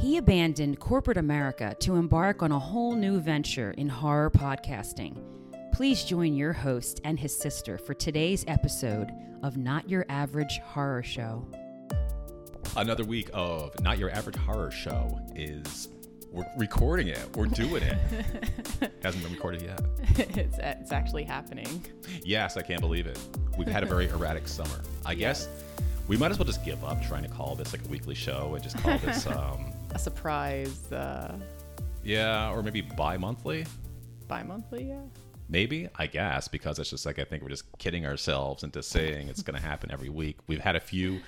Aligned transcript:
He 0.00 0.16
abandoned 0.16 0.80
corporate 0.80 1.18
America 1.18 1.76
to 1.80 1.96
embark 1.96 2.42
on 2.42 2.52
a 2.52 2.58
whole 2.58 2.94
new 2.94 3.20
venture 3.20 3.72
in 3.72 3.86
horror 3.86 4.30
podcasting. 4.30 5.22
Please 5.74 6.04
join 6.04 6.34
your 6.34 6.54
host 6.54 7.02
and 7.04 7.20
his 7.20 7.36
sister 7.36 7.76
for 7.76 7.92
today's 7.92 8.42
episode 8.48 9.12
of 9.42 9.58
Not 9.58 9.90
Your 9.90 10.06
Average 10.08 10.58
Horror 10.60 11.02
Show. 11.02 11.46
Another 12.76 13.04
week 13.04 13.28
of 13.34 13.78
Not 13.82 13.98
Your 13.98 14.08
Average 14.10 14.36
Horror 14.36 14.70
Show 14.70 15.20
is 15.34 15.88
we're 16.32 16.46
recording 16.56 17.08
it. 17.08 17.36
We're 17.36 17.46
doing 17.46 17.82
it. 17.82 17.98
Hasn't 19.02 19.22
been 19.22 19.34
recorded 19.34 19.60
yet. 19.60 19.82
it's, 20.16 20.56
it's 20.58 20.92
actually 20.92 21.24
happening. 21.24 21.84
Yes, 22.22 22.56
I 22.56 22.62
can't 22.62 22.80
believe 22.80 23.06
it. 23.06 23.18
We've 23.58 23.68
had 23.68 23.82
a 23.82 23.86
very 23.86 24.08
erratic 24.14 24.48
summer. 24.48 24.80
I 25.04 25.14
guess 25.14 25.46
we 26.08 26.16
might 26.16 26.30
as 26.30 26.38
well 26.38 26.46
just 26.46 26.64
give 26.64 26.82
up 26.84 27.02
trying 27.02 27.22
to 27.24 27.28
call 27.28 27.54
this 27.54 27.74
like 27.74 27.84
a 27.84 27.88
weekly 27.88 28.14
show 28.14 28.54
and 28.54 28.62
just 28.62 28.78
call 28.78 28.96
this, 28.98 29.26
um, 29.26 29.72
A 29.94 29.98
surprise 29.98 30.90
uh, 30.92 31.36
yeah, 32.02 32.50
or 32.52 32.62
maybe 32.62 32.80
bi-monthly. 32.80 33.66
bi 34.28 34.42
monthly, 34.42 34.88
yeah. 34.88 35.00
Maybe, 35.48 35.88
I 35.96 36.06
guess, 36.06 36.46
because 36.48 36.78
it's 36.78 36.90
just 36.90 37.04
like 37.04 37.18
I 37.18 37.24
think 37.24 37.42
we're 37.42 37.48
just 37.48 37.64
kidding 37.78 38.06
ourselves 38.06 38.62
into 38.62 38.82
saying 38.82 39.28
it's 39.28 39.42
going 39.42 39.60
to 39.60 39.66
happen 39.66 39.90
every 39.90 40.08
week. 40.08 40.36
We've 40.46 40.60
had 40.60 40.76
a 40.76 40.80
few 40.80 41.20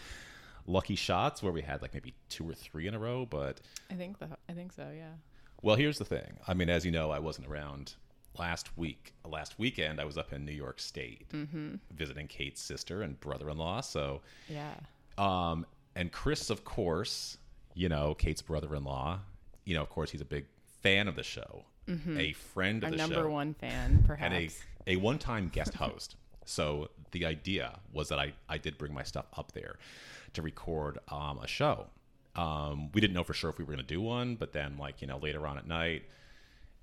lucky 0.66 0.94
shots 0.94 1.42
where 1.42 1.52
we 1.52 1.60
had 1.60 1.82
like 1.82 1.92
maybe 1.92 2.14
two 2.28 2.48
or 2.48 2.54
three 2.54 2.86
in 2.86 2.94
a 2.94 2.98
row, 2.98 3.26
but 3.26 3.60
I 3.90 3.94
think 3.94 4.18
the, 4.20 4.28
I 4.48 4.52
think 4.52 4.72
so, 4.72 4.88
yeah. 4.96 5.10
Well, 5.60 5.74
here's 5.76 5.98
the 5.98 6.04
thing. 6.04 6.38
I 6.46 6.54
mean, 6.54 6.70
as 6.70 6.84
you 6.84 6.92
know, 6.92 7.10
I 7.10 7.18
wasn't 7.18 7.48
around 7.48 7.94
last 8.38 8.76
week. 8.78 9.12
Last 9.28 9.58
weekend, 9.58 10.00
I 10.00 10.04
was 10.04 10.16
up 10.16 10.32
in 10.32 10.44
New 10.44 10.52
York 10.52 10.78
State 10.80 11.26
visiting 11.92 12.28
Kate's 12.28 12.62
sister 12.62 13.02
and 13.02 13.18
brother-in-law. 13.20 13.80
So, 13.82 14.22
Yeah. 14.48 14.72
um, 15.18 15.66
and 15.96 16.10
Chris, 16.12 16.48
of 16.48 16.64
course, 16.64 17.36
you 17.74 17.88
know 17.88 18.14
Kate's 18.14 18.42
brother-in-law. 18.42 19.20
You 19.64 19.74
know, 19.74 19.82
of 19.82 19.90
course, 19.90 20.10
he's 20.10 20.20
a 20.20 20.24
big 20.26 20.46
fan 20.82 21.06
of 21.08 21.14
the 21.16 21.22
show, 21.22 21.64
a 22.16 22.32
friend 22.32 22.82
of 22.82 22.86
Our 22.86 22.90
the 22.90 22.96
number 22.96 23.14
show, 23.16 23.30
one 23.30 23.54
fan, 23.54 24.02
perhaps, 24.06 24.34
and 24.34 24.50
a 24.86 24.92
a 24.94 24.96
one-time 24.96 25.48
guest 25.52 25.74
host. 25.74 26.16
So 26.44 26.90
the 27.12 27.24
idea 27.26 27.78
was 27.92 28.08
that 28.08 28.18
I 28.18 28.32
I 28.48 28.58
did 28.58 28.78
bring 28.78 28.92
my 28.92 29.02
stuff 29.04 29.26
up 29.36 29.52
there 29.52 29.76
to 30.34 30.42
record 30.42 30.98
um, 31.08 31.38
a 31.42 31.46
show. 31.46 31.86
Um, 32.34 32.90
we 32.92 33.00
didn't 33.00 33.14
know 33.14 33.24
for 33.24 33.34
sure 33.34 33.50
if 33.50 33.58
we 33.58 33.64
were 33.64 33.72
going 33.74 33.86
to 33.86 33.94
do 33.94 34.00
one, 34.00 34.34
but 34.36 34.52
then 34.52 34.76
like 34.78 35.00
you 35.02 35.06
know 35.06 35.18
later 35.18 35.46
on 35.46 35.58
at 35.58 35.66
night, 35.68 36.02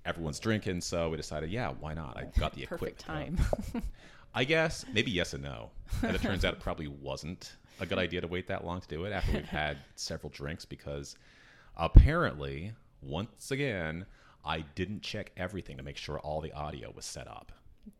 everyone's 0.04 0.38
drinking, 0.38 0.80
so 0.80 1.10
we 1.10 1.16
decided, 1.16 1.50
yeah, 1.50 1.72
why 1.80 1.92
not? 1.94 2.16
I 2.16 2.24
got 2.38 2.54
the 2.54 2.64
Perfect 2.66 3.02
equipment. 3.02 3.38
time. 3.72 3.82
I 4.34 4.44
guess 4.44 4.84
maybe 4.92 5.10
yes 5.10 5.34
and 5.34 5.42
no. 5.42 5.70
And 6.02 6.14
it 6.14 6.22
turns 6.22 6.44
out 6.44 6.54
it 6.54 6.60
probably 6.60 6.86
wasn't 6.86 7.56
a 7.80 7.86
good 7.86 7.98
idea 7.98 8.20
to 8.20 8.26
wait 8.26 8.46
that 8.48 8.64
long 8.64 8.80
to 8.80 8.88
do 8.88 9.04
it 9.04 9.12
after 9.12 9.32
we've 9.32 9.44
had 9.48 9.78
several 9.96 10.30
drinks 10.30 10.64
because 10.64 11.16
apparently, 11.76 12.72
once 13.02 13.50
again, 13.50 14.06
I 14.44 14.64
didn't 14.74 15.02
check 15.02 15.32
everything 15.36 15.76
to 15.76 15.82
make 15.82 15.96
sure 15.96 16.18
all 16.18 16.40
the 16.40 16.52
audio 16.52 16.92
was 16.94 17.04
set 17.04 17.28
up. 17.28 17.52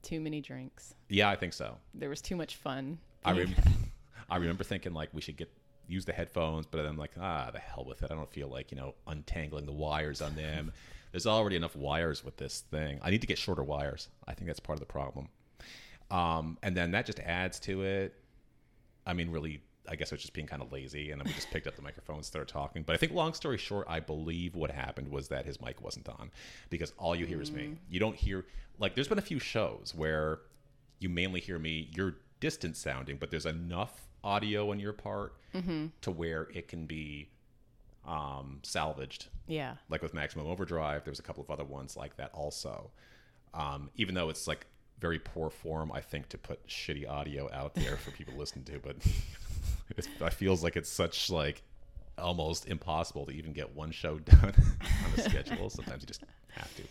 Too 0.02 0.20
many 0.20 0.40
drinks. 0.40 0.94
Yeah, 1.08 1.30
I 1.30 1.36
think 1.36 1.52
so. 1.52 1.76
There 1.94 2.08
was 2.08 2.20
too 2.20 2.36
much 2.36 2.56
fun. 2.56 2.98
I 3.24 3.32
rem- 3.32 3.54
I 4.30 4.36
remember 4.36 4.64
thinking 4.64 4.92
like 4.92 5.10
we 5.12 5.20
should 5.20 5.36
get 5.36 5.50
use 5.88 6.04
the 6.04 6.12
headphones, 6.12 6.66
but 6.66 6.78
then 6.78 6.86
I'm 6.86 6.96
like, 6.96 7.12
ah, 7.20 7.50
the 7.52 7.58
hell 7.58 7.84
with 7.84 8.02
it. 8.02 8.10
I 8.12 8.14
don't 8.14 8.30
feel 8.30 8.48
like 8.48 8.70
you 8.70 8.76
know 8.76 8.94
untangling 9.06 9.66
the 9.66 9.72
wires 9.72 10.22
on 10.22 10.34
them. 10.36 10.72
There's 11.12 11.26
already 11.26 11.56
enough 11.56 11.74
wires 11.74 12.24
with 12.24 12.36
this 12.36 12.60
thing. 12.70 13.00
I 13.02 13.10
need 13.10 13.20
to 13.22 13.26
get 13.26 13.36
shorter 13.36 13.64
wires. 13.64 14.08
I 14.28 14.34
think 14.34 14.46
that's 14.46 14.60
part 14.60 14.76
of 14.76 14.80
the 14.80 14.86
problem. 14.86 15.28
Um, 16.08 16.56
and 16.62 16.76
then 16.76 16.92
that 16.92 17.04
just 17.04 17.18
adds 17.18 17.58
to 17.60 17.82
it. 17.82 18.14
I 19.04 19.12
mean, 19.12 19.30
really, 19.30 19.60
I 19.90 19.96
guess 19.96 20.12
I 20.12 20.14
was 20.14 20.22
just 20.22 20.32
being 20.32 20.46
kind 20.46 20.62
of 20.62 20.70
lazy, 20.72 21.10
and 21.10 21.20
then 21.20 21.26
we 21.26 21.32
just 21.34 21.50
picked 21.50 21.66
up 21.66 21.74
the 21.76 21.82
microphone 21.82 22.16
and 22.16 22.24
started 22.24 22.50
talking. 22.52 22.82
But 22.84 22.94
I 22.94 22.96
think, 22.96 23.12
long 23.12 23.34
story 23.34 23.58
short, 23.58 23.86
I 23.90 23.98
believe 24.00 24.54
what 24.54 24.70
happened 24.70 25.08
was 25.08 25.28
that 25.28 25.44
his 25.46 25.60
mic 25.60 25.82
wasn't 25.82 26.08
on 26.08 26.30
because 26.70 26.92
all 26.96 27.14
you 27.16 27.26
hear 27.26 27.42
is 27.42 27.50
me. 27.50 27.76
You 27.90 27.98
don't 28.00 28.16
hear 28.16 28.46
like. 28.78 28.94
There's 28.94 29.08
been 29.08 29.18
a 29.18 29.22
few 29.22 29.38
shows 29.40 29.92
where 29.96 30.38
you 31.00 31.08
mainly 31.08 31.40
hear 31.40 31.58
me. 31.58 31.90
You're 31.94 32.14
distant 32.38 32.76
sounding, 32.76 33.16
but 33.18 33.30
there's 33.30 33.46
enough 33.46 34.06
audio 34.22 34.70
on 34.70 34.78
your 34.78 34.92
part 34.92 35.34
to 36.02 36.10
where 36.10 36.46
it 36.54 36.68
can 36.68 36.86
be 36.86 37.28
um, 38.06 38.60
salvaged 38.62 39.26
Yeah. 39.46 39.74
like 39.88 40.02
with 40.02 40.14
Maximum 40.14 40.46
Overdrive, 40.46 41.04
there's 41.04 41.18
a 41.18 41.22
couple 41.22 41.42
of 41.42 41.50
other 41.50 41.64
ones 41.64 41.96
like 41.96 42.16
that 42.16 42.30
also. 42.32 42.90
Um, 43.52 43.90
even 43.96 44.14
though 44.14 44.28
it's 44.30 44.46
like 44.46 44.66
very 45.00 45.18
poor 45.18 45.50
form, 45.50 45.90
I 45.92 46.00
think 46.00 46.28
to 46.30 46.38
put 46.38 46.66
shitty 46.68 47.08
audio 47.08 47.50
out 47.52 47.74
there 47.74 47.96
for 47.96 48.10
people 48.12 48.32
to 48.34 48.38
listen 48.38 48.62
to, 48.64 48.78
but 48.78 48.96
it's, 49.96 50.08
it 50.20 50.32
feels 50.32 50.62
like 50.62 50.76
it's 50.76 50.90
such 50.90 51.30
like 51.30 51.62
almost 52.18 52.66
impossible 52.68 53.26
to 53.26 53.32
even 53.32 53.52
get 53.52 53.74
one 53.74 53.90
show 53.90 54.18
done 54.20 54.54
on 54.54 55.18
a 55.18 55.20
schedule. 55.22 55.70
Sometimes 55.70 56.02
you 56.02 56.06
just 56.06 56.22
have 56.50 56.74
to. 56.76 56.82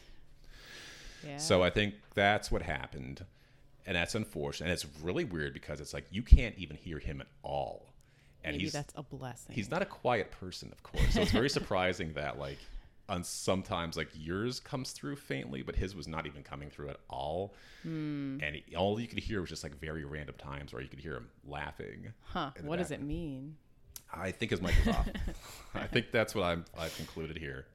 Yeah. 1.25 1.38
So 1.38 1.63
I 1.63 1.69
think 1.69 1.95
that's 2.13 2.51
what 2.51 2.61
happened, 2.61 3.25
and 3.85 3.95
that's 3.95 4.15
unfortunate. 4.15 4.67
And 4.67 4.73
it's 4.73 4.85
really 5.01 5.25
weird 5.25 5.53
because 5.53 5.81
it's 5.81 5.93
like 5.93 6.05
you 6.11 6.21
can't 6.23 6.55
even 6.57 6.77
hear 6.77 6.97
him 6.99 7.19
at 7.21 7.27
all, 7.43 7.85
and 8.43 8.53
Maybe 8.53 8.65
he's 8.65 8.73
that's 8.73 8.93
a 8.95 9.03
blessing. 9.03 9.53
he's 9.53 9.69
not 9.69 9.81
a 9.81 9.85
quiet 9.85 10.31
person, 10.31 10.69
of 10.71 10.81
course. 10.83 11.13
So 11.13 11.21
it's 11.21 11.31
very 11.31 11.49
surprising 11.59 12.13
that 12.13 12.39
like 12.39 12.57
on 13.09 13.23
sometimes 13.23 13.97
like 13.97 14.09
yours 14.13 14.59
comes 14.59 14.91
through 14.91 15.15
faintly, 15.17 15.61
but 15.61 15.75
his 15.75 15.95
was 15.95 16.07
not 16.07 16.25
even 16.25 16.43
coming 16.43 16.69
through 16.69 16.89
at 16.89 16.97
all. 17.09 17.55
Hmm. 17.83 18.37
And 18.41 18.55
he, 18.55 18.75
all 18.75 18.99
you 18.99 19.07
could 19.07 19.19
hear 19.19 19.41
was 19.41 19.49
just 19.49 19.63
like 19.63 19.79
very 19.79 20.05
random 20.05 20.35
times 20.37 20.73
where 20.73 20.81
you 20.81 20.87
could 20.87 20.99
hear 20.99 21.15
him 21.15 21.29
laughing. 21.45 22.13
Huh. 22.23 22.51
What 22.61 22.77
does 22.79 22.91
it 22.91 23.01
mean? 23.01 23.55
I 24.13 24.31
think 24.31 24.51
his 24.51 24.61
mic 24.61 24.73
was 24.85 24.95
off. 24.95 25.07
I 25.75 25.87
think 25.87 26.11
that's 26.11 26.33
what 26.33 26.43
I'm, 26.43 26.65
I've 26.77 26.95
concluded 26.95 27.37
here. 27.37 27.65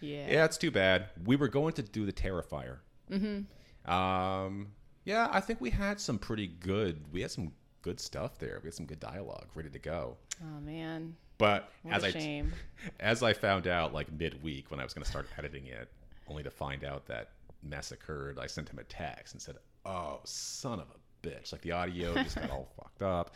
Yeah. 0.00 0.26
Yeah, 0.28 0.44
it's 0.44 0.58
too 0.58 0.70
bad. 0.70 1.06
We 1.24 1.36
were 1.36 1.48
going 1.48 1.72
to 1.74 1.82
do 1.82 2.04
the 2.04 2.12
Terrifier. 2.12 2.78
Mm-hmm. 3.10 3.90
Um, 3.90 4.68
yeah, 5.04 5.28
I 5.30 5.40
think 5.40 5.60
we 5.60 5.70
had 5.70 6.00
some 6.00 6.18
pretty 6.18 6.46
good. 6.46 7.04
We 7.12 7.22
had 7.22 7.30
some 7.30 7.52
good 7.82 8.00
stuff 8.00 8.38
there. 8.38 8.60
We 8.62 8.68
had 8.68 8.74
some 8.74 8.86
good 8.86 9.00
dialogue 9.00 9.48
ready 9.54 9.70
to 9.70 9.78
go. 9.78 10.16
Oh 10.42 10.60
man. 10.60 11.16
But 11.38 11.70
What 11.82 11.94
as 11.94 12.04
I 12.04 12.10
shame. 12.10 12.52
as 13.00 13.22
I 13.22 13.32
found 13.32 13.66
out 13.66 13.92
like 13.92 14.10
midweek 14.12 14.70
when 14.70 14.80
I 14.80 14.84
was 14.84 14.94
going 14.94 15.04
to 15.04 15.10
start 15.10 15.26
editing 15.38 15.66
it, 15.66 15.88
only 16.28 16.42
to 16.42 16.50
find 16.50 16.84
out 16.84 17.06
that 17.06 17.30
mess 17.62 17.92
occurred, 17.92 18.38
I 18.38 18.46
sent 18.46 18.68
him 18.68 18.78
a 18.78 18.84
text 18.84 19.34
and 19.34 19.42
said, 19.42 19.56
"Oh, 19.84 20.20
son 20.24 20.80
of 20.80 20.86
a 20.90 21.26
bitch! 21.26 21.52
Like 21.52 21.62
the 21.62 21.72
audio 21.72 22.14
just 22.22 22.36
got 22.36 22.50
all 22.50 22.68
fucked 22.76 23.02
up." 23.02 23.34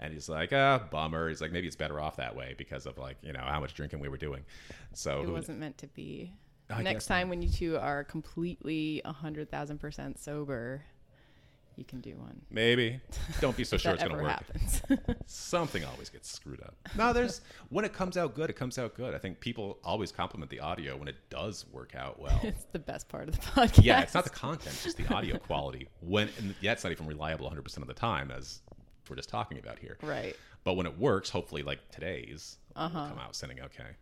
And 0.00 0.12
he's 0.12 0.28
like, 0.28 0.52
"Ah, 0.52 0.82
bummer." 0.90 1.28
He's 1.28 1.40
like, 1.40 1.52
"Maybe 1.52 1.66
it's 1.68 1.76
better 1.76 2.00
off 2.00 2.16
that 2.16 2.34
way 2.34 2.54
because 2.58 2.86
of 2.86 2.98
like 2.98 3.16
you 3.22 3.32
know 3.32 3.44
how 3.46 3.60
much 3.60 3.74
drinking 3.74 4.00
we 4.00 4.08
were 4.08 4.16
doing." 4.16 4.42
So 4.94 5.20
It 5.22 5.26
who- 5.26 5.32
wasn't 5.32 5.58
meant 5.60 5.78
to 5.78 5.86
be. 5.88 6.32
I 6.70 6.82
Next 6.82 7.04
guess 7.04 7.10
not. 7.10 7.16
time 7.16 7.28
when 7.28 7.42
you 7.42 7.50
two 7.50 7.76
are 7.76 8.02
completely 8.02 9.02
a 9.04 9.12
hundred 9.12 9.50
thousand 9.50 9.78
percent 9.78 10.18
sober, 10.18 10.82
you 11.76 11.84
can 11.84 12.00
do 12.00 12.16
one. 12.16 12.40
maybe 12.50 13.00
don't 13.40 13.56
be 13.56 13.64
so 13.64 13.76
sure 13.78 13.92
it's 13.94 14.02
going 14.02 14.16
to 14.16 14.22
work. 14.22 14.30
happens. 14.32 14.82
Something 15.26 15.84
always 15.84 16.08
gets 16.08 16.30
screwed 16.30 16.60
up. 16.62 16.74
No, 16.96 17.12
there's 17.12 17.40
when 17.70 17.84
it 17.84 17.92
comes 17.92 18.16
out 18.16 18.34
good, 18.34 18.50
it 18.50 18.56
comes 18.56 18.78
out 18.78 18.94
good. 18.94 19.14
I 19.14 19.18
think 19.18 19.40
people 19.40 19.78
always 19.84 20.12
compliment 20.12 20.50
the 20.50 20.60
audio 20.60 20.96
when 20.96 21.08
it 21.08 21.16
does 21.30 21.64
work 21.72 21.94
out 21.94 22.20
well. 22.20 22.38
it's 22.44 22.64
the 22.72 22.78
best 22.78 23.08
part 23.08 23.28
of 23.28 23.34
the 23.34 23.40
podcast. 23.42 23.84
yeah, 23.84 24.00
it's 24.02 24.14
not 24.14 24.24
the 24.24 24.30
content, 24.30 24.74
it's 24.74 24.84
just 24.84 24.96
the 24.96 25.12
audio 25.14 25.38
quality. 25.38 25.88
When 26.00 26.28
and 26.38 26.54
yeah, 26.60 26.72
it's 26.72 26.84
not 26.84 26.92
even 26.92 27.06
reliable 27.06 27.50
100% 27.50 27.76
of 27.78 27.86
the 27.86 27.94
time, 27.94 28.30
as 28.30 28.60
we're 29.08 29.16
just 29.16 29.28
talking 29.28 29.58
about 29.58 29.78
here. 29.78 29.96
right. 30.02 30.36
But 30.64 30.74
when 30.74 30.86
it 30.86 30.96
works, 30.96 31.28
hopefully, 31.28 31.62
like 31.64 31.80
today's, 31.90 32.58
Uh-huh. 32.76 33.08
come 33.08 33.18
out 33.18 33.34
sounding 33.34 33.60
okay. 33.62 33.96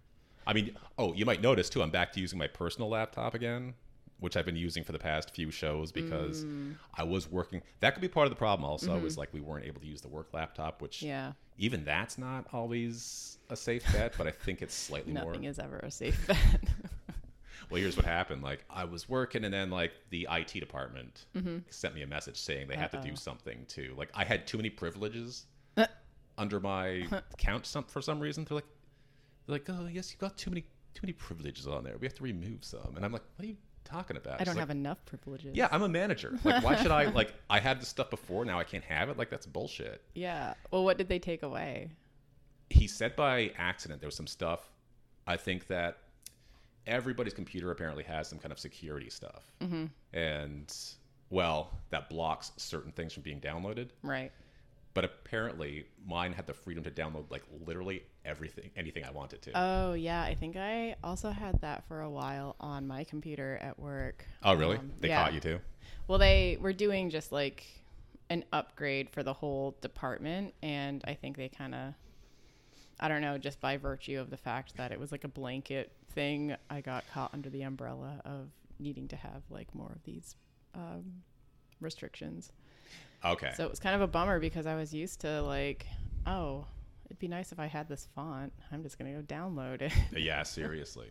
I 0.47 0.53
mean, 0.53 0.76
oh, 0.98 1.14
you 1.14 1.25
might 1.25 1.41
notice 1.41 1.70
too. 1.70 1.82
I'm 1.82 1.91
back 1.91 2.12
to 2.12 2.20
using 2.20 2.38
my 2.38 2.47
personal 2.48 2.91
laptop 2.91 3.32
again, 3.34 3.72
which 4.20 4.36
I've 4.36 4.44
been 4.47 4.56
using 4.56 4.84
for 4.84 4.92
the 4.92 4.98
past 4.98 5.31
few 5.34 5.50
shows 5.50 5.91
because 5.92 6.44
Mm. 6.44 6.76
I 6.94 7.03
was 7.04 7.31
working. 7.31 7.62
That 7.81 7.94
could 7.94 8.00
be 8.03 8.08
part 8.08 8.26
of 8.26 8.31
the 8.31 8.36
problem. 8.36 8.69
Also, 8.69 9.04
is 9.04 9.19
like 9.19 9.32
we 9.32 9.41
weren't 9.41 9.66
able 9.66 9.81
to 9.81 9.86
use 9.86 10.00
the 10.00 10.08
work 10.08 10.32
laptop, 10.32 10.81
which 10.82 10.98
Mm-hmm. 10.98 11.06
Yeah. 11.08 11.32
even 11.58 11.84
that's 11.84 12.19
not 12.19 12.47
always 12.53 13.38
a 13.48 13.56
safe 13.56 13.84
bet. 13.92 14.14
But 14.16 14.26
I 14.26 14.30
think 14.30 14.62
it's 14.62 14.75
slightly 14.75 15.12
more. 15.12 15.26
Nothing 15.32 15.44
is 15.44 15.59
ever 15.59 15.78
a 15.78 15.91
safe 15.91 16.26
bet. 16.26 16.39
Well, 17.68 17.80
here's 17.80 17.97
what 17.97 18.06
happened. 18.06 18.42
Like 18.42 18.65
I 18.68 18.84
was 18.84 19.09
working, 19.09 19.44
and 19.44 19.54
then 19.54 19.71
like 19.71 19.92
the 20.10 20.27
IT 20.30 20.54
department 20.59 21.27
Mm-hmm. 21.36 21.59
sent 21.71 21.94
me 21.94 22.03
a 22.03 22.06
message 22.06 22.36
saying 22.36 22.66
they 22.66 22.74
had 22.77 22.91
to 22.92 23.00
do 23.00 23.15
something 23.15 23.65
to 23.68 23.94
like 23.97 24.10
I 24.15 24.24
had 24.24 24.47
too 24.47 24.56
many 24.56 24.71
privileges 24.71 25.47
Uh. 25.77 25.86
under 26.36 26.59
my 26.59 27.06
account. 27.33 27.66
Some 27.66 27.84
for 27.84 28.00
some 28.03 28.18
reason 28.18 28.44
they're 28.48 28.56
like 28.56 28.66
they're 29.47 29.54
like 29.54 29.66
oh 29.71 29.86
yes 29.86 30.10
you 30.10 30.18
got 30.18 30.36
too 30.36 30.50
many 30.50 30.62
too 30.94 31.00
many 31.03 31.12
privileges 31.12 31.68
on 31.68 31.84
there. 31.84 31.97
We 31.98 32.06
have 32.06 32.15
to 32.15 32.24
remove 32.24 32.65
some. 32.65 32.94
And 32.97 33.04
I'm 33.04 33.12
like 33.12 33.22
what 33.36 33.44
are 33.44 33.48
you 33.48 33.56
talking 33.84 34.16
about? 34.16 34.41
I 34.41 34.44
don't 34.44 34.54
like, 34.54 34.60
have 34.60 34.71
enough 34.71 35.04
privileges. 35.06 35.53
Yeah, 35.54 35.68
I'm 35.71 35.82
a 35.82 35.88
manager. 35.88 36.38
Like 36.44 36.62
why 36.62 36.77
should 36.77 36.91
I 36.91 37.04
like 37.10 37.34
I 37.48 37.60
had 37.60 37.80
this 37.80 37.88
stuff 37.88 38.10
before 38.10 38.44
now 38.44 38.59
I 38.59 38.65
can't 38.65 38.84
have 38.84 39.09
it? 39.09 39.18
Like 39.18 39.30
that's 39.30 39.47
bullshit. 39.47 40.03
Yeah. 40.15 40.54
Well, 40.71 40.84
what 40.84 40.98
did 40.98 41.09
they 41.09 41.18
take 41.18 41.42
away? 41.42 41.91
he 42.71 42.86
said 42.86 43.15
by 43.16 43.53
accident 43.59 44.00
there 44.00 44.06
was 44.06 44.15
some 44.15 44.27
stuff 44.27 44.71
i 45.27 45.36
think 45.36 45.66
that 45.66 45.98
everybody's 46.86 47.34
computer 47.34 47.71
apparently 47.71 48.04
has 48.04 48.28
some 48.28 48.38
kind 48.38 48.53
of 48.53 48.59
security 48.59 49.10
stuff 49.10 49.53
mm-hmm. 49.60 49.84
and 50.15 50.74
well 51.28 51.78
that 51.91 52.09
blocks 52.09 52.53
certain 52.56 52.92
things 52.92 53.12
from 53.12 53.22
being 53.22 53.41
downloaded 53.41 53.88
Right. 54.03 54.32
But 54.92 55.04
apparently, 55.04 55.87
mine 56.04 56.33
had 56.33 56.47
the 56.47 56.54
freedom 56.54 56.83
to 56.84 56.91
download 56.91 57.31
like 57.31 57.45
literally 57.65 58.03
everything, 58.25 58.71
anything 58.77 59.04
I 59.04 59.10
wanted 59.10 59.42
to. 59.42 59.53
Oh 59.54 59.92
yeah, 59.95 60.22
I 60.22 60.34
think 60.34 60.57
I 60.57 60.97
also 61.04 61.31
had 61.31 61.60
that 61.60 61.87
for 61.87 62.01
a 62.01 62.10
while 62.10 62.57
on 62.60 62.87
my 62.87 63.04
computer 63.04 63.59
at 63.63 63.78
work. 63.78 64.25
oh, 64.42 64.54
really? 64.54 64.78
Um, 64.78 64.91
they 65.01 65.09
yeah. 65.09 65.22
caught 65.22 65.34
you 65.34 65.41
too? 65.41 65.60
Well, 66.09 66.19
they 66.19 66.59
were 66.60 66.72
doing 66.72 67.10
just 67.10 67.31
like 67.31 67.66
an 68.31 68.45
upgrade 68.53 69.10
for 69.10 69.22
the 69.22 69.33
whole 69.33 69.77
department, 69.81 70.54
and 70.63 71.03
I 71.07 71.15
think 71.15 71.37
they 71.37 71.48
kind 71.48 71.75
of, 71.75 71.95
I 72.98 73.09
don't 73.09 73.21
know, 73.21 73.39
just 73.39 73.60
by 73.60 73.77
virtue 73.77 74.19
of 74.19 74.31
the 74.31 74.37
fact 74.37 74.77
that 74.77 74.92
it 74.92 74.98
was 74.98 75.13
like 75.13 75.25
a 75.25 75.28
blanket 75.28 75.92
thing, 76.15 76.57
I 76.69 76.81
got 76.81 77.04
caught 77.13 77.33
under 77.33 77.48
the 77.48 77.63
umbrella 77.63 78.21
of 78.25 78.48
needing 78.78 79.09
to 79.09 79.16
have 79.16 79.42
like 79.51 79.72
more 79.75 79.92
of 79.92 80.03
these 80.04 80.37
um, 80.75 81.22
restrictions. 81.81 82.53
Okay. 83.24 83.52
So 83.56 83.64
it 83.64 83.70
was 83.70 83.80
kind 83.80 83.94
of 83.94 84.00
a 84.00 84.06
bummer 84.06 84.38
because 84.40 84.66
I 84.66 84.76
was 84.76 84.94
used 84.94 85.20
to 85.20 85.42
like, 85.42 85.86
oh, 86.26 86.64
it'd 87.06 87.18
be 87.18 87.28
nice 87.28 87.52
if 87.52 87.58
I 87.58 87.66
had 87.66 87.88
this 87.88 88.08
font. 88.14 88.52
I'm 88.72 88.82
just 88.82 88.98
gonna 88.98 89.12
go 89.12 89.22
download 89.22 89.82
it. 89.82 89.92
yeah, 90.16 90.42
seriously. 90.42 91.08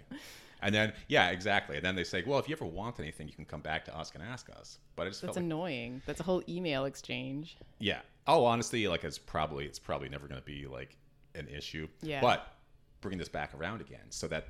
And 0.61 0.75
then, 0.75 0.94
yeah, 1.07 1.29
exactly. 1.29 1.77
And 1.77 1.85
then 1.85 1.95
they 1.95 2.03
say, 2.03 2.23
well, 2.25 2.38
if 2.39 2.50
you 2.50 2.56
ever 2.56 2.65
want 2.65 3.00
anything, 3.00 3.27
you 3.27 3.33
can 3.33 3.45
come 3.45 3.61
back 3.61 3.85
to 3.85 3.97
us 3.97 4.11
and 4.13 4.21
ask 4.21 4.50
us. 4.50 4.79
But 4.95 5.03
I 5.07 5.09
just 5.09 5.21
That's 5.21 5.35
felt 5.35 5.38
like, 5.38 5.45
annoying. 5.45 6.01
That's 6.06 6.19
a 6.19 6.23
whole 6.23 6.44
email 6.50 6.85
exchange. 6.85 7.57
yeah. 7.79 8.00
Oh, 8.27 8.45
honestly, 8.45 8.88
like 8.88 9.03
it's 9.03 9.17
probably 9.17 9.65
it's 9.65 9.79
probably 9.79 10.09
never 10.09 10.27
going 10.27 10.39
to 10.39 10.45
be 10.45 10.67
like 10.67 10.95
an 11.35 11.47
issue. 11.47 11.88
Yeah. 12.01 12.21
But 12.21 12.53
bring 13.01 13.17
this 13.17 13.29
back 13.29 13.53
around 13.56 13.81
again, 13.81 14.06
so 14.09 14.27
that 14.27 14.50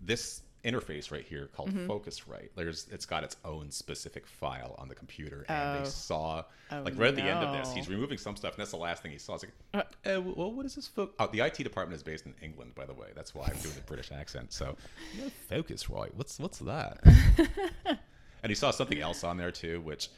this 0.00 0.42
interface 0.64 1.10
right 1.12 1.24
here 1.24 1.48
called 1.54 1.70
Mm-hmm. 1.70 1.90
Focusrite, 1.90 2.48
there's 2.56 2.86
it's 2.90 3.06
got 3.06 3.22
its 3.24 3.36
own 3.44 3.70
specific 3.70 4.26
file 4.26 4.74
on 4.78 4.88
the 4.88 4.94
computer, 4.94 5.44
and 5.48 5.78
Oh. 5.78 5.82
they 5.84 5.88
saw 5.88 6.44
Oh, 6.70 6.82
like 6.82 6.98
right 6.98 7.08
at 7.08 7.16
the 7.16 7.22
end 7.22 7.42
of 7.42 7.52
this, 7.56 7.72
he's 7.72 7.88
removing 7.88 8.18
some 8.18 8.36
stuff, 8.36 8.52
and 8.54 8.60
that's 8.60 8.72
the 8.72 8.76
last 8.76 9.02
thing 9.02 9.10
he 9.12 9.18
saw. 9.18 9.34
It's 9.36 9.44
like, 9.44 9.86
uh, 10.04 10.20
well, 10.20 10.52
what 10.52 10.66
is 10.66 10.74
this? 10.74 10.86
Fo-? 10.86 11.10
Oh, 11.18 11.26
the 11.28 11.40
IT 11.40 11.54
department 11.58 11.96
is 11.96 12.02
based 12.02 12.26
in 12.26 12.34
England, 12.42 12.74
by 12.74 12.84
the 12.84 12.92
way. 12.92 13.08
That's 13.14 13.34
why 13.34 13.44
I'm 13.46 13.58
doing 13.62 13.74
the 13.74 13.80
British 13.82 14.12
accent. 14.12 14.52
So, 14.52 14.76
yeah, 15.18 15.28
Focusrite, 15.50 16.14
what's 16.14 16.38
what's 16.38 16.58
that? 16.58 16.98
and 17.86 18.50
he 18.50 18.54
saw 18.54 18.70
something 18.70 19.00
else 19.00 19.24
on 19.24 19.36
there 19.36 19.50
too, 19.50 19.80
which 19.80 20.08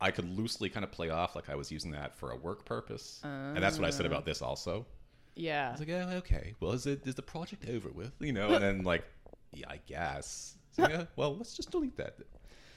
I 0.00 0.10
could 0.10 0.28
loosely 0.36 0.68
kind 0.68 0.84
of 0.84 0.92
play 0.92 1.10
off 1.10 1.34
like 1.34 1.48
I 1.50 1.54
was 1.54 1.72
using 1.72 1.90
that 1.92 2.14
for 2.14 2.30
a 2.32 2.36
work 2.36 2.64
purpose, 2.64 3.20
and 3.24 3.56
that's 3.62 3.78
what 3.78 3.86
I 3.86 3.90
said 3.90 4.06
about 4.06 4.24
this 4.24 4.42
also. 4.42 4.86
Yeah, 5.36 5.68
I 5.68 5.70
was 5.72 5.80
like, 5.80 5.88
oh, 5.90 6.08
okay, 6.18 6.54
well, 6.60 6.70
is 6.72 6.86
it 6.86 7.04
is 7.06 7.16
the 7.16 7.22
project 7.22 7.68
over 7.68 7.88
with? 7.88 8.12
You 8.20 8.32
know, 8.32 8.48
and 8.54 8.62
then 8.62 8.82
like, 8.84 9.04
yeah, 9.54 9.66
I 9.70 9.80
guess. 9.86 10.56
It's 10.70 10.78
like, 10.78 10.94
"Uh, 10.98 11.04
well, 11.16 11.36
let's 11.36 11.54
just 11.54 11.70
delete 11.70 11.96
that. 11.96 12.16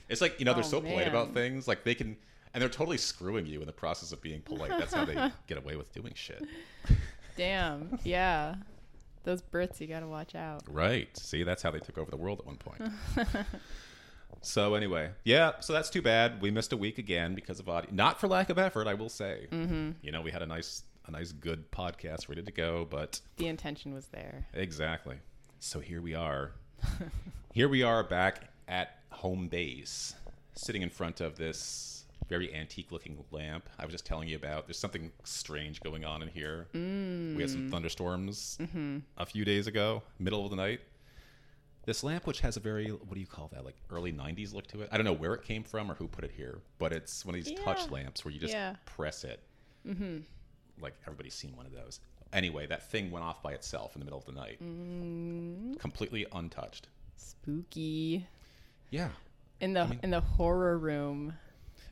It's 0.10 0.22
like 0.22 0.40
you 0.40 0.46
know 0.46 0.54
they're 0.54 0.64
Oh, 0.64 0.68
so 0.68 0.82
polite 0.82 1.08
about 1.08 1.34
things, 1.34 1.68
like 1.68 1.84
they 1.84 1.96
can, 1.96 2.16
and 2.54 2.62
they're 2.62 2.70
totally 2.70 2.98
screwing 2.98 3.46
you 3.46 3.60
in 3.62 3.68
the 3.68 3.74
process 3.74 4.12
of 4.12 4.22
being 4.22 4.42
polite. 4.42 4.70
That's 4.70 4.94
how 4.94 5.04
they 5.06 5.16
get 5.48 5.58
away 5.58 5.76
with 5.76 5.92
doing 5.94 6.14
shit. 6.16 6.44
Damn. 7.38 8.00
Yeah. 8.04 8.56
Those 9.24 9.42
Brits, 9.42 9.82
you 9.82 9.88
gotta 9.88 10.08
watch 10.08 10.36
out. 10.36 10.64
Right. 10.70 11.10
See, 11.18 11.44
that's 11.44 11.62
how 11.62 11.72
they 11.72 11.80
took 11.80 11.98
over 11.98 12.10
the 12.10 12.16
world 12.18 12.40
at 12.40 12.46
one 12.46 12.56
point. 12.56 12.82
so 14.42 14.76
anyway, 14.76 15.12
yeah. 15.26 15.54
So 15.60 15.74
that's 15.74 15.90
too 15.90 16.02
bad. 16.02 16.42
We 16.42 16.52
missed 16.52 16.72
a 16.72 16.78
week 16.78 16.98
again 16.98 17.36
because 17.36 17.60
of 17.60 17.68
audio. 17.68 17.90
Not 17.94 18.20
for 18.20 18.28
lack 18.28 18.50
of 18.50 18.58
effort, 18.58 18.88
I 18.88 18.94
will 18.94 19.10
say. 19.10 19.48
Mm-hmm. 19.52 19.92
You 20.02 20.12
know, 20.12 20.22
we 20.22 20.32
had 20.32 20.42
a 20.42 20.46
nice, 20.46 20.84
a 21.08 21.12
nice, 21.12 21.32
good 21.32 21.70
podcast 21.72 22.30
ready 22.30 22.44
to 22.44 22.52
go, 22.52 22.88
but 22.90 23.20
The 23.38 23.48
intention 23.48 23.94
was 23.94 24.08
there. 24.08 24.48
exactly. 24.54 25.18
So 25.60 25.80
here 25.80 26.02
we 26.02 26.14
are. 26.14 26.52
here 27.54 27.70
we 27.70 27.84
are 27.84 28.04
back 28.04 28.50
at 28.68 29.00
home 29.12 29.48
base, 29.48 30.16
sitting 30.54 30.82
in 30.82 30.90
front 30.90 31.22
of 31.22 31.38
this 31.38 32.06
very 32.30 32.54
antique-looking 32.54 33.24
lamp. 33.32 33.70
I 33.80 33.86
was 33.86 33.94
just 33.94 34.06
telling 34.06 34.28
you 34.28 34.36
about. 34.36 34.68
There's 34.68 34.78
something 34.80 35.12
strange 35.24 35.82
going 35.82 36.04
on 36.06 36.22
in 36.22 36.28
here. 36.28 36.68
We 36.74 37.42
had 37.42 37.50
some 37.50 37.70
thunderstorms 37.72 38.58
a 39.18 39.26
few 39.26 39.46
days 39.46 39.68
ago, 39.68 40.04
middle 40.20 40.44
of 40.44 40.50
the 40.50 40.58
night. 40.58 40.82
This 41.86 42.04
lamp, 42.04 42.28
which 42.28 42.42
has 42.42 42.58
a 42.58 42.60
very 42.60 42.90
what 42.90 43.14
do 43.14 43.20
you 43.22 43.26
call 43.26 43.50
that, 43.54 43.64
like 43.64 43.78
early 43.90 44.12
'90s 44.12 44.54
look 44.54 44.68
to 44.68 44.82
it. 44.82 44.90
I 44.92 44.98
don't 44.98 45.06
know 45.06 45.14
where 45.14 45.34
it 45.34 45.44
came 45.44 45.64
from 45.64 45.90
or 45.90 45.94
who 45.96 46.08
put 46.08 46.26
it 46.26 46.32
here, 46.36 46.60
but 46.80 46.92
it's 46.92 47.26
one 47.26 47.34
of 47.34 47.44
these 47.46 47.58
touch 47.62 47.90
lamps 47.90 48.26
where 48.26 48.34
you 48.34 48.42
just 48.42 48.52
Yeah. 48.54 48.76
press 48.86 49.24
it. 49.24 49.40
Mm-hmm. 49.88 50.18
Like 50.82 50.96
everybody's 51.06 51.34
seen 51.34 51.56
one 51.56 51.66
of 51.66 51.72
those. 51.72 52.02
Anyway, 52.34 52.68
that 52.68 52.90
thing 52.92 53.10
went 53.12 53.24
off 53.26 53.42
by 53.42 53.54
itself 53.54 53.96
in 53.96 54.00
the 54.00 54.06
middle 54.06 54.20
of 54.20 54.26
the 54.26 54.32
night, 54.34 54.58
mm. 54.64 55.78
completely 55.80 56.26
untouched. 56.34 56.88
Spooky. 57.16 58.26
Yeah, 58.90 59.10
In 59.60 59.74
the 59.74 59.98
in 60.04 60.12
the 60.12 60.22
horror 60.22 60.78
room 60.78 61.34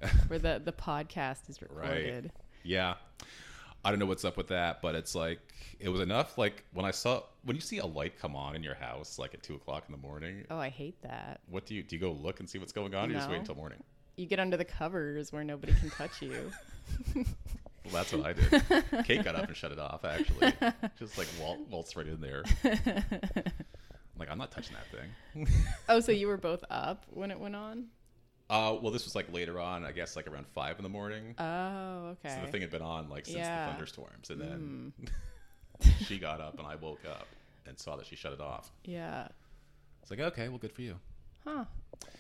where 0.28 0.40
the, 0.40 0.62
the 0.64 0.72
podcast 0.72 1.50
is 1.50 1.60
Right. 1.62 1.90
recorded. 1.90 2.32
Yeah. 2.64 2.96
I 3.84 3.92
don't 3.92 4.00
know 4.00 4.06
what's 4.08 4.26
up 4.26 4.36
with 4.36 4.48
that, 4.48 4.82
but 4.82 4.96
it's 4.96 5.14
like 5.14 5.40
it 5.80 5.90
was 5.90 6.02
enough. 6.02 6.38
Like 6.38 6.64
when 6.74 6.86
I 6.86 6.92
saw 6.92 7.22
when 7.44 7.56
you 7.56 7.62
see 7.62 7.78
a 7.78 7.86
light 7.86 8.18
come 8.20 8.36
on 8.36 8.56
in 8.56 8.64
your 8.64 8.74
house, 8.76 9.20
like 9.20 9.34
at 9.36 9.44
two 9.44 9.56
o'clock 9.56 9.84
in 9.88 9.92
the 9.92 10.00
morning, 10.02 10.44
Oh, 10.50 10.58
I 10.58 10.70
hate 10.70 11.00
that. 11.04 11.42
what 11.50 11.66
do 11.66 11.76
you 11.76 11.84
do? 11.84 11.96
You 11.98 12.02
go 12.02 12.12
look 12.12 12.40
and 12.40 12.50
see 12.50 12.58
what's 12.58 12.74
going 12.74 12.96
on, 12.96 13.10
or 13.10 13.12
you 13.12 13.18
just 13.18 13.30
wait 13.30 13.38
until 13.40 13.56
morning? 13.56 13.84
You 14.18 14.26
get 14.26 14.40
under 14.40 14.58
the 14.58 14.66
covers 14.66 15.32
where 15.32 15.44
nobody 15.44 15.74
can 15.74 15.90
touch 15.92 16.22
you. 16.22 16.52
Well, 17.86 17.94
that's 17.94 18.14
what 18.14 18.26
I 18.26 18.34
did. 18.34 19.06
Kate 19.06 19.24
got 19.24 19.36
up 19.36 19.48
and 19.48 19.56
shut 19.56 19.72
it 19.72 19.80
off. 19.80 20.04
Actually, 20.06 20.54
just 21.00 21.18
like 21.18 21.28
walt- 21.40 21.60
waltz 21.70 21.96
right 21.96 22.08
in 22.08 22.20
there. 22.20 22.44
I'm 22.64 24.20
like 24.20 24.30
I'm 24.32 24.38
not 24.38 24.52
touching 24.52 24.76
that 24.76 24.88
thing. 25.44 25.48
oh, 25.90 26.00
so 26.00 26.12
you 26.12 26.28
were 26.28 26.38
both 26.38 26.64
up 26.70 27.06
when 27.12 27.32
it 27.32 27.40
went 27.40 27.56
on? 27.56 27.86
Uh, 28.50 28.76
well, 28.82 28.92
this 28.92 29.06
was 29.06 29.16
like 29.16 29.32
later 29.34 29.60
on. 29.60 29.84
I 29.86 29.92
guess 29.92 30.16
like 30.16 30.28
around 30.28 30.46
five 30.48 30.78
in 30.78 30.84
the 30.84 30.90
morning. 30.90 31.36
Oh, 31.38 32.16
okay. 32.24 32.36
So 32.36 32.46
the 32.46 32.52
thing 32.52 32.62
had 32.62 32.72
been 32.72 32.82
on 32.82 33.10
like 33.10 33.26
since 33.26 33.38
Yeah. 33.38 33.66
the 33.66 33.72
thunderstorms, 33.72 34.30
and 34.30 34.40
then 34.42 34.94
she 36.06 36.18
got 36.20 36.40
up 36.42 36.58
and 36.58 36.68
I 36.68 36.76
woke 36.76 37.02
up 37.10 37.28
and 37.68 37.78
saw 37.80 37.96
that 37.98 38.06
she 38.06 38.16
shut 38.16 38.34
it 38.34 38.42
off. 38.42 38.72
yeah. 38.84 39.28
It's 40.02 40.12
like 40.12 40.20
okay, 40.20 40.50
well, 40.50 40.60
good 40.60 40.72
for 40.72 40.84
you. 40.84 40.96
Huh. 41.44 41.66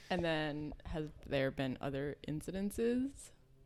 And 0.09 0.23
then 0.25 0.73
has 0.85 1.05
there 1.27 1.51
been 1.51 1.77
other 1.81 2.15
incidences? 2.27 3.09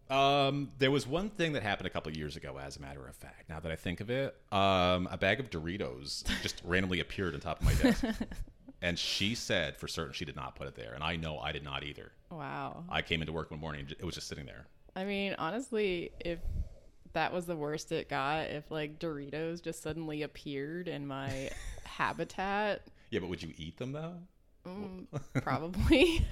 Um, 0.09 0.71
there 0.79 0.89
was 0.91 1.06
one 1.06 1.29
thing 1.29 1.53
that 1.53 1.63
happened 1.63 1.88
a 1.88 1.89
couple 1.91 2.09
of 2.11 2.17
years 2.17 2.35
ago, 2.35 2.57
as 2.57 2.77
a 2.77 2.81
matter 2.81 3.06
of 3.07 3.15
fact. 3.15 3.47
Now 3.50 3.59
that 3.59 3.71
I 3.71 3.75
think 3.75 4.01
of 4.01 4.09
it, 4.09 4.35
um, 4.51 5.07
a 5.11 5.17
bag 5.17 5.39
of 5.39 5.50
Doritos 5.50 6.23
just 6.41 6.61
randomly 6.65 7.00
appeared 7.00 7.35
on 7.35 7.39
top 7.41 7.59
of 7.61 7.65
my 7.65 7.73
desk, 7.75 8.03
and 8.81 8.97
she 8.97 9.35
said 9.35 9.77
for 9.77 9.88
certain 9.88 10.13
she 10.13 10.25
did 10.25 10.35
not 10.35 10.56
put 10.56 10.67
it 10.67 10.75
there, 10.75 10.94
and 10.94 11.03
I 11.03 11.15
know 11.15 11.38
I 11.39 11.51
did 11.51 11.63
not 11.63 11.83
either. 11.83 12.11
Wow. 12.31 12.83
I 12.89 13.01
came 13.03 13.21
into 13.21 13.33
work 13.33 13.51
one 13.51 13.59
morning, 13.59 13.88
it 13.89 14.03
was 14.03 14.15
just 14.15 14.27
sitting 14.27 14.45
there. 14.47 14.65
I 14.95 15.03
mean, 15.06 15.35
honestly, 15.38 16.11
if 16.19 16.39
that 17.13 17.31
was 17.31 17.45
the 17.45 17.56
worst 17.56 17.91
it 17.91 18.09
got, 18.09 18.47
if 18.47 18.69
like 18.71 18.97
Doritos 19.00 19.61
just 19.61 19.83
suddenly 19.83 20.23
appeared 20.23 20.88
in 20.88 21.06
my 21.06 21.51
habitat, 21.83 22.81
Yeah, 23.11 23.19
but 23.19 23.29
would 23.29 23.44
you 23.44 23.53
eat 23.57 23.77
them 23.77 23.91
though? 23.91 24.15
mm, 24.68 25.06
probably 25.44 26.25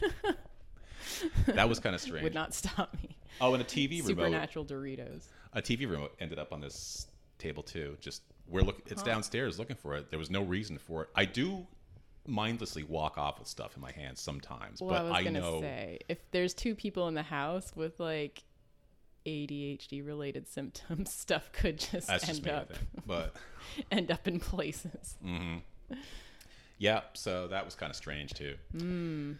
That 1.47 1.67
was 1.69 1.79
kind 1.81 1.95
of 1.95 2.01
strange. 2.01 2.23
would 2.23 2.33
not 2.33 2.53
stop 2.53 2.93
me. 3.01 3.17
Oh, 3.41 3.53
and 3.53 3.61
a 3.61 3.65
TV 3.65 3.99
remote. 4.01 4.07
Supernatural 4.07 4.65
Doritos. 4.65 5.25
A 5.53 5.61
TV 5.61 5.89
remote 5.89 6.13
ended 6.19 6.39
up 6.39 6.51
on 6.53 6.61
this 6.61 7.07
table 7.39 7.63
too. 7.63 7.97
Just 8.01 8.21
we're 8.47 8.61
look. 8.61 8.81
It's 8.87 9.03
downstairs 9.03 9.59
looking 9.59 9.75
for 9.75 9.95
it. 9.95 10.09
There 10.09 10.19
was 10.19 10.29
no 10.29 10.41
reason 10.43 10.77
for 10.77 11.03
it. 11.03 11.09
I 11.15 11.25
do 11.25 11.65
mindlessly 12.25 12.83
walk 12.83 13.17
off 13.17 13.39
with 13.39 13.47
stuff 13.47 13.75
in 13.75 13.81
my 13.81 13.91
hands 13.91 14.19
sometimes, 14.19 14.81
Well, 14.81 14.89
but 14.89 14.99
I 14.99 15.03
was 15.03 15.11
I 15.13 15.23
gonna 15.23 15.39
know. 15.39 15.61
say 15.61 15.99
if 16.09 16.17
there's 16.31 16.53
two 16.53 16.75
people 16.75 17.07
in 17.07 17.13
the 17.13 17.23
house 17.23 17.71
with 17.75 17.99
like 18.01 18.43
ADHD 19.25 20.05
related 20.05 20.47
symptoms, 20.47 21.11
stuff 21.13 21.49
could 21.53 21.79
just 21.79 22.07
That's 22.07 22.27
end 22.29 22.47
I 22.47 22.51
up 22.51 22.69
think. 22.69 22.81
But 23.05 23.35
end 23.91 24.11
up 24.11 24.27
in 24.27 24.39
places. 24.39 25.15
Mm-hmm. 25.25 25.95
yeah, 26.77 27.01
so 27.13 27.47
that 27.47 27.63
was 27.65 27.75
kind 27.75 27.89
of 27.89 27.95
strange 27.95 28.33
too. 28.33 28.55
Hmm. 28.77 29.33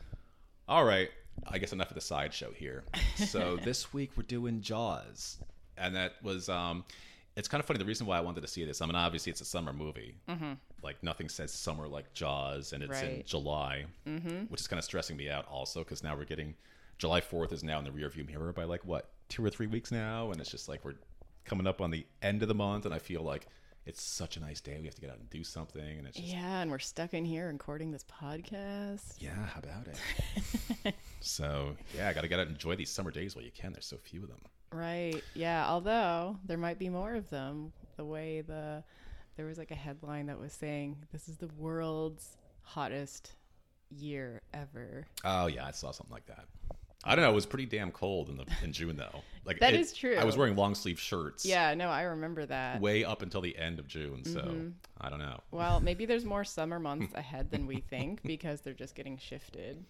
All 0.70 0.84
right, 0.84 1.10
I 1.46 1.58
guess 1.58 1.74
enough 1.74 1.90
of 1.90 1.96
the 1.96 2.02
sideshow 2.02 2.52
here. 2.52 2.84
So 3.18 3.58
this 3.58 3.94
week 3.94 4.12
we're 4.16 4.24
doing 4.24 4.62
Jaws, 4.62 5.40
and 5.76 5.96
that 5.96 6.14
was 6.22 6.50
um, 6.50 6.86
it's 7.36 7.48
kind 7.48 7.60
of 7.60 7.66
funny. 7.66 7.80
The 7.80 7.86
reason 7.86 8.06
why 8.06 8.18
I 8.18 8.22
wanted 8.22 8.42
to 8.42 8.48
see 8.48 8.64
this, 8.64 8.80
I 8.80 8.86
mean, 8.86 8.96
obviously 8.96 9.32
it's 9.32 9.42
a 9.42 9.46
summer 9.46 9.74
movie. 9.74 10.16
Mm-hmm. 10.30 10.54
Like 10.84 11.02
nothing 11.02 11.30
says 11.30 11.52
summer 11.52 11.88
like 11.88 12.14
Jaws, 12.14 12.74
and 12.74 12.84
it's 12.84 13.02
in 13.02 13.24
July, 13.26 13.86
mm-hmm. 14.08 14.46
which 14.50 14.62
is 14.62 14.68
kind 14.68 14.78
of 14.78 14.86
stressing 14.86 15.18
me 15.18 15.30
out 15.30 15.48
also 15.48 15.80
because 15.84 16.04
now 16.04 16.16
we're 16.16 16.26
getting 16.26 16.54
July 16.98 17.22
Fourth 17.22 17.52
is 17.52 17.64
now 17.64 17.80
in 17.80 17.86
the 17.86 17.92
rearview 17.92 18.26
mirror 18.28 18.54
by 18.54 18.64
like 18.64 18.86
what 18.86 19.10
two 19.30 19.44
or 19.44 19.50
three 19.50 19.68
weeks 19.68 19.92
now, 19.92 20.32
and 20.32 20.40
it's 20.40 20.52
just 20.52 20.70
like 20.70 20.86
we're 20.86 20.96
coming 21.46 21.68
up 21.68 21.82
on 21.82 21.92
the 21.92 22.06
end 22.22 22.42
of 22.42 22.48
the 22.48 22.56
month, 22.56 22.86
and 22.86 22.94
I 22.94 23.00
feel 23.00 23.22
like 23.22 23.48
it's 23.88 24.04
such 24.04 24.36
a 24.38 24.40
nice 24.42 24.60
day. 24.62 24.78
We 24.80 24.86
have 24.86 24.96
to 24.96 25.02
get 25.02 25.10
out 25.10 25.18
and 25.18 25.30
do 25.30 25.44
something, 25.44 25.98
and 25.98 26.06
it's 26.08 26.18
just 26.18 26.30
Yeah, 26.30 26.62
and 26.62 26.70
we're 26.70 26.80
stuck 26.80 27.14
in 27.14 27.24
here 27.26 27.48
recording 27.48 27.92
this 27.92 28.04
podcast. 28.04 29.16
yeah, 29.20 29.34
how 29.34 29.60
about 29.60 29.88
it? 30.86 30.94
so 31.22 31.76
yeah, 31.96 32.10
I 32.10 32.14
gotta 32.14 32.28
get 32.28 32.40
out 32.40 32.48
and 32.48 32.56
enjoy 32.56 32.76
these 32.76 32.90
summer 32.90 33.12
days 33.12 33.36
while 33.36 33.46
you 33.46 33.52
can. 33.52 33.72
There's 33.72 33.86
so 33.86 33.98
few 33.98 34.24
of 34.24 34.30
them. 34.30 34.40
Right. 34.72 35.24
Yeah. 35.34 35.66
Although 35.68 36.38
there 36.46 36.58
might 36.58 36.78
be 36.78 36.90
more 36.90 37.16
of 37.16 37.30
them. 37.30 37.72
The 37.96 38.06
way 38.06 38.42
the 38.42 38.84
there 39.38 39.46
was 39.46 39.58
like 39.58 39.72
a 39.72 39.76
headline 39.76 40.28
that 40.28 40.40
was 40.40 40.52
saying 40.54 40.98
this 41.12 41.30
is 41.30 41.38
the 41.38 41.48
world's 41.58 42.38
hottest 42.64 43.34
year 43.90 44.42
ever. 44.54 45.08
Oh 45.24 45.48
yeah, 45.48 45.66
I 45.66 45.72
saw 45.72 45.92
something 45.92 46.14
like 46.14 46.26
that. 46.28 46.46
I 47.04 47.16
don't 47.16 47.24
know. 47.24 47.32
It 47.32 47.36
was 47.36 47.46
pretty 47.46 47.66
damn 47.68 47.92
cold 47.92 48.30
in 48.30 48.38
the 48.38 48.46
in 48.64 48.72
June 48.74 48.96
though. 48.98 49.22
Like 49.46 49.60
That 49.62 49.74
it- 49.74 49.80
is 49.80 49.94
true. 49.94 50.18
I 50.18 50.26
was 50.26 50.36
wearing 50.36 50.58
long 50.58 50.76
sleeve 50.76 51.00
shirts. 51.00 51.46
Yeah, 51.46 51.74
no, 51.74 51.88
I 51.88 52.02
remember 52.02 52.46
that. 52.48 52.82
Way 52.82 53.06
up 53.06 53.22
until 53.22 53.40
the 53.40 53.58
end 53.58 53.80
of 53.80 53.88
June, 53.88 54.26
so 54.26 54.42
Mm-hmm. 54.42 54.70
I 55.00 55.10
don't 55.10 55.20
know. 55.20 55.40
Well, 55.52 55.80
maybe 55.80 56.06
there's 56.06 56.26
more 56.36 56.44
summer 56.44 56.80
months 56.82 57.14
ahead 57.16 57.50
than 57.50 57.66
we 57.66 57.78
think 57.78 58.22
because 58.26 58.60
they're 58.60 58.74
just 58.74 58.94
getting 58.94 59.18
shifted. 59.18 59.86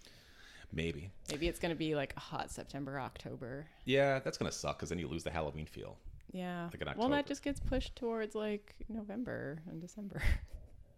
Maybe. 0.72 1.10
Maybe 1.32 1.48
it's 1.48 1.58
going 1.58 1.72
to 1.72 1.76
be 1.76 1.96
like 1.96 2.14
a 2.16 2.20
hot 2.20 2.52
September, 2.52 3.00
October. 3.00 3.66
Yeah, 3.86 4.20
that's 4.20 4.38
gonna 4.38 4.52
suck 4.52 4.78
because 4.78 4.90
then 4.90 5.00
you 5.00 5.08
lose 5.08 5.24
the 5.24 5.32
Halloween 5.32 5.66
feel. 5.66 5.98
Yeah. 6.34 6.70
Like 6.86 6.98
well, 6.98 7.10
that 7.10 7.26
just 7.26 7.42
gets 7.42 7.60
pushed 7.60 7.96
towards 7.96 8.36
like 8.36 8.76
November 8.90 9.58
and 9.72 9.82
December. 9.82 10.22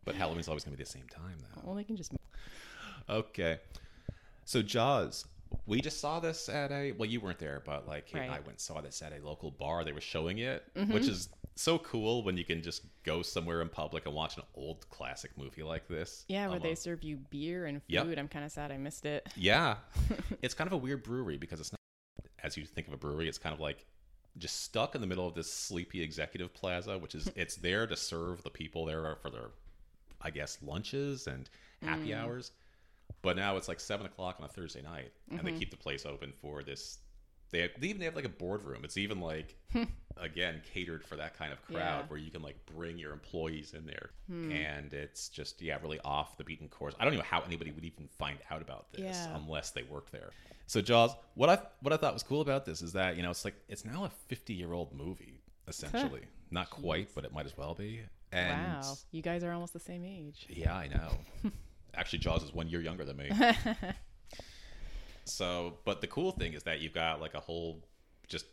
But 0.04 0.16
Halloween's 0.16 0.48
always 0.50 0.63
gonna 0.66 0.75
be 0.75 0.84
the 0.84 0.89
same 0.89 1.08
time 1.08 1.38
though. 1.56 1.62
well, 1.63 1.75
they 1.75 1.84
can 1.86 1.96
just. 1.96 2.12
Okay. 3.08 3.60
So 4.44 4.62
Jaws, 4.62 5.25
we 5.65 5.82
just 5.82 6.00
saw 6.00 6.20
this 6.20 6.50
at 6.50 6.72
a 6.72 6.91
well, 6.94 7.10
you 7.10 7.20
weren't 7.20 7.39
there, 7.39 7.62
but 7.65 7.88
like 7.88 8.08
Kate 8.08 8.22
and 8.24 8.32
I 8.32 8.36
Mm-hmm. 8.38 8.46
went 8.46 8.48
and 8.50 8.60
saw 8.60 8.82
this 8.82 9.01
at 9.01 9.13
a 9.13 9.25
local 9.25 9.51
bar. 9.51 9.84
They 9.84 9.91
were 9.91 10.01
showing 10.01 10.38
it, 10.39 10.63
which 10.88 11.08
is 11.08 11.29
so 11.56 11.77
cool 11.79 12.24
when 12.24 12.38
you 12.38 12.46
can 12.46 12.62
just 12.62 12.84
go 13.03 13.22
somewhere 13.22 13.62
in 13.62 13.68
public 13.70 14.06
and 14.06 14.15
watch 14.15 14.38
an 14.38 14.44
old 14.56 14.89
classic 14.89 15.32
movie 15.38 15.63
like 15.63 15.88
this. 15.88 16.24
Yeah, 16.27 16.48
where 16.48 16.60
they 16.60 16.75
serve 16.75 17.03
you 17.03 17.18
beer 17.29 17.65
and 17.65 17.82
food. 17.84 17.94
Yep. 17.94 18.18
I'm 18.18 18.27
kind 18.27 18.46
of 18.46 18.51
sad 18.51 18.72
I 18.72 18.77
missed 18.77 19.06
it. 19.06 19.27
Yeah. 19.36 19.75
it's 20.41 20.53
kind 20.53 20.68
of 20.68 20.74
a 20.74 20.77
weird 20.77 21.03
brewery 21.03 21.38
because 21.38 21.60
it's 21.60 21.72
not 21.72 21.79
as 22.44 22.56
you 22.56 22.65
think 22.65 22.88
of 22.88 22.94
a 22.94 22.98
brewery, 22.98 23.27
it's 23.27 23.38
kind 23.38 23.53
of 23.53 23.60
like 23.60 23.86
just 24.38 24.63
stuck 24.63 24.96
in 24.96 25.01
the 25.01 25.08
middle 25.08 25.27
of 25.27 25.34
this 25.36 25.51
sleepy 25.51 26.01
executive 26.01 26.53
plaza, 26.53 26.98
which 26.98 27.13
is 27.15 27.29
it's 27.36 27.56
there 27.58 27.86
to 27.88 27.96
serve 27.98 28.44
the 28.44 28.50
people 28.50 28.86
there 28.86 29.15
for 29.22 29.29
their 29.29 29.50
I 30.22 30.29
guess 30.29 30.58
lunches 30.62 31.27
and 31.27 31.50
happy 31.82 32.13
hours. 32.13 32.51
But 33.22 33.36
now 33.36 33.58
it's 33.58 33.68
like 33.68 33.80
seven 33.80 34.06
o'clock 34.06 34.38
on 34.40 34.46
a 34.46 34.48
Thursday 34.50 34.82
night, 34.82 35.12
and 35.30 35.40
they 35.40 35.52
mm-hmm. 35.52 35.60
keep 35.60 35.72
the 35.72 35.78
place 35.78 36.06
open 36.06 36.32
for 36.42 36.64
this. 36.64 37.00
They, 37.52 37.62
have, 37.62 37.72
they 37.80 37.88
even 37.88 38.02
have 38.04 38.16
like 38.16 38.26
a 38.26 38.30
boardroom. 38.30 38.82
It's 38.84 38.98
even 38.98 39.20
like 39.20 39.56
again 40.18 40.62
catered 40.74 41.04
for 41.04 41.16
that 41.16 41.38
kind 41.38 41.52
of 41.52 41.62
crowd 41.64 42.02
Yeah. 42.02 42.08
where 42.08 42.20
you 42.20 42.32
can 42.32 42.42
like 42.42 42.58
bring 42.66 42.98
your 42.98 43.12
employees 43.12 43.74
in 43.74 43.86
there, 43.86 44.12
hmm. 44.28 44.52
and 44.52 44.94
it's 44.94 45.30
just 45.30 45.62
yeah 45.62 45.78
really 45.82 46.00
off 46.06 46.38
the 46.38 46.44
beaten 46.44 46.70
course. 46.70 46.94
I 47.00 47.06
don't 47.06 47.16
know 47.16 47.22
how 47.22 47.42
anybody 47.42 47.72
would 47.72 47.86
even 47.86 48.08
find 48.18 48.38
out 48.52 48.62
about 48.62 48.92
this 48.92 49.02
Yeah. 49.02 49.36
unless 49.36 49.72
they 49.72 49.84
work 49.84 50.12
there. 50.12 50.30
So 50.68 50.82
Jaws, 50.82 51.12
what 51.34 51.50
I 51.50 51.60
what 51.82 51.92
I 51.92 51.98
thought 51.98 52.14
was 52.14 52.24
cool 52.24 52.42
about 52.42 52.66
this 52.66 52.82
is 52.82 52.94
that 52.94 53.18
you 53.18 53.24
know 53.24 53.32
it's 53.32 53.44
like 53.44 53.56
it's 53.68 53.84
now 53.84 54.06
a 54.06 54.10
fifty 54.28 54.54
year 54.54 54.72
old 54.72 54.94
movie 54.96 55.42
essentially, 55.68 56.22
not 56.52 56.70
quite, 56.70 57.10
but 57.16 57.26
it 57.26 57.34
might 57.34 57.46
as 57.46 57.58
well 57.58 57.74
be. 57.74 58.02
And 58.32 58.84
wow, 58.84 58.98
you 59.12 59.22
guys 59.24 59.44
are 59.44 59.52
almost 59.52 59.74
the 59.74 59.80
same 59.80 60.06
age. 60.06 60.46
yeah, 60.50 60.76
I 60.76 60.88
know. 60.88 61.52
Actually, 61.96 62.19
Jaws 62.19 62.43
is 62.43 62.53
one 62.53 62.67
year 62.69 62.81
younger 62.81 63.05
than 63.05 63.17
me. 63.17 63.31
so, 65.25 65.75
but 65.86 66.01
the 66.01 66.08
cool 66.08 66.31
thing 66.31 66.53
is 66.53 66.63
that 66.63 66.79
you've 66.79 66.93
got 66.93 67.22
like 67.22 67.34
a 67.34 67.39
whole 67.39 67.84
just 68.27 68.46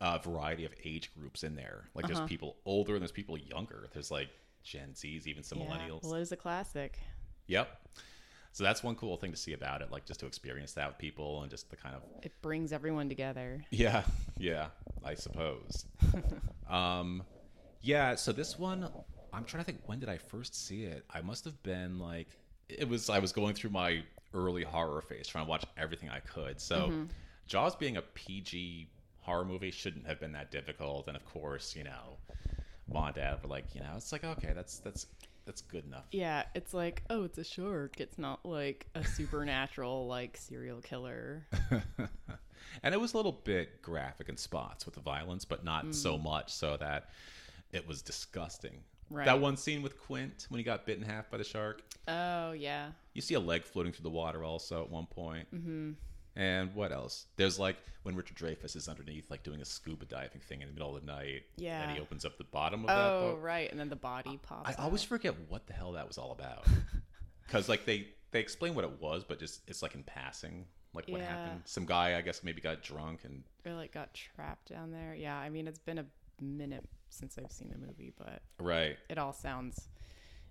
uh, 0.00 0.18
variety 0.18 0.64
of 0.64 0.72
age 0.84 1.12
groups 1.14 1.42
in 1.42 1.56
there. 1.56 1.84
Like 1.94 2.04
Uh-huh. 2.04 2.14
there's 2.14 2.28
people 2.28 2.56
older 2.64 2.94
and 2.94 3.02
there's 3.02 3.12
people 3.12 3.36
younger. 3.38 3.88
There's 3.92 4.10
like 4.10 4.28
Gen 4.62 4.90
Zs, 4.94 5.26
even 5.26 5.42
some 5.42 5.58
Yeah, 5.58 5.66
millennials. 5.66 6.02
Well, 6.04 6.14
it 6.14 6.20
is 6.22 6.32
a 6.32 6.36
classic. 6.36 6.98
Yep. 7.48 7.68
So 8.52 8.64
that's 8.64 8.82
one 8.82 8.94
cool 8.94 9.16
thing 9.18 9.32
to 9.32 9.36
see 9.36 9.52
about 9.52 9.82
it, 9.82 9.90
like 9.92 10.06
just 10.06 10.20
to 10.20 10.26
experience 10.26 10.72
that 10.72 10.88
with 10.88 10.98
people 10.98 11.42
and 11.42 11.50
just 11.50 11.68
the 11.70 11.76
kind 11.76 11.94
of 11.94 12.02
It 12.22 12.32
brings 12.40 12.72
everyone 12.72 13.08
together. 13.08 13.62
yeah, 13.70 14.02
yeah, 14.38 14.68
I 15.04 15.14
suppose. 15.14 15.84
um, 16.70 17.22
yeah. 17.82 18.14
So 18.14 18.32
this 18.32 18.58
one, 18.58 18.88
I'm 19.32 19.44
trying 19.44 19.62
to 19.62 19.66
think. 19.70 19.82
When 19.86 20.00
did 20.00 20.08
I 20.08 20.16
first 20.16 20.54
see 20.54 20.84
it? 20.84 21.04
I 21.10 21.20
must 21.20 21.44
have 21.44 21.62
been 21.62 21.98
like, 21.98 22.28
it 22.68 22.88
was. 22.88 23.10
I 23.10 23.18
was 23.18 23.32
going 23.32 23.54
through 23.54 23.70
my 23.70 24.02
early 24.34 24.64
horror 24.64 25.02
phase, 25.02 25.26
trying 25.26 25.44
to 25.44 25.50
watch 25.50 25.64
everything 25.76 26.10
I 26.10 26.20
could. 26.20 26.60
So, 26.60 26.76
mm-hmm. 26.76 27.04
Jaws 27.46 27.76
being 27.76 27.96
a 27.96 28.02
PG 28.02 28.88
horror 29.20 29.44
movie 29.44 29.70
shouldn't 29.70 30.06
have 30.06 30.20
been 30.20 30.32
that 30.32 30.50
difficult. 30.50 31.08
And 31.08 31.16
of 31.16 31.24
course, 31.24 31.74
you 31.76 31.84
know, 31.84 32.18
mom 32.88 33.06
and 33.06 33.14
dad 33.14 33.42
were 33.42 33.48
like, 33.48 33.74
you 33.74 33.80
know, 33.80 33.92
it's 33.96 34.12
like 34.12 34.24
okay, 34.24 34.52
that's 34.54 34.78
that's 34.78 35.06
that's 35.46 35.62
good 35.62 35.84
enough. 35.84 36.04
Yeah, 36.10 36.42
it's 36.54 36.74
like, 36.74 37.04
oh, 37.08 37.24
it's 37.24 37.38
a 37.38 37.44
shark. 37.44 38.00
It's 38.00 38.18
not 38.18 38.44
like 38.44 38.86
a 38.94 39.04
supernatural 39.04 40.06
like 40.08 40.36
serial 40.36 40.80
killer. 40.80 41.46
and 42.82 42.94
it 42.94 43.00
was 43.00 43.14
a 43.14 43.16
little 43.16 43.40
bit 43.44 43.80
graphic 43.80 44.28
in 44.28 44.36
spots 44.36 44.84
with 44.84 44.96
the 44.96 45.00
violence, 45.00 45.44
but 45.44 45.64
not 45.64 45.94
so 45.94 46.18
mm. 46.18 46.24
much 46.24 46.52
so 46.52 46.76
that 46.76 47.10
it 47.72 47.86
was 47.86 48.02
disgusting. 48.02 48.82
Right. 49.10 49.24
That 49.26 49.40
one 49.40 49.56
scene 49.56 49.82
with 49.82 49.98
Quint 50.00 50.46
when 50.48 50.58
he 50.58 50.64
got 50.64 50.84
bit 50.86 50.98
in 50.98 51.04
half 51.04 51.30
by 51.30 51.36
the 51.38 51.44
shark. 51.44 51.82
Oh 52.08 52.52
yeah. 52.52 52.88
You 53.14 53.22
see 53.22 53.34
a 53.34 53.40
leg 53.40 53.64
floating 53.64 53.92
through 53.92 54.04
the 54.04 54.10
water 54.10 54.42
also 54.44 54.82
at 54.82 54.90
one 54.90 55.06
point. 55.06 55.46
Mm-hmm. 55.54 55.92
And 56.38 56.74
what 56.74 56.92
else? 56.92 57.26
There's 57.36 57.58
like 57.58 57.76
when 58.02 58.14
Richard 58.14 58.36
Dreyfuss 58.36 58.76
is 58.76 58.88
underneath, 58.88 59.30
like 59.30 59.42
doing 59.42 59.60
a 59.62 59.64
scuba 59.64 60.04
diving 60.04 60.40
thing 60.40 60.60
in 60.60 60.68
the 60.68 60.74
middle 60.74 60.94
of 60.94 61.00
the 61.00 61.06
night. 61.10 61.44
Yeah. 61.56 61.80
And 61.82 61.92
he 61.92 62.00
opens 62.00 62.24
up 62.24 62.36
the 62.36 62.44
bottom 62.44 62.80
of 62.82 62.88
that 62.88 62.98
Oh 62.98 63.32
boat. 63.34 63.42
right, 63.42 63.70
and 63.70 63.80
then 63.80 63.88
the 63.88 63.96
body 63.96 64.38
pops. 64.42 64.68
I 64.76 64.82
always 64.82 65.02
out. 65.02 65.08
forget 65.08 65.34
what 65.48 65.66
the 65.66 65.72
hell 65.72 65.92
that 65.92 66.06
was 66.06 66.18
all 66.18 66.32
about. 66.32 66.66
Because 67.46 67.68
like 67.68 67.84
they 67.86 68.08
they 68.32 68.40
explain 68.40 68.74
what 68.74 68.84
it 68.84 69.00
was, 69.00 69.22
but 69.22 69.38
just 69.38 69.60
it's 69.68 69.80
like 69.80 69.94
in 69.94 70.02
passing, 70.02 70.66
like 70.94 71.06
what 71.08 71.20
Yeah. 71.20 71.28
happened. 71.28 71.62
Some 71.64 71.86
guy, 71.86 72.18
I 72.18 72.20
guess, 72.20 72.42
maybe 72.42 72.60
got 72.60 72.82
drunk 72.82 73.20
and 73.24 73.44
or 73.64 73.72
like 73.74 73.92
got 73.92 74.12
trapped 74.14 74.68
down 74.70 74.90
there. 74.90 75.14
Yeah, 75.14 75.36
I 75.36 75.48
mean 75.48 75.68
it's 75.68 75.78
been 75.78 75.98
a 75.98 76.06
minute 76.42 76.84
since 77.16 77.38
I've 77.38 77.50
seen 77.52 77.70
the 77.70 77.78
movie, 77.78 78.12
but 78.16 78.42
right. 78.60 78.96
it 79.08 79.18
all 79.18 79.32
sounds 79.32 79.88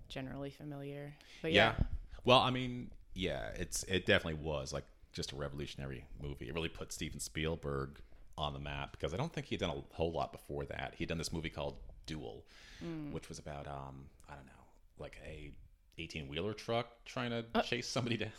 generally 0.08 0.50
familiar. 0.50 1.14
But 1.42 1.52
yeah. 1.52 1.74
yeah, 1.78 1.86
Well, 2.24 2.40
I 2.40 2.50
mean, 2.50 2.90
yeah, 3.14 3.48
it's 3.56 3.82
it 3.84 4.06
definitely 4.06 4.40
was 4.42 4.72
like 4.72 4.84
just 5.12 5.32
a 5.32 5.36
revolutionary 5.36 6.04
movie. 6.22 6.48
It 6.48 6.54
really 6.54 6.68
put 6.68 6.92
Steven 6.92 7.20
Spielberg 7.20 8.00
on 8.38 8.52
the 8.52 8.58
map 8.60 8.92
because 8.92 9.14
I 9.14 9.16
don't 9.16 9.32
think 9.32 9.46
he 9.46 9.54
had 9.54 9.60
done 9.60 9.70
a 9.70 9.94
whole 9.94 10.12
lot 10.12 10.32
before 10.32 10.64
that. 10.66 10.94
He 10.98 11.04
had 11.04 11.08
done 11.08 11.18
this 11.18 11.32
movie 11.32 11.50
called 11.50 11.76
Duel, 12.06 12.44
Mm. 12.84 13.12
which 13.12 13.30
was 13.30 13.38
about 13.38 13.66
um 13.66 14.04
I 14.28 14.34
don't 14.34 14.44
know 14.44 14.52
like 14.98 15.18
a 15.26 15.50
18 15.98 16.28
wheeler 16.28 16.52
truck 16.52 16.86
trying 17.04 17.30
to 17.30 17.44
Uh. 17.54 17.62
chase 17.62 17.88
somebody 17.88 18.16
down, 18.16 18.30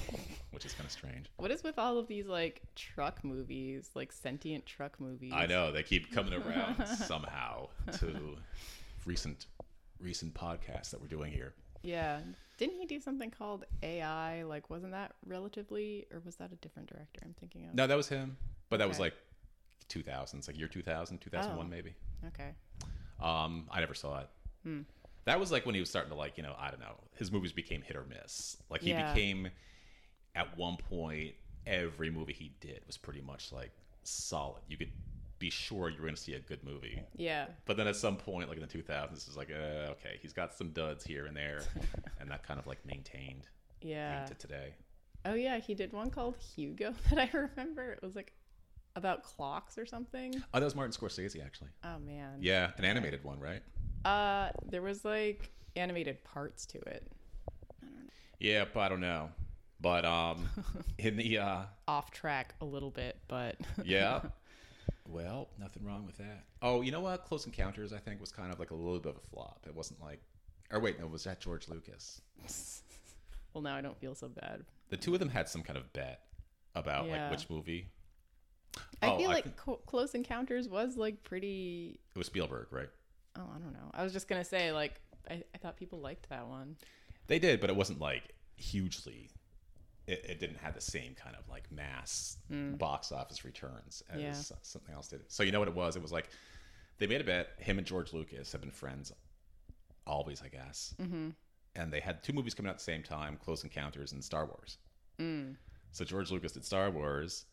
which 0.50 0.64
is 0.66 0.72
kind 0.72 0.84
of 0.86 0.92
strange. 0.92 1.26
what 1.38 1.50
is 1.50 1.62
with 1.62 1.78
all 1.78 1.98
of 1.98 2.06
these 2.06 2.26
like 2.26 2.62
truck 2.74 3.22
movies, 3.24 3.90
like 3.94 4.12
sentient 4.12 4.66
truck 4.66 5.00
movies? 5.00 5.32
I 5.34 5.46
know 5.46 5.72
they 5.72 5.82
keep 5.82 6.12
coming 6.12 6.34
around 6.34 6.86
somehow 7.06 7.68
to 7.98 8.36
recent 9.04 9.46
recent 9.98 10.34
podcasts 10.34 10.90
that 10.90 11.00
we're 11.00 11.06
doing 11.08 11.32
here. 11.32 11.54
Yeah, 11.82 12.20
didn't 12.58 12.76
he 12.78 12.84
do 12.86 13.00
something 13.00 13.30
called 13.30 13.64
AI? 13.82 14.42
Like, 14.42 14.68
wasn't 14.68 14.92
that 14.92 15.14
relatively, 15.24 16.06
or 16.12 16.20
was 16.24 16.36
that 16.36 16.52
a 16.52 16.56
different 16.56 16.88
director? 16.88 17.20
I'm 17.24 17.34
thinking 17.38 17.66
of. 17.68 17.74
No, 17.74 17.86
that 17.86 17.96
was 17.96 18.08
him, 18.08 18.36
but 18.68 18.78
that 18.78 18.88
was 18.88 18.96
Okay. 18.96 19.04
like 19.04 19.14
2000s, 19.88 20.48
like 20.48 20.58
year 20.58 20.68
2000, 20.68 21.18
2001 21.20 21.64
Oh. 21.64 21.68
maybe. 21.70 21.94
Okay. 22.26 22.50
Um, 23.20 23.68
I 23.70 23.80
never 23.80 23.94
saw 23.94 24.20
it. 24.20 24.28
Hmm. 24.64 24.80
That 25.26 25.38
was 25.38 25.52
like 25.52 25.66
when 25.66 25.74
he 25.74 25.80
was 25.80 25.90
starting 25.90 26.10
to 26.10 26.16
like, 26.16 26.36
you 26.36 26.42
know, 26.42 26.54
I 26.58 26.70
don't 26.70 26.80
know. 26.80 26.96
His 27.16 27.30
movies 27.30 27.52
became 27.52 27.82
hit 27.82 27.96
or 27.96 28.04
miss. 28.04 28.56
Like 28.70 28.80
he 28.82 28.90
Yeah. 28.90 29.12
became 29.12 29.48
at 30.34 30.56
one 30.56 30.76
point 30.76 31.34
every 31.66 32.10
movie 32.10 32.32
he 32.32 32.52
did 32.60 32.80
was 32.86 32.96
pretty 32.96 33.20
much 33.20 33.52
like 33.52 33.72
solid. 34.04 34.62
You 34.68 34.76
could 34.76 34.92
be 35.38 35.50
sure 35.50 35.88
you 35.90 35.96
were 35.96 36.02
going 36.04 36.14
to 36.14 36.20
see 36.20 36.34
a 36.34 36.40
good 36.40 36.62
movie. 36.64 37.02
Yeah. 37.16 37.46
But 37.66 37.76
then 37.76 37.86
at 37.88 37.96
some 37.96 38.16
point, 38.16 38.48
like 38.48 38.56
in 38.58 38.66
the 38.66 38.68
2000s, 38.82 39.12
it's 39.12 39.36
like, 39.36 39.50
uh, 39.50 39.90
okay, 39.92 40.18
he's 40.22 40.32
got 40.32 40.54
some 40.54 40.70
duds 40.70 41.04
here 41.04 41.26
and 41.26 41.36
there, 41.36 41.60
and 42.20 42.30
that 42.30 42.42
kind 42.42 42.58
of 42.58 42.66
like 42.66 42.84
maintained 42.86 43.48
Yeah. 43.82 44.24
to 44.26 44.34
today. 44.34 44.74
Oh 45.24 45.34
yeah, 45.34 45.58
he 45.58 45.74
did 45.74 45.92
one 45.92 46.08
called 46.10 46.36
Hugo 46.54 46.94
that 47.10 47.18
I 47.18 47.36
remember. 47.36 47.92
It 47.92 48.02
was 48.02 48.14
like 48.14 48.32
about 48.94 49.24
clocks 49.24 49.76
or 49.76 49.84
something. 49.84 50.32
Oh, 50.54 50.60
that 50.60 50.64
was 50.64 50.74
Martin 50.76 50.92
Scorsese 50.92 51.44
actually. 51.44 51.70
Oh 51.84 51.98
man. 51.98 52.38
Yeah, 52.40 52.70
an 52.78 52.84
animated 52.84 53.24
one, 53.24 53.40
right? 53.40 53.60
Uh, 54.04 54.50
there 54.68 54.82
was 54.82 55.04
like 55.04 55.50
animated 55.74 56.22
parts 56.24 56.66
to 56.66 56.78
it. 56.78 57.06
Yeah, 58.38 58.64
but 58.72 58.80
I 58.80 58.88
don't 58.88 59.00
know. 59.00 59.30
But 59.80 60.04
um, 60.04 60.48
in 60.98 61.16
the 61.16 61.38
uh, 61.38 61.62
Off 61.88 62.10
track 62.10 62.54
a 62.60 62.64
little 62.64 62.90
bit, 62.90 63.18
but 63.28 63.56
yeah. 63.84 64.20
Well, 65.08 65.48
nothing 65.58 65.84
wrong 65.84 66.04
with 66.06 66.16
that. 66.18 66.44
Oh, 66.62 66.80
you 66.80 66.90
know 66.90 67.00
what? 67.00 67.24
Close 67.24 67.46
Encounters, 67.46 67.92
I 67.92 67.98
think, 67.98 68.20
was 68.20 68.32
kind 68.32 68.52
of 68.52 68.58
like 68.58 68.70
a 68.70 68.74
little 68.74 68.98
bit 68.98 69.10
of 69.10 69.18
a 69.18 69.26
flop. 69.34 69.64
It 69.66 69.74
wasn't 69.74 70.02
like, 70.02 70.20
or 70.72 70.80
wait, 70.80 70.98
no, 70.98 71.06
was 71.06 71.24
that 71.24 71.40
George 71.40 71.68
Lucas? 71.68 72.20
well 73.54 73.62
now 73.62 73.76
I 73.76 73.80
don't 73.80 73.98
feel 73.98 74.14
so 74.14 74.28
bad. 74.28 74.64
The 74.90 74.96
two 74.96 75.12
of 75.14 75.20
them 75.20 75.28
had 75.28 75.48
some 75.48 75.62
kind 75.62 75.76
of 75.78 75.92
bet 75.92 76.20
about 76.74 77.06
Yeah. 77.06 77.22
like 77.22 77.30
which 77.32 77.48
movie. 77.50 77.88
I 79.02 79.08
Oh, 79.10 79.18
feel 79.18 79.30
I 79.30 79.34
like 79.34 79.56
Co- 79.56 79.80
Close 79.86 80.14
Encounters 80.14 80.68
was 80.68 80.96
like 80.96 81.22
pretty. 81.24 81.98
It 82.14 82.18
was 82.18 82.26
Spielberg, 82.26 82.66
right? 82.70 82.88
Oh, 83.38 83.48
I 83.54 83.58
don't 83.58 83.72
know. 83.72 83.90
I 83.94 84.02
was 84.02 84.12
just 84.12 84.28
gonna 84.28 84.44
say 84.44 84.72
like 84.72 85.00
I, 85.30 85.42
I 85.54 85.58
thought 85.58 85.76
people 85.76 86.00
liked 86.00 86.28
that 86.30 86.46
one. 86.46 86.76
They 87.26 87.38
did, 87.38 87.60
but 87.60 87.70
it 87.70 87.76
wasn't 87.76 88.00
like 88.00 88.22
hugely. 88.56 89.30
It, 90.06 90.24
it 90.28 90.40
didn't 90.40 90.58
have 90.58 90.74
the 90.74 90.80
same 90.80 91.14
kind 91.14 91.34
of 91.36 91.48
like 91.48 91.70
mass 91.72 92.36
box 92.50 93.10
office 93.12 93.44
returns 93.44 94.02
as 94.10 94.20
Mm. 94.20 94.22
Yeah. 94.22 94.32
something 94.62 94.94
else 94.94 95.08
did. 95.08 95.20
So 95.28 95.42
you 95.42 95.50
know 95.52 95.58
what 95.58 95.68
it 95.68 95.74
was? 95.74 95.96
It 95.96 96.02
was 96.02 96.12
like 96.12 96.28
they 96.98 97.06
made 97.06 97.20
a 97.20 97.24
bet. 97.24 97.48
Him 97.58 97.78
and 97.78 97.86
George 97.86 98.12
Lucas 98.12 98.52
have 98.52 98.60
been 98.60 98.70
friends 98.70 99.12
always, 100.06 100.42
I 100.42 100.48
guess. 100.48 100.94
Mm-hmm. 101.00 101.30
And 101.74 101.92
they 101.92 102.00
had 102.00 102.22
two 102.22 102.32
movies 102.32 102.54
coming 102.54 102.68
out 102.68 102.74
at 102.74 102.78
the 102.78 102.84
same 102.84 103.02
time: 103.02 103.36
Close 103.44 103.64
Encounters 103.64 104.12
and 104.12 104.22
Star 104.24 104.46
Wars. 104.46 104.78
Mm. 105.20 105.56
So 105.92 106.04
George 106.04 106.30
Lucas 106.30 106.52
did 106.52 106.64
Star 106.64 106.90
Wars, 106.90 107.44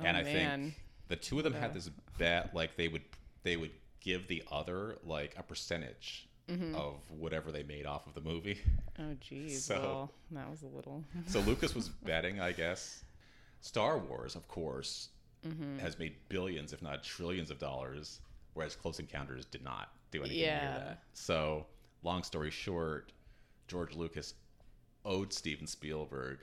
Oh, 0.00 0.04
and 0.04 0.16
I 0.16 0.22
man. 0.22 0.60
think 0.62 0.74
the 1.08 1.16
two 1.16 1.38
of 1.38 1.44
them 1.44 1.52
had 1.54 1.74
this 1.74 1.90
bet 2.18 2.54
like 2.54 2.76
they 2.76 2.88
would 2.88 3.02
they 3.42 3.56
would 3.56 3.70
give 4.02 4.28
the 4.28 4.42
other 4.50 4.98
like 5.04 5.34
a 5.38 5.42
percentage 5.42 6.28
Mm-hmm. 6.50 6.74
of 6.74 6.96
whatever 7.08 7.52
they 7.52 7.62
made 7.62 7.86
off 7.86 8.06
of 8.08 8.14
the 8.14 8.20
movie. 8.20 8.58
Oh, 8.98 9.14
geez. 9.20 9.64
So- 9.68 9.80
well, 9.80 10.12
that 10.32 10.50
was 10.50 10.62
a 10.62 10.66
little. 10.66 11.04
So 11.26 11.38
Lucas 11.40 11.72
was 11.74 11.88
betting, 11.88 12.40
I 12.40 12.50
guess. 12.50 13.04
Star 13.60 13.96
Wars, 13.96 14.34
of 14.34 14.46
course, 14.48 15.08
Mm-hmm. 15.46 15.78
has 15.78 15.98
made 16.00 16.14
billions, 16.28 16.72
if 16.72 16.82
not 16.82 17.02
trillions, 17.04 17.50
of 17.50 17.58
dollars, 17.58 18.20
whereas 18.54 18.74
Close 18.76 18.98
Encounters 19.00 19.44
did 19.46 19.62
not 19.64 19.88
do 20.10 20.20
anything 20.20 20.38
near 20.38 20.46
Yeah. 20.48 20.78
that. 20.78 21.02
So, 21.14 21.66
long 22.02 22.22
story 22.24 22.50
short, 22.50 23.12
George 23.68 23.94
Lucas 23.94 24.34
owed 25.04 25.32
Steven 25.32 25.66
Spielberg 25.66 26.38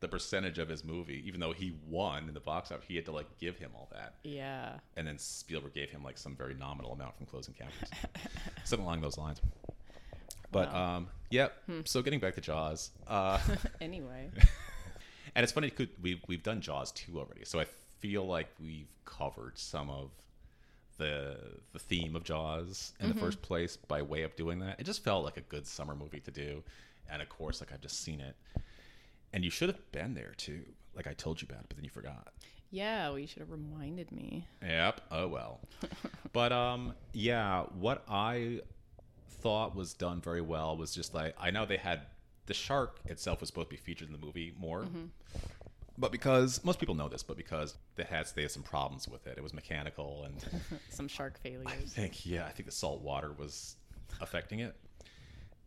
the 0.00 0.08
percentage 0.08 0.58
of 0.58 0.68
his 0.68 0.84
movie, 0.84 1.22
even 1.26 1.40
though 1.40 1.52
he 1.52 1.74
won 1.88 2.28
in 2.28 2.34
the 2.34 2.40
box 2.40 2.70
office. 2.70 2.84
He 2.86 2.94
had 2.96 3.04
to 3.06 3.12
like 3.12 3.26
give 3.38 3.56
him 3.58 3.70
all 3.74 3.88
that, 3.92 4.14
Yeah. 4.22 4.74
and 4.96 5.06
then 5.06 5.18
Spielberg 5.18 5.74
gave 5.74 5.90
him 5.90 6.02
like 6.04 6.18
some 6.18 6.36
very 6.36 6.54
nominal 6.54 6.92
amount 6.92 7.16
from 7.16 7.26
closing 7.26 7.54
Encounters, 7.58 7.90
something 8.64 8.84
along 8.86 9.00
those 9.00 9.18
lines. 9.18 9.40
But 10.52 10.72
Wow. 10.72 10.96
um, 10.96 11.08
yep. 11.30 11.60
So 11.84 12.00
getting 12.02 12.20
back 12.20 12.34
to 12.36 12.40
Jaws, 12.40 12.90
uh, 13.06 13.40
Anyway. 13.80 14.30
and 15.34 15.42
it's 15.44 15.52
funny, 15.52 15.72
we 16.00 16.20
we've 16.28 16.42
done 16.42 16.60
Jaws 16.60 16.92
two 16.92 17.18
already, 17.18 17.44
so 17.44 17.58
I 17.60 17.66
feel 17.98 18.24
like 18.26 18.48
we've 18.62 18.88
covered 19.04 19.58
some 19.58 19.90
of 19.90 20.10
the 20.96 21.36
the 21.72 21.78
theme 21.78 22.14
of 22.16 22.24
Jaws 22.24 22.92
in 23.00 23.08
the 23.08 23.14
first 23.14 23.42
place 23.42 23.76
by 23.76 24.00
way 24.02 24.22
of 24.22 24.34
doing 24.36 24.60
that. 24.60 24.78
It 24.80 24.84
just 24.84 25.02
felt 25.04 25.24
like 25.24 25.36
a 25.36 25.42
good 25.42 25.66
summer 25.66 25.94
movie 25.94 26.20
to 26.20 26.30
do, 26.30 26.62
and 27.10 27.22
of 27.22 27.28
course, 27.28 27.60
like 27.60 27.72
I've 27.72 27.80
just 27.80 28.02
seen 28.02 28.20
it, 28.20 28.36
and 29.32 29.44
you 29.44 29.50
should 29.50 29.68
have 29.68 29.92
been 29.92 30.14
there 30.14 30.34
too. 30.36 30.62
Like 30.94 31.06
I 31.06 31.12
told 31.12 31.40
you 31.40 31.46
about 31.48 31.60
it, 31.60 31.66
but 31.68 31.76
then 31.76 31.84
you 31.84 31.90
forgot. 31.90 32.28
Yeah, 32.70 33.08
well, 33.08 33.18
you 33.18 33.26
should 33.26 33.40
have 33.40 33.50
reminded 33.50 34.12
me. 34.12 34.46
Yep. 34.62 35.00
Oh 35.10 35.28
well. 35.28 35.60
but 36.32 36.52
um, 36.52 36.94
yeah. 37.12 37.62
What 37.78 38.04
I 38.08 38.60
thought 39.40 39.74
was 39.74 39.94
done 39.94 40.20
very 40.20 40.40
well 40.40 40.76
was 40.76 40.94
just 40.94 41.14
like 41.14 41.34
I 41.40 41.50
know 41.50 41.64
they 41.64 41.76
had 41.76 42.02
the 42.46 42.54
shark 42.54 42.98
itself 43.06 43.40
was 43.40 43.48
supposed 43.48 43.68
to 43.68 43.76
be 43.76 43.80
featured 43.80 44.08
in 44.08 44.12
the 44.12 44.24
movie 44.24 44.54
more, 44.58 44.86
but 45.96 46.12
because 46.12 46.64
most 46.64 46.78
people 46.78 46.94
know 46.94 47.08
this, 47.08 47.22
but 47.22 47.36
because 47.36 47.76
they 47.96 48.04
had 48.04 48.26
they 48.34 48.42
had 48.42 48.50
some 48.50 48.62
problems 48.62 49.08
with 49.08 49.26
it, 49.26 49.36
it 49.36 49.42
was 49.42 49.52
mechanical, 49.54 50.24
and 50.24 50.44
Some 50.90 51.08
shark 51.08 51.38
failures. 51.40 51.66
I 51.66 51.74
think 51.74 52.24
yeah, 52.26 52.46
I 52.46 52.50
think 52.50 52.66
the 52.66 52.74
salt 52.74 53.02
water 53.02 53.32
was 53.38 53.76
affecting 54.20 54.60
it. 54.60 54.76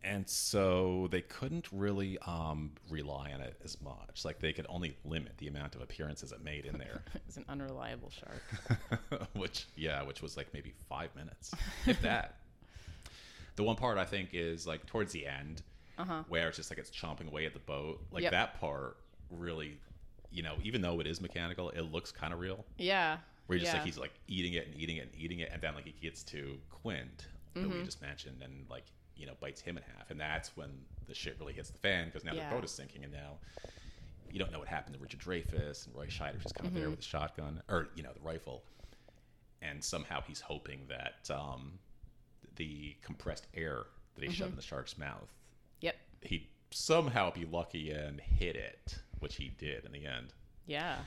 And 0.04 0.28
so 0.28 1.08
they 1.10 1.20
couldn't 1.20 1.68
really 1.70 2.18
um, 2.26 2.72
rely 2.90 3.30
on 3.32 3.40
it 3.40 3.56
as 3.64 3.80
much. 3.80 4.24
Like 4.24 4.40
they 4.40 4.52
could 4.52 4.66
only 4.68 4.96
limit 5.04 5.38
the 5.38 5.46
amount 5.46 5.74
of 5.76 5.80
appearances 5.80 6.32
it 6.32 6.42
made 6.42 6.64
in 6.66 6.78
there. 6.78 7.02
It's 7.28 7.36
an 7.36 7.44
unreliable 7.48 8.10
shark. 8.10 9.28
which 9.34 9.66
yeah, 9.76 10.02
which 10.02 10.20
was 10.20 10.36
like 10.36 10.48
maybe 10.52 10.74
five 10.88 11.14
minutes, 11.14 11.52
if 11.86 12.00
that. 12.02 12.36
The 13.54 13.62
one 13.62 13.76
part 13.76 13.98
I 13.98 14.06
think 14.06 14.30
is 14.32 14.66
like 14.66 14.86
towards 14.86 15.12
the 15.12 15.26
end, 15.26 15.60
where 16.28 16.48
it's 16.48 16.56
just 16.56 16.70
like 16.70 16.78
it's 16.78 16.90
chomping 16.90 17.28
away 17.28 17.44
at 17.44 17.52
the 17.52 17.58
boat. 17.58 18.00
Like 18.10 18.22
Yep. 18.22 18.32
that 18.32 18.60
part 18.60 18.96
really, 19.30 19.78
you 20.30 20.42
know, 20.42 20.54
even 20.62 20.80
though 20.80 21.00
it 21.00 21.06
is 21.06 21.20
mechanical, 21.20 21.68
it 21.68 21.82
looks 21.92 22.10
kind 22.10 22.32
of 22.32 22.40
real. 22.40 22.64
Yeah. 22.78 23.18
Where 23.46 23.58
you're 23.58 23.64
just 23.64 23.74
yeah. 23.74 23.80
like 23.80 23.86
he's 23.86 23.98
like 23.98 24.12
eating 24.26 24.54
it 24.54 24.68
and 24.68 24.80
eating 24.80 24.96
it 24.96 25.10
and 25.12 25.22
eating 25.22 25.40
it, 25.40 25.50
and 25.52 25.60
then 25.60 25.74
like 25.74 25.84
he 25.84 25.92
gets 26.00 26.22
to 26.24 26.56
Quint, 26.70 27.26
that 27.54 27.68
we 27.68 27.82
just 27.84 28.00
mentioned, 28.00 28.40
and 28.42 28.64
like 28.70 28.84
you 29.16 29.26
know 29.26 29.34
bites 29.40 29.60
him 29.60 29.76
in 29.76 29.82
half, 29.96 30.10
and 30.10 30.20
that's 30.20 30.56
when 30.56 30.70
the 31.06 31.14
shit 31.14 31.36
really 31.38 31.52
hits 31.52 31.70
the 31.70 31.78
fan 31.78 32.06
because 32.06 32.24
now 32.24 32.32
Yeah. 32.32 32.48
the 32.48 32.54
boat 32.54 32.64
is 32.64 32.70
sinking, 32.70 33.04
and 33.04 33.12
now 33.12 33.38
you 34.30 34.38
don't 34.38 34.50
know 34.50 34.58
what 34.58 34.68
happened 34.68 34.94
to 34.94 35.00
Richard 35.00 35.20
Dreyfuss 35.20 35.86
and 35.86 35.94
Roy 35.94 36.06
Scheider's 36.06 36.42
just 36.42 36.54
kind 36.54 36.66
of 36.66 36.74
there 36.74 36.84
mm-hmm. 36.84 36.90
with 36.92 37.00
the 37.00 37.06
shotgun 37.06 37.62
or 37.68 37.88
you 37.94 38.02
know 38.02 38.12
the 38.12 38.20
rifle, 38.20 38.62
and 39.60 39.82
somehow 39.82 40.22
he's 40.26 40.40
hoping 40.40 40.80
that 40.88 41.30
um, 41.34 41.78
the 42.56 42.96
compressed 43.02 43.46
air 43.54 43.84
that 44.14 44.24
he 44.24 44.30
shoved 44.30 44.40
mm-hmm. 44.40 44.52
in 44.52 44.56
the 44.56 44.62
shark's 44.62 44.98
mouth, 44.98 45.28
Yep. 45.80 45.96
he'd 46.22 46.46
somehow 46.70 47.30
be 47.30 47.44
lucky 47.44 47.90
and 47.90 48.20
hit 48.20 48.56
it, 48.56 48.98
which 49.20 49.36
he 49.36 49.48
did 49.58 49.84
in 49.84 49.92
the 49.92 50.06
end. 50.06 50.32
Yeah. 50.66 50.98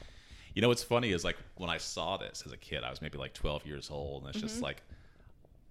You 0.53 0.61
know 0.61 0.69
what's 0.69 0.83
funny 0.83 1.11
is 1.11 1.23
like 1.23 1.37
when 1.55 1.69
I 1.69 1.77
saw 1.77 2.17
this 2.17 2.43
as 2.45 2.51
a 2.51 2.57
kid, 2.57 2.83
I 2.83 2.89
was 2.89 3.01
maybe 3.01 3.17
like 3.17 3.33
12 3.33 3.65
years 3.65 3.89
old, 3.91 4.23
and 4.23 4.29
it's 4.33 4.41
just 4.41 4.55
mm-hmm. 4.55 4.65
like 4.65 4.83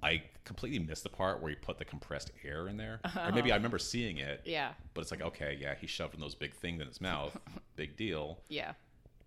I 0.04 0.22
completely 0.44 0.78
missed 0.78 1.02
the 1.02 1.08
part 1.08 1.40
where 1.40 1.48
he 1.48 1.56
put 1.56 1.78
the 1.78 1.84
compressed 1.86 2.30
air 2.44 2.68
in 2.68 2.76
there. 2.76 3.00
Or 3.02 3.06
uh-huh. 3.06 3.30
maybe 3.34 3.50
I 3.50 3.56
remember 3.56 3.78
seeing 3.78 4.18
it, 4.18 4.42
Yeah. 4.44 4.72
but 4.92 5.00
it's 5.00 5.10
like, 5.10 5.22
okay, 5.22 5.56
yeah, 5.58 5.74
he 5.80 5.86
shoved 5.86 6.12
in 6.14 6.20
those 6.20 6.34
big 6.34 6.52
things 6.54 6.82
in 6.82 6.86
his 6.86 7.00
mouth, 7.00 7.34
big 7.76 7.96
deal. 7.96 8.38
Yeah. 8.48 8.72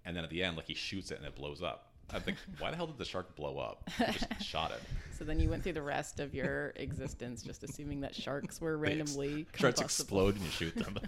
And 0.05 0.15
then 0.15 0.23
at 0.23 0.29
the 0.29 0.43
end, 0.43 0.55
like 0.55 0.67
he 0.67 0.75
shoots 0.75 1.09
it 1.09 1.17
and 1.17 1.25
it 1.25 1.35
blows 1.35 1.63
up. 1.63 1.87
I 2.13 2.19
think, 2.19 2.37
why 2.59 2.69
the 2.69 2.77
hell 2.77 2.85
did 2.85 2.99
the 2.99 3.05
shark 3.05 3.35
blow 3.35 3.57
up? 3.57 3.89
He 3.97 4.05
just 4.05 4.27
shot 4.43 4.69
it. 4.71 4.79
So 5.17 5.25
then 5.25 5.39
you 5.39 5.49
went 5.49 5.63
through 5.63 5.73
the 5.73 5.81
rest 5.81 6.19
of 6.19 6.35
your 6.35 6.73
existence 6.75 7.41
just 7.41 7.63
assuming 7.63 8.01
that 8.01 8.13
sharks 8.13 8.61
were 8.61 8.77
They 8.77 8.99
ex- 8.99 9.15
randomly 9.15 9.47
Sharks 9.55 9.81
explode 9.81 10.35
and 10.35 10.43
you 10.43 10.51
shoot 10.51 10.75
them. 10.75 10.99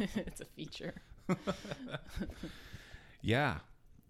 it's 0.00 0.40
a 0.40 0.44
feature. 0.44 0.94
yeah, 3.22 3.58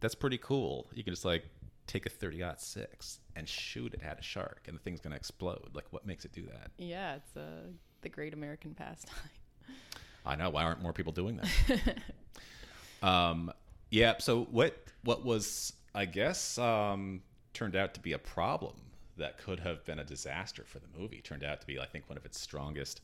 that's 0.01 0.15
pretty 0.15 0.39
cool. 0.39 0.87
You 0.95 1.05
can 1.05 1.13
just 1.13 1.25
like 1.27 1.45
take 1.87 2.07
a 2.07 2.11
30 2.11 2.43
six 2.59 3.21
and 3.35 3.49
shoot 3.49 3.95
it 3.95 4.03
at 4.03 4.19
a 4.19 4.23
shark, 4.23 4.65
and 4.67 4.77
the 4.77 4.81
thing's 4.81 5.01
gonna 5.01 5.17
explode. 5.17 5.71
Like, 5.73 5.87
what 5.91 6.07
makes 6.07 6.25
it 6.25 6.33
do 6.33 6.43
that? 6.47 6.71
Yeah, 6.79 7.17
it's 7.17 7.37
uh, 7.37 7.69
the 8.03 8.09
great 8.09 8.35
American 8.35 8.75
pastime. 8.75 9.15
I 10.25 10.37
know. 10.37 10.51
Why 10.51 10.65
aren't 10.65 10.83
more 10.83 10.93
people 10.93 11.13
doing 11.13 11.41
that? 11.41 11.99
um, 13.09 13.53
yeah. 13.91 14.15
So 14.19 14.45
what? 14.45 14.77
What 15.05 15.25
was? 15.25 15.73
I 15.95 16.05
guess 16.05 16.59
um, 16.59 17.23
turned 17.55 17.77
out 17.77 17.95
to 17.95 18.01
be 18.01 18.13
a 18.13 18.19
problem 18.19 18.75
that 19.17 19.39
could 19.39 19.61
have 19.61 19.85
been 19.85 19.99
a 19.99 20.05
disaster 20.05 20.65
for 20.67 20.79
the 20.79 20.89
movie. 20.99 21.21
Turned 21.23 21.45
out 21.45 21.61
to 21.61 21.67
be, 21.67 21.79
I 21.79 21.87
think, 21.87 22.09
one 22.09 22.19
of 22.19 22.27
its 22.27 22.41
strongest, 22.41 23.01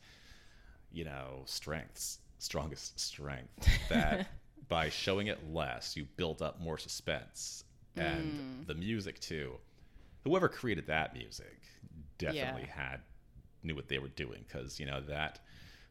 you 0.91 1.05
know, 1.05 1.43
strengths. 1.45 2.19
Strongest 2.39 2.99
strength 2.99 3.69
that 3.87 4.27
by 4.67 4.89
showing 4.89 5.27
it 5.27 5.39
less, 5.53 5.95
you 5.95 6.05
build 6.17 6.41
up 6.41 6.59
more 6.59 6.77
suspense 6.77 7.63
and 7.97 8.39
the 8.67 8.73
music 8.75 9.19
too. 9.19 9.55
Whoever 10.23 10.47
created 10.49 10.87
that 10.87 11.13
music 11.13 11.61
definitely 12.17 12.67
had 12.73 13.01
knew 13.63 13.75
what 13.75 13.87
they 13.87 13.97
were 13.99 14.07
doing 14.09 14.43
because 14.47 14.79
you 14.79 14.85
know 14.85 15.01
that 15.01 15.39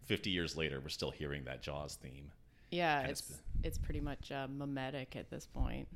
50 0.05 0.31
years 0.31 0.57
later 0.57 0.81
we're 0.81 0.88
still 0.88 1.11
hearing 1.11 1.45
that 1.45 1.62
jaws 1.62 1.97
theme 1.97 2.31
Yeah, 2.71 3.01
And 3.01 3.11
it's 3.11 3.21
it's 3.21 3.38
it's 3.62 3.79
pretty 3.79 4.01
much 4.01 4.31
uh, 4.33 4.47
mimetic 4.49 5.17
at 5.17 5.31
this 5.31 5.47
point. 5.47 5.88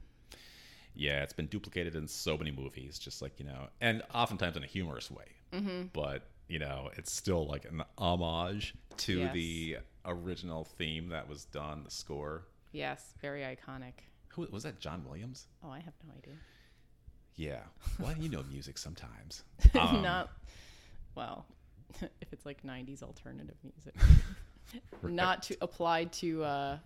yeah 0.94 1.22
it's 1.22 1.32
been 1.32 1.46
duplicated 1.46 1.94
in 1.94 2.06
so 2.08 2.36
many 2.38 2.50
movies 2.50 2.98
just 2.98 3.20
like 3.22 3.38
you 3.38 3.44
know 3.46 3.68
and 3.80 4.02
oftentimes 4.14 4.56
in 4.56 4.62
a 4.64 4.66
humorous 4.66 5.10
way 5.10 5.24
Mm-hmm. 5.52 5.86
but 5.92 6.22
you 6.48 6.58
know 6.58 6.90
it's 6.96 7.12
still 7.12 7.46
like 7.46 7.64
an 7.66 7.82
homage 7.98 8.74
to 8.98 9.18
Yes. 9.20 9.32
the 9.34 9.76
original 10.04 10.64
theme 10.64 11.08
that 11.10 11.28
was 11.28 11.44
done 11.46 11.82
the 11.84 11.90
score 11.90 12.46
Yes, 12.72 13.14
very 13.22 13.40
iconic. 13.42 13.94
Who 14.36 14.46
was 14.52 14.62
that 14.62 14.78
john 14.78 15.02
williams 15.08 15.46
Oh, 15.64 15.70
I 15.70 15.80
have 15.80 15.94
no 16.06 16.12
idea. 16.16 16.34
yeah 17.36 17.60
well 17.98 18.14
you 18.18 18.28
know 18.28 18.44
music 18.50 18.78
sometimes 18.78 19.42
Um, 19.74 20.02
Not 20.02 20.30
well, 21.14 21.46
if 22.20 22.32
it's 22.32 22.44
like 22.46 22.62
'90s 22.62 23.02
alternative 23.02 23.56
music, 23.64 23.94
not 25.02 25.42
to 25.44 25.56
applied 25.62 26.12
to 26.14 26.44
uh, 26.44 26.78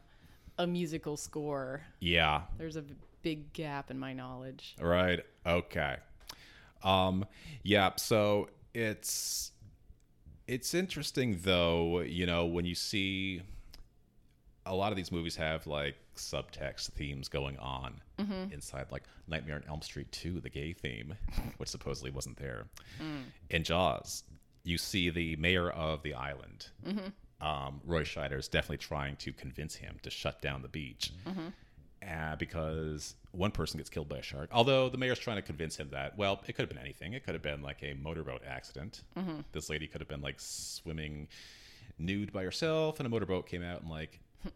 a 0.58 0.66
musical 0.66 1.16
score. 1.16 1.82
yeah 2.00 2.42
There's 2.56 2.76
a 2.76 2.84
big 3.22 3.52
gap 3.52 3.90
in 3.90 3.98
my 3.98 4.12
knowledge. 4.12 4.76
Right. 4.80 5.20
Okay. 5.44 5.96
Um 6.84 7.26
yeah, 7.64 7.90
so 7.96 8.48
it's 8.72 9.52
it's 10.46 10.74
interesting 10.74 11.38
though, 11.42 12.00
you 12.00 12.24
know, 12.26 12.46
when 12.46 12.64
you 12.64 12.74
see 12.74 13.42
a 14.66 14.74
lot 14.74 14.92
of 14.92 14.96
these 14.96 15.10
movies 15.12 15.36
have 15.36 15.66
like 15.66 15.96
subtext 16.20 16.90
themes 16.90 17.28
going 17.28 17.58
on 17.58 18.00
mm-hmm. 18.18 18.52
inside 18.52 18.86
like 18.90 19.04
Nightmare 19.26 19.56
on 19.56 19.64
Elm 19.68 19.82
Street 19.82 20.10
2, 20.12 20.40
the 20.40 20.50
gay 20.50 20.72
theme, 20.72 21.14
which 21.56 21.68
supposedly 21.68 22.10
wasn't 22.10 22.36
there. 22.36 22.66
Mm. 23.00 23.24
In 23.50 23.64
Jaws, 23.64 24.24
you 24.64 24.78
see 24.78 25.10
the 25.10 25.36
mayor 25.36 25.70
of 25.70 26.02
the 26.02 26.14
island. 26.14 26.68
Mm-hmm. 26.86 27.46
Um, 27.46 27.80
Roy 27.84 28.04
Scheider 28.04 28.38
is 28.38 28.48
definitely 28.48 28.78
trying 28.78 29.16
to 29.16 29.32
convince 29.32 29.74
him 29.74 29.96
to 30.02 30.10
shut 30.10 30.42
down 30.42 30.60
the 30.60 30.68
beach 30.68 31.10
mm-hmm. 31.26 31.48
uh, 32.06 32.36
because 32.36 33.14
one 33.30 33.50
person 33.50 33.78
gets 33.78 33.88
killed 33.88 34.08
by 34.08 34.18
a 34.18 34.22
shark. 34.22 34.50
Although 34.52 34.90
the 34.90 34.98
mayor's 34.98 35.18
trying 35.18 35.36
to 35.36 35.42
convince 35.42 35.76
him 35.76 35.88
that, 35.92 36.18
well, 36.18 36.42
it 36.46 36.52
could 36.52 36.62
have 36.62 36.68
been 36.68 36.78
anything. 36.78 37.14
It 37.14 37.24
could 37.24 37.34
have 37.34 37.42
been 37.42 37.62
like 37.62 37.82
a 37.82 37.94
motorboat 37.94 38.42
accident. 38.46 39.02
This 39.52 39.70
lady 39.70 39.86
could 39.86 40.02
have 40.02 40.08
been 40.08 40.20
like 40.20 40.38
swimming 40.38 41.28
nude 41.98 42.32
by 42.32 42.42
herself, 42.42 43.00
and 43.00 43.06
a 43.06 43.10
motorboat 43.10 43.46
came 43.46 43.62
out 43.62 43.80
and 43.82 43.90
like 43.90 44.20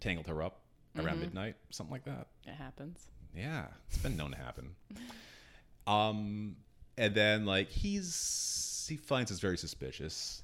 tangled 0.00 0.26
her 0.26 0.42
up 0.42 0.60
around 0.98 1.14
mm-hmm. 1.14 1.20
midnight, 1.20 1.56
something 1.70 1.92
like 1.92 2.04
that. 2.04 2.28
It 2.46 2.54
happens. 2.54 3.06
Yeah, 3.34 3.66
it's 3.88 3.98
been 3.98 4.16
known 4.16 4.30
to 4.32 4.38
happen. 4.38 4.74
Um, 5.86 6.56
and 6.96 7.14
then 7.14 7.44
like 7.44 7.68
he's 7.70 8.86
he 8.88 8.96
finds 8.96 9.30
this 9.30 9.40
very 9.40 9.58
suspicious 9.58 10.42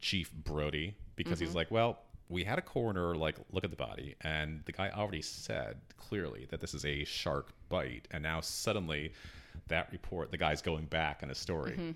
Chief 0.00 0.32
Brody 0.32 0.94
because 1.16 1.38
he's 1.38 1.50
mm-hmm. 1.50 1.58
like, 1.58 1.70
well, 1.70 2.00
we 2.28 2.44
had 2.44 2.58
a 2.58 2.62
coroner 2.62 3.14
like 3.14 3.36
look 3.52 3.64
at 3.64 3.70
the 3.70 3.76
body, 3.76 4.16
and 4.22 4.62
the 4.64 4.72
guy 4.72 4.90
already 4.90 5.22
said 5.22 5.76
clearly 5.96 6.46
that 6.50 6.60
this 6.60 6.74
is 6.74 6.84
a 6.84 7.04
shark 7.04 7.52
bite, 7.68 8.08
and 8.10 8.22
now 8.22 8.40
suddenly 8.40 9.12
that 9.68 9.90
report, 9.92 10.30
the 10.30 10.36
guy's 10.36 10.62
going 10.62 10.86
back 10.86 11.20
on 11.22 11.28
his 11.28 11.38
story. 11.38 11.72
Mm-hmm. 11.72 11.90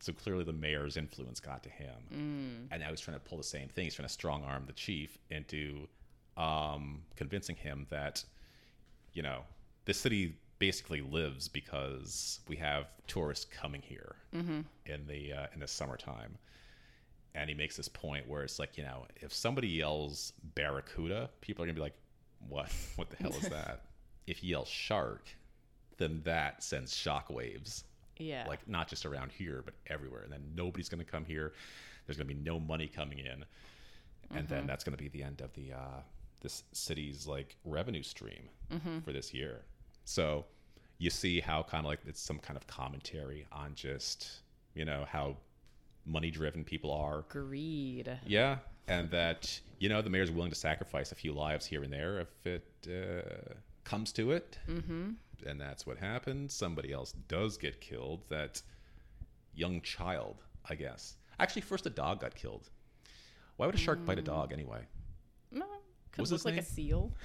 So 0.00 0.12
clearly 0.12 0.44
the 0.44 0.52
mayor's 0.52 0.96
influence 0.96 1.40
got 1.40 1.62
to 1.62 1.70
him, 1.70 1.94
mm. 2.12 2.72
and 2.72 2.82
now 2.82 2.90
he's 2.90 3.00
trying 3.00 3.16
to 3.16 3.22
pull 3.22 3.38
the 3.38 3.44
same 3.44 3.68
thing. 3.68 3.84
He's 3.84 3.94
trying 3.94 4.08
to 4.08 4.12
strong 4.12 4.44
arm 4.44 4.64
the 4.66 4.72
chief 4.72 5.16
into 5.30 5.86
um, 6.36 7.02
convincing 7.16 7.56
him 7.56 7.86
that 7.90 8.24
you 9.12 9.22
know, 9.22 9.42
this 9.84 9.98
city 9.98 10.36
basically 10.58 11.00
lives 11.00 11.46
because 11.46 12.40
we 12.48 12.56
have 12.56 12.86
tourists 13.06 13.44
coming 13.44 13.80
here 13.82 14.16
in 14.86 15.06
the 15.06 15.32
uh, 15.32 15.46
in 15.54 15.60
the 15.60 15.68
summertime. 15.68 16.36
And 17.36 17.48
he 17.48 17.54
makes 17.54 17.76
this 17.76 17.88
point 17.88 18.28
where 18.28 18.42
it's 18.44 18.58
like, 18.60 18.76
you 18.78 18.84
know, 18.84 19.06
if 19.16 19.32
somebody 19.32 19.68
yells 19.68 20.32
barracuda, 20.54 21.30
people 21.40 21.62
are 21.62 21.66
gonna 21.66 21.74
be 21.74 21.80
like, 21.80 21.96
"What? 22.48 22.72
What 22.96 23.10
the 23.10 23.16
hell 23.16 23.32
is 23.32 23.48
that?" 23.48 23.82
if 24.26 24.42
you 24.42 24.50
yell 24.50 24.64
shark, 24.64 25.28
then 25.98 26.22
that 26.24 26.62
sends 26.62 26.92
shockwaves, 26.94 27.84
Yeah. 28.18 28.46
like 28.48 28.66
not 28.68 28.88
just 28.88 29.04
around 29.04 29.32
here, 29.32 29.62
but 29.64 29.74
everywhere. 29.88 30.22
And 30.22 30.32
then 30.32 30.42
nobody's 30.56 30.88
gonna 30.88 31.04
come 31.04 31.24
here. 31.24 31.52
There's 32.06 32.16
gonna 32.16 32.26
be 32.28 32.34
no 32.34 32.58
money 32.58 32.86
coming 32.88 33.18
in, 33.18 33.44
and 34.30 34.48
then 34.48 34.66
that's 34.66 34.82
gonna 34.84 34.96
be 34.96 35.08
the 35.08 35.22
end 35.22 35.40
of 35.40 35.52
the 35.54 35.72
uh, 35.72 36.00
this 36.44 36.62
city's 36.72 37.26
like 37.26 37.56
revenue 37.64 38.04
stream 38.04 38.48
for 39.04 39.12
this 39.12 39.34
year. 39.34 39.62
So 40.04 40.44
you 40.98 41.10
see 41.10 41.40
how 41.40 41.64
kind 41.64 41.84
of 41.84 41.88
like 41.88 42.00
it's 42.06 42.20
some 42.20 42.38
kind 42.38 42.56
of 42.56 42.66
commentary 42.68 43.46
on 43.50 43.74
just 43.74 44.42
you 44.74 44.84
know 44.84 45.04
how 45.08 45.36
money 46.06 46.30
driven 46.30 46.62
people 46.62 46.92
are. 46.92 47.24
greed. 47.28 48.16
Yeah, 48.26 48.58
and 48.86 49.10
that 49.10 49.60
you 49.80 49.88
know 49.88 50.02
the 50.02 50.10
mayor's 50.10 50.30
willing 50.30 50.50
to 50.50 50.56
sacrifice 50.56 51.10
a 51.10 51.14
few 51.16 51.32
lives 51.32 51.66
here 51.66 51.82
and 51.82 51.92
there 51.92 52.20
if 52.20 52.46
it 52.46 52.66
uh, 52.86 53.54
comes 53.84 54.12
to 54.12 54.30
it. 54.30 54.58
Mm-hmm. 54.68 55.10
And 55.46 55.60
that's 55.60 55.86
what 55.86 55.98
happened. 55.98 56.50
Somebody 56.50 56.92
else 56.92 57.12
does 57.28 57.56
get 57.56 57.80
killed. 57.80 58.20
That 58.28 58.62
young 59.54 59.80
child, 59.80 60.42
I 60.68 60.74
guess. 60.74 61.16
Actually, 61.40 61.62
first 61.62 61.86
a 61.86 61.90
dog 61.90 62.20
got 62.20 62.34
killed. 62.34 62.70
Why 63.56 63.66
would 63.66 63.74
a 63.74 63.78
shark 63.78 64.04
bite 64.04 64.18
a 64.18 64.22
dog 64.22 64.52
anyway? 64.52 64.80
Could 66.14 66.20
What's 66.20 66.32
look 66.32 66.44
like 66.44 66.54
name? 66.54 66.62
a 66.62 66.66
seal. 66.66 67.12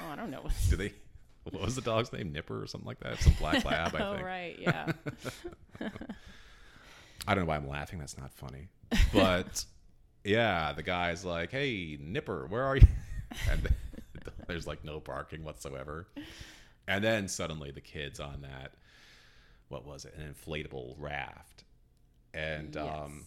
Oh, 0.00 0.12
I 0.12 0.16
don't 0.16 0.30
know. 0.30 0.44
Do 0.70 0.76
they? 0.76 0.92
What 1.50 1.62
was 1.62 1.74
the 1.74 1.80
dog's 1.80 2.12
name? 2.12 2.30
Nipper 2.30 2.62
or 2.62 2.66
something 2.66 2.86
like 2.86 3.00
that? 3.00 3.18
Some 3.20 3.32
black 3.40 3.64
lab, 3.64 3.96
I 3.96 3.98
oh 4.00 4.22
right, 4.22 4.56
yeah. 4.60 4.92
I 7.26 7.34
don't 7.34 7.44
know 7.44 7.48
why 7.48 7.56
I'm 7.56 7.66
laughing. 7.66 7.98
That's 7.98 8.18
not 8.18 8.32
funny. 8.32 8.68
But 9.14 9.64
yeah, 10.24 10.74
the 10.74 10.82
guy's 10.82 11.24
like, 11.24 11.50
"Hey, 11.50 11.96
Nipper, 12.00 12.46
where 12.48 12.64
are 12.64 12.76
you?" 12.76 12.86
And 13.50 13.66
there's 14.46 14.66
like 14.66 14.84
no 14.84 15.00
barking 15.00 15.42
whatsoever. 15.42 16.06
And 16.86 17.02
then 17.02 17.28
suddenly 17.28 17.70
the 17.70 17.80
kid's 17.80 18.20
on 18.20 18.42
that. 18.42 18.72
What 19.68 19.86
was 19.86 20.04
it? 20.04 20.14
An 20.16 20.32
inflatable 20.34 20.94
raft. 20.98 21.64
And 22.34 22.76
um, 22.76 23.26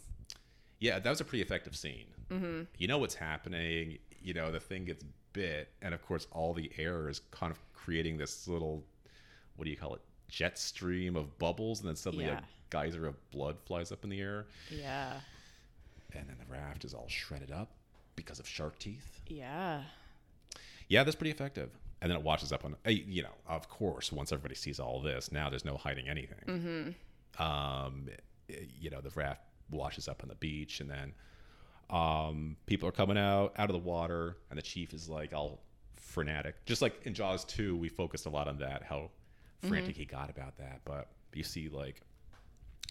yeah, 0.79 0.99
that 0.99 1.09
was 1.09 1.21
a 1.21 1.25
pretty 1.25 1.41
effective 1.41 1.75
scene. 1.75 2.07
Mm-hmm. 2.29 2.61
You 2.77 2.87
know 2.87 2.97
what's 2.97 3.15
happening. 3.15 3.99
You 4.23 4.33
know 4.33 4.51
the 4.51 4.59
thing 4.59 4.85
gets 4.85 5.03
bit, 5.33 5.69
and 5.81 5.93
of 5.93 6.01
course 6.05 6.27
all 6.31 6.53
the 6.53 6.71
air 6.77 7.09
is 7.09 7.21
kind 7.31 7.51
of 7.51 7.59
creating 7.73 8.17
this 8.17 8.47
little, 8.47 8.83
what 9.55 9.65
do 9.65 9.71
you 9.71 9.77
call 9.77 9.95
it? 9.95 10.01
Jet 10.27 10.57
stream 10.59 11.15
of 11.15 11.37
bubbles, 11.39 11.79
and 11.79 11.89
then 11.89 11.95
suddenly 11.95 12.25
Yeah. 12.25 12.39
a 12.39 12.43
geyser 12.69 13.07
of 13.07 13.15
blood 13.31 13.57
flies 13.65 13.91
up 13.91 14.03
in 14.03 14.09
the 14.09 14.19
air, 14.21 14.45
yeah. 14.69 15.19
and 16.13 16.27
then 16.27 16.35
the 16.39 16.45
raft 16.51 16.85
is 16.85 16.93
all 16.93 17.07
shredded 17.07 17.51
up 17.51 17.69
because 18.15 18.39
of 18.39 18.47
shark 18.47 18.77
teeth. 18.79 19.21
Yeah. 19.27 19.83
Yeah, 20.87 21.03
that's 21.03 21.15
pretty 21.15 21.31
effective. 21.31 21.69
And 22.01 22.09
then 22.11 22.17
it 22.17 22.23
washes 22.23 22.51
up 22.51 22.65
on, 22.65 22.75
uh, 22.85 22.89
you 22.89 23.23
know, 23.23 23.33
of 23.47 23.69
course, 23.69 24.11
once 24.11 24.31
everybody 24.31 24.55
sees 24.55 24.79
all 24.79 25.01
this, 25.01 25.31
now 25.31 25.49
there's 25.49 25.63
no 25.65 25.77
hiding 25.77 26.09
anything. 26.09 26.95
Um, 27.39 28.09
eh, 28.49 28.55
you 28.79 28.89
know, 28.89 29.01
the 29.01 29.11
raft 29.11 29.41
washes 29.69 30.07
up 30.07 30.21
on 30.23 30.29
the 30.29 30.35
beach, 30.35 30.79
and 30.81 30.89
then 30.89 31.13
um, 31.91 32.55
people 32.65 32.87
are 32.87 32.93
coming 32.93 33.17
out 33.17 33.53
out 33.57 33.69
of 33.69 33.73
the 33.73 33.79
water, 33.87 34.37
and 34.49 34.57
the 34.57 34.63
chief 34.63 34.93
is 34.93 35.09
like 35.09 35.33
all 35.33 35.61
frenetic. 35.95 36.65
Just 36.65 36.81
like 36.81 37.01
in 37.05 37.13
Jaws 37.13 37.43
2, 37.45 37.75
we 37.75 37.89
focused 37.89 38.25
a 38.25 38.29
lot 38.29 38.47
on 38.47 38.57
that, 38.59 38.83
how 38.83 39.09
frantic 39.61 39.95
he 39.95 40.05
got 40.05 40.29
about 40.29 40.57
that. 40.57 40.81
But 40.85 41.07
you 41.33 41.43
see, 41.43 41.69
like, 41.69 42.01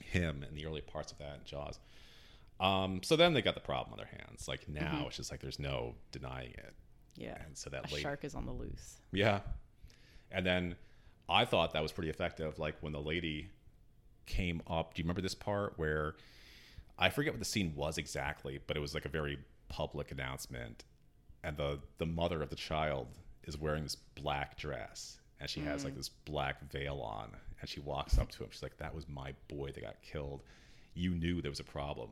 him 0.05 0.45
in 0.49 0.55
the 0.55 0.67
early 0.67 0.81
parts 0.81 1.13
of 1.13 1.19
that 1.19 1.39
in 1.41 1.45
Jaws. 1.45 1.79
Um, 2.59 3.01
so 3.03 3.17
then 3.17 3.33
they 3.33 3.43
got 3.43 3.55
the 3.55 3.61
problem 3.61 3.93
on 3.93 3.99
their 3.99 4.21
hands. 4.27 4.47
Like 4.47 4.69
now, 4.69 5.05
it's 5.07 5.17
just 5.17 5.31
like 5.31 5.41
there's 5.41 5.59
no 5.59 5.95
denying 6.13 6.53
it. 6.53 6.75
Yeah. 7.17 7.37
And 7.47 7.57
so 7.57 7.71
that 7.71 7.91
lady, 7.91 8.03
shark 8.03 8.25
is 8.25 8.35
on 8.35 8.47
the 8.47 8.53
loose. 8.53 9.01
yeah. 9.13 9.41
And 10.31 10.47
then 10.47 10.77
I 11.29 11.45
thought 11.45 11.73
that 11.73 11.83
was 11.83 11.91
pretty 11.91 12.11
effective. 12.11 12.59
Like 12.59 12.77
when 12.81 12.93
the 12.93 13.01
lady 13.01 13.49
came 14.27 14.63
up, 14.69 14.95
do 14.95 15.01
you 15.01 15.05
remember 15.05 15.23
this 15.23 15.35
part 15.35 15.75
where 15.77 16.15
I 17.01 17.11
forget 17.11 17.33
what 17.33 17.39
the 17.39 17.47
scene 17.47 17.73
was 17.75 17.99
exactly, 17.99 18.61
but 18.67 18.77
it 18.77 18.81
was 18.81 18.95
like 18.95 19.07
a 19.07 19.09
very 19.09 19.39
public 19.69 20.13
announcement. 20.13 20.85
And 21.43 21.57
the, 21.57 21.79
the 21.99 22.07
mother 22.07 22.43
of 22.43 22.51
the 22.51 22.57
child 22.57 23.09
is 23.45 23.57
wearing 23.57 23.83
this 23.83 23.97
black 23.97 24.59
dress 24.59 25.21
and 25.41 25.49
she 25.49 25.61
has 25.61 25.85
like 25.85 25.95
mm. 25.95 25.97
this 25.97 26.11
black 26.11 26.71
veil 26.71 27.01
on. 27.01 27.31
And 27.61 27.69
she 27.69 27.81
walks 27.81 28.19
up 28.19 28.31
to 28.33 28.45
him. 28.45 28.51
She's 28.51 28.63
like, 28.63 28.77
That 28.79 28.95
was 28.95 29.09
my 29.09 29.35
boy 29.49 29.71
that 29.73 29.81
got 29.81 30.01
killed. 30.03 30.43
You 30.95 31.11
knew 31.11 31.41
there 31.41 31.51
was 31.51 31.61
a 31.61 31.65
problem. 31.65 32.11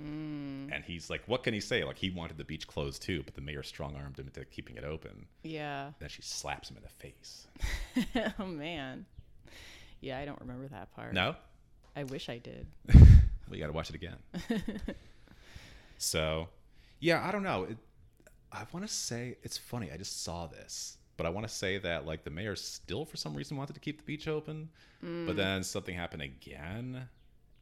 Mm. 0.00 0.74
And 0.74 0.82
he's 0.84 1.10
like, 1.10 1.22
What 1.26 1.42
can 1.42 1.52
he 1.52 1.60
say? 1.60 1.84
Like, 1.84 1.98
he 1.98 2.10
wanted 2.10 2.38
the 2.38 2.44
beach 2.44 2.66
closed 2.66 3.02
too, 3.02 3.22
but 3.22 3.34
the 3.34 3.40
mayor 3.40 3.62
strong 3.62 3.96
armed 3.96 4.18
him 4.18 4.26
into 4.26 4.44
keeping 4.46 4.76
it 4.76 4.84
open. 4.84 5.26
Yeah. 5.42 5.90
Then 5.98 6.08
she 6.08 6.22
slaps 6.22 6.70
him 6.70 6.78
in 6.78 6.82
the 6.82 6.88
face. 6.88 7.46
oh 8.38 8.46
man. 8.46 9.04
Yeah, 10.00 10.18
I 10.18 10.24
don't 10.24 10.40
remember 10.40 10.68
that 10.68 10.94
part. 10.94 11.12
No? 11.12 11.36
I 11.94 12.04
wish 12.04 12.28
I 12.30 12.38
did. 12.38 12.66
We 13.50 13.58
got 13.58 13.66
to 13.66 13.72
watch 13.72 13.90
it 13.90 13.96
again. 13.96 14.16
so, 15.98 16.48
yeah, 17.00 17.26
I 17.26 17.32
don't 17.32 17.42
know. 17.42 17.64
It, 17.64 17.78
I 18.52 18.64
want 18.72 18.86
to 18.86 18.92
say 18.92 19.36
it's 19.42 19.58
funny. 19.58 19.90
I 19.92 19.96
just 19.96 20.22
saw 20.22 20.46
this, 20.46 20.98
but 21.16 21.26
I 21.26 21.30
want 21.30 21.46
to 21.46 21.52
say 21.52 21.78
that 21.78 22.06
like 22.06 22.24
the 22.24 22.30
mayor 22.30 22.56
still 22.56 23.04
for 23.04 23.16
some 23.16 23.34
reason 23.34 23.56
wanted 23.56 23.74
to 23.74 23.80
keep 23.80 23.98
the 23.98 24.04
beach 24.04 24.26
open, 24.28 24.68
but 25.00 25.06
mm. 25.06 25.36
then 25.36 25.62
something 25.62 25.94
happened 25.94 26.22
again, 26.22 27.08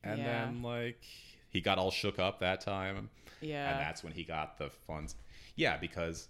and 0.02 0.18
Yeah. 0.18 0.24
then 0.24 0.62
like 0.62 1.02
he 1.50 1.60
got 1.60 1.78
all 1.78 1.90
shook 1.90 2.18
up 2.18 2.40
that 2.40 2.60
time, 2.60 3.10
Yeah. 3.40 3.70
and 3.70 3.80
that's 3.80 4.02
when 4.02 4.12
he 4.12 4.24
got 4.24 4.58
the 4.58 4.70
funds. 4.70 5.14
Yeah, 5.56 5.76
because 5.76 6.28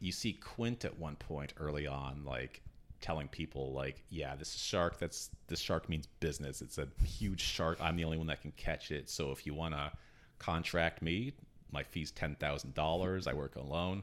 you 0.00 0.12
see 0.12 0.32
Quint 0.34 0.84
at 0.84 0.98
one 0.98 1.16
point 1.16 1.54
early 1.58 1.86
on, 1.86 2.24
like 2.24 2.62
telling 3.00 3.28
people, 3.28 3.72
like, 3.72 4.02
"Yeah, 4.08 4.36
this 4.36 4.54
is 4.54 4.60
shark. 4.60 4.98
That's 4.98 5.30
this 5.46 5.60
shark 5.60 5.88
means 5.88 6.06
business. 6.20 6.62
It's 6.62 6.78
a 6.78 6.88
huge 7.04 7.40
shark. 7.40 7.78
I'm 7.80 7.96
the 7.96 8.04
only 8.04 8.18
one 8.18 8.26
that 8.28 8.42
can 8.42 8.52
catch 8.52 8.90
it. 8.90 9.08
So 9.08 9.30
if 9.30 9.46
you 9.46 9.54
want 9.54 9.74
to 9.74 9.92
contract 10.38 11.02
me, 11.02 11.32
my 11.70 11.82
fee's 11.82 12.10
ten 12.10 12.34
thousand 12.36 12.74
dollars. 12.74 13.26
I 13.26 13.34
work 13.34 13.56
alone." 13.56 14.02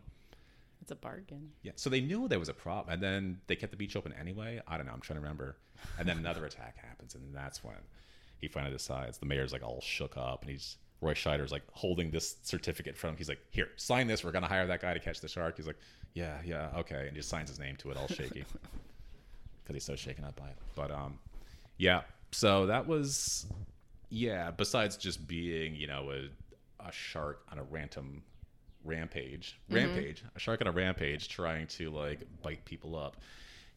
it's 0.85 0.91
a 0.91 0.95
bargain. 0.95 1.49
Yeah. 1.63 1.71
So 1.77 1.89
they 1.89 1.99
knew 1.99 2.27
there 2.27 2.37
was 2.37 2.49
a 2.49 2.53
problem, 2.53 2.93
and 2.93 3.01
then 3.01 3.39
they 3.47 3.55
kept 3.55 3.71
the 3.71 3.77
beach 3.77 3.95
open 3.95 4.13
anyway. 4.13 4.61
I 4.67 4.77
don't 4.77 4.85
know. 4.85 4.93
I'm 4.93 5.01
trying 5.01 5.17
to 5.17 5.21
remember. 5.21 5.57
And 5.97 6.07
then 6.07 6.19
another 6.19 6.45
attack 6.49 6.77
happens, 6.77 7.15
and 7.15 7.33
that's 7.33 7.63
when 7.63 7.75
he 8.39 8.47
finally 8.47 8.71
decides. 8.71 9.17
The 9.17 9.25
mayor's 9.25 9.51
like 9.51 9.63
all 9.63 9.81
shook 9.81 10.15
up, 10.15 10.43
and 10.43 10.51
he's 10.51 10.77
Roy 11.05 11.13
Scheider's 11.13 11.51
like 11.51 11.63
holding 11.71 12.09
this 12.09 12.37
certificate 12.43 12.97
from 12.97 13.11
him. 13.11 13.17
He's 13.17 13.29
like, 13.29 13.39
"Here, 13.51 13.69
sign 13.75 14.07
this. 14.07 14.23
We're 14.23 14.31
gonna 14.31 14.47
hire 14.47 14.65
that 14.67 14.81
guy 14.81 14.93
to 14.93 14.99
catch 14.99 15.21
the 15.21 15.27
shark." 15.27 15.55
He's 15.57 15.67
like, 15.67 15.77
"Yeah, 16.13 16.37
yeah, 16.43 16.71
okay," 16.77 17.01
and 17.01 17.11
he 17.11 17.17
just 17.17 17.29
signs 17.29 17.49
his 17.49 17.59
name 17.59 17.75
to 17.77 17.91
it, 17.91 17.97
all 17.97 18.07
shaky, 18.07 18.43
because 19.63 19.73
he's 19.73 19.83
so 19.83 19.95
shaken 19.95 20.23
up 20.23 20.35
by 20.35 20.47
it. 20.47 20.57
But 20.75 20.91
um, 20.91 21.19
yeah. 21.77 22.01
So 22.31 22.65
that 22.65 22.87
was, 22.87 23.45
yeah. 24.09 24.51
Besides 24.51 24.97
just 24.97 25.27
being, 25.27 25.75
you 25.75 25.87
know, 25.87 26.11
a, 26.11 26.87
a 26.87 26.91
shark 26.91 27.43
on 27.51 27.59
a 27.59 27.63
random 27.63 28.23
rampage, 28.83 29.59
rampage, 29.69 30.23
a 30.35 30.39
shark 30.39 30.61
on 30.61 30.67
a 30.67 30.71
rampage 30.71 31.29
trying 31.29 31.67
to 31.67 31.89
like 31.91 32.19
bite 32.41 32.65
people 32.65 32.95
up. 32.97 33.17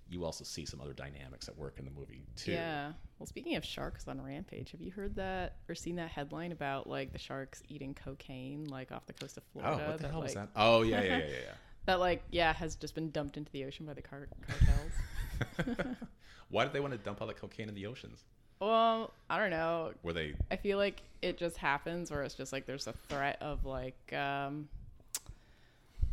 You 0.09 0.25
also 0.25 0.44
see 0.44 0.64
some 0.64 0.81
other 0.81 0.92
dynamics 0.94 1.49
at 1.49 1.57
work 1.59 1.79
in 1.79 1.85
the 1.85 1.90
movie 1.90 2.25
too. 2.35 2.53
Yeah. 2.53 2.92
Well, 3.18 3.27
speaking 3.27 3.57
of 3.57 3.64
sharks 3.64 4.09
on 4.09 4.21
Rampage, 4.21 4.71
have 4.73 4.81
you 4.81 4.90
heard 4.90 5.16
that 5.16 5.57
or 5.68 5.75
seen 5.75 5.97
that 5.97 6.11
headline 6.11 6.53
about 6.53 6.88
like 6.88 7.12
the 7.12 7.18
sharks 7.18 7.62
eating 7.68 7.94
cocaine 7.94 8.66
like 8.68 8.92
off 8.92 9.07
the 9.07 9.12
coast 9.12 9.37
of 9.37 9.44
Florida? 9.53 9.73
Oh, 9.73 9.77
Florida? 9.77 9.92
what 9.92 10.01
the 10.01 10.09
hell 10.09 10.23
was 10.23 10.35
like, 10.35 10.53
that? 10.53 10.61
Oh, 10.61 10.83
yeah, 10.83 11.03
yeah, 11.03 11.09
yeah, 11.09 11.18
yeah, 11.18 11.25
yeah. 11.27 11.53
That 11.87 12.01
like 12.01 12.23
yeah 12.31 12.53
has 12.53 12.77
just 12.77 12.94
been 12.94 13.11
dumped 13.11 13.38
into 13.38 13.51
the 13.51 13.64
ocean 13.64 13.87
by 13.87 13.94
the 13.94 14.03
car- 14.03 14.29
cartels. 14.47 15.87
Why 16.51 16.64
did 16.64 16.75
they 16.75 16.81
want 16.81 16.92
to 16.92 16.99
dump 16.99 17.23
all 17.23 17.27
that 17.29 17.40
cocaine 17.40 17.71
in 17.71 17.75
the 17.75 17.87
oceans? 17.87 18.25
well, 18.61 19.14
I 19.31 19.38
don't 19.38 19.51
know. 19.51 19.92
Were 20.03 20.12
they? 20.12 20.35
I 20.51 20.57
feel 20.57 20.79
like 20.79 21.03
it 21.23 21.38
just 21.38 21.57
happens 21.57 22.11
where 22.11 22.23
it's 22.23 22.35
just 22.35 22.53
like 22.53 22.66
there's 22.66 22.87
a 22.87 22.94
threat 23.09 23.38
of 23.40 23.64
like 23.64 24.12
um 24.12 24.68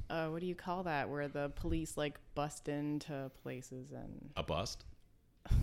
uh 0.10 0.28
what 0.28 0.42
do 0.42 0.48
you 0.48 0.56
call 0.56 0.84
that 0.84 1.10
where 1.10 1.28
the 1.28 1.50
police 1.56 1.98
like 1.98 2.20
bust 2.36 2.68
into 2.70 3.32
places 3.44 3.92
and 3.92 4.30
A 4.38 4.44
bust? 4.44 4.84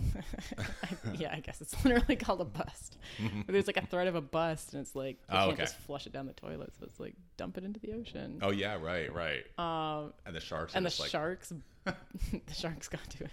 yeah, 1.17 1.33
I 1.33 1.39
guess 1.39 1.59
it's 1.61 1.83
literally 1.85 2.15
called 2.15 2.41
a 2.41 2.45
bust. 2.45 2.97
But 3.45 3.47
there's 3.53 3.67
like 3.67 3.77
a 3.77 3.85
threat 3.85 4.07
of 4.07 4.15
a 4.15 4.21
bust, 4.21 4.73
and 4.73 4.81
it's 4.81 4.95
like 4.95 5.17
you 5.17 5.25
Oh, 5.29 5.35
can't 5.37 5.53
okay. 5.53 5.63
just 5.63 5.75
flush 5.77 6.05
it 6.07 6.13
down 6.13 6.25
the 6.25 6.33
toilet, 6.33 6.71
so 6.79 6.85
it's 6.85 6.99
like 6.99 7.15
dump 7.37 7.57
it 7.57 7.63
into 7.63 7.79
the 7.79 7.93
ocean. 7.93 8.39
Oh 8.41 8.51
yeah, 8.51 8.77
right, 8.81 9.13
right. 9.13 9.43
Um, 9.59 10.13
and 10.25 10.35
the 10.35 10.39
sharks. 10.39 10.73
and 10.75 10.85
the 10.85 10.95
like, 11.01 11.09
sharks, 11.11 11.51
the 11.85 12.53
sharks 12.53 12.87
got 12.87 13.07
to 13.11 13.25
it. 13.25 13.31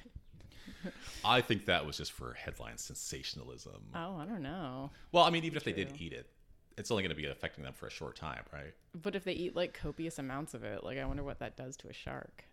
I 1.24 1.40
think 1.42 1.66
that 1.66 1.84
was 1.86 1.98
just 1.98 2.12
for 2.12 2.32
headline 2.34 2.78
sensationalism. 2.78 3.82
Oh, 3.94 4.16
I 4.16 4.24
don't 4.24 4.42
know. 4.42 4.90
well, 5.12 5.24
I 5.24 5.30
mean, 5.30 5.44
even 5.44 5.56
if 5.58 5.64
they 5.64 5.72
did 5.72 5.92
eat 6.00 6.12
it, 6.14 6.26
it's 6.76 6.90
only 6.90 7.02
going 7.02 7.14
to 7.14 7.20
be 7.20 7.26
affecting 7.26 7.64
them 7.64 7.72
for 7.72 7.86
a 7.86 7.90
short 7.90 8.16
time, 8.16 8.42
right? 8.52 8.74
But 8.94 9.14
if 9.14 9.24
they 9.24 9.32
eat 9.32 9.56
like 9.56 9.74
copious 9.74 10.18
amounts 10.18 10.54
of 10.54 10.64
it, 10.64 10.84
like 10.84 10.98
I 10.98 11.04
wonder 11.04 11.22
what 11.22 11.38
that 11.40 11.56
does 11.56 11.76
to 11.78 11.88
a 11.88 11.92
shark. 11.92 12.44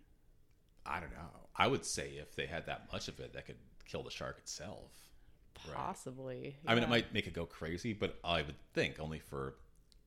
I 0.84 1.00
don't 1.00 1.12
know. 1.12 1.48
I 1.56 1.66
would 1.66 1.84
say 1.84 2.12
if 2.20 2.34
they 2.34 2.46
had 2.46 2.66
that 2.66 2.88
much 2.92 3.08
of 3.08 3.20
it, 3.20 3.34
that 3.34 3.46
could 3.46 3.56
kill 3.84 4.02
the 4.02 4.10
shark 4.10 4.38
itself. 4.38 4.92
Right. 5.66 5.76
Possibly. 5.76 6.56
I 6.66 6.74
mean, 6.74 6.84
it 6.84 6.88
might 6.88 7.12
make 7.12 7.26
it 7.26 7.34
go 7.34 7.44
crazy, 7.44 7.92
but 7.92 8.18
I 8.24 8.42
would 8.42 8.54
think 8.74 9.00
only 9.00 9.18
for 9.18 9.56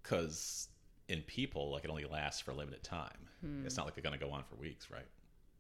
because 0.02 0.69
in 1.08 1.21
people, 1.21 1.71
like 1.71 1.84
it 1.84 1.89
only 1.89 2.06
lasts 2.06 2.41
for 2.41 2.52
a 2.52 2.56
limited 2.56 2.84
time. 2.84 3.28
Hmm. 3.41 3.65
It's 3.65 3.78
not 3.78 3.86
like 3.86 3.95
they're 3.95 4.04
going 4.04 4.17
to 4.17 4.24
go 4.24 4.32
on 4.32 4.43
for 4.43 4.56
weeks, 4.56 4.89
right? 4.89 5.08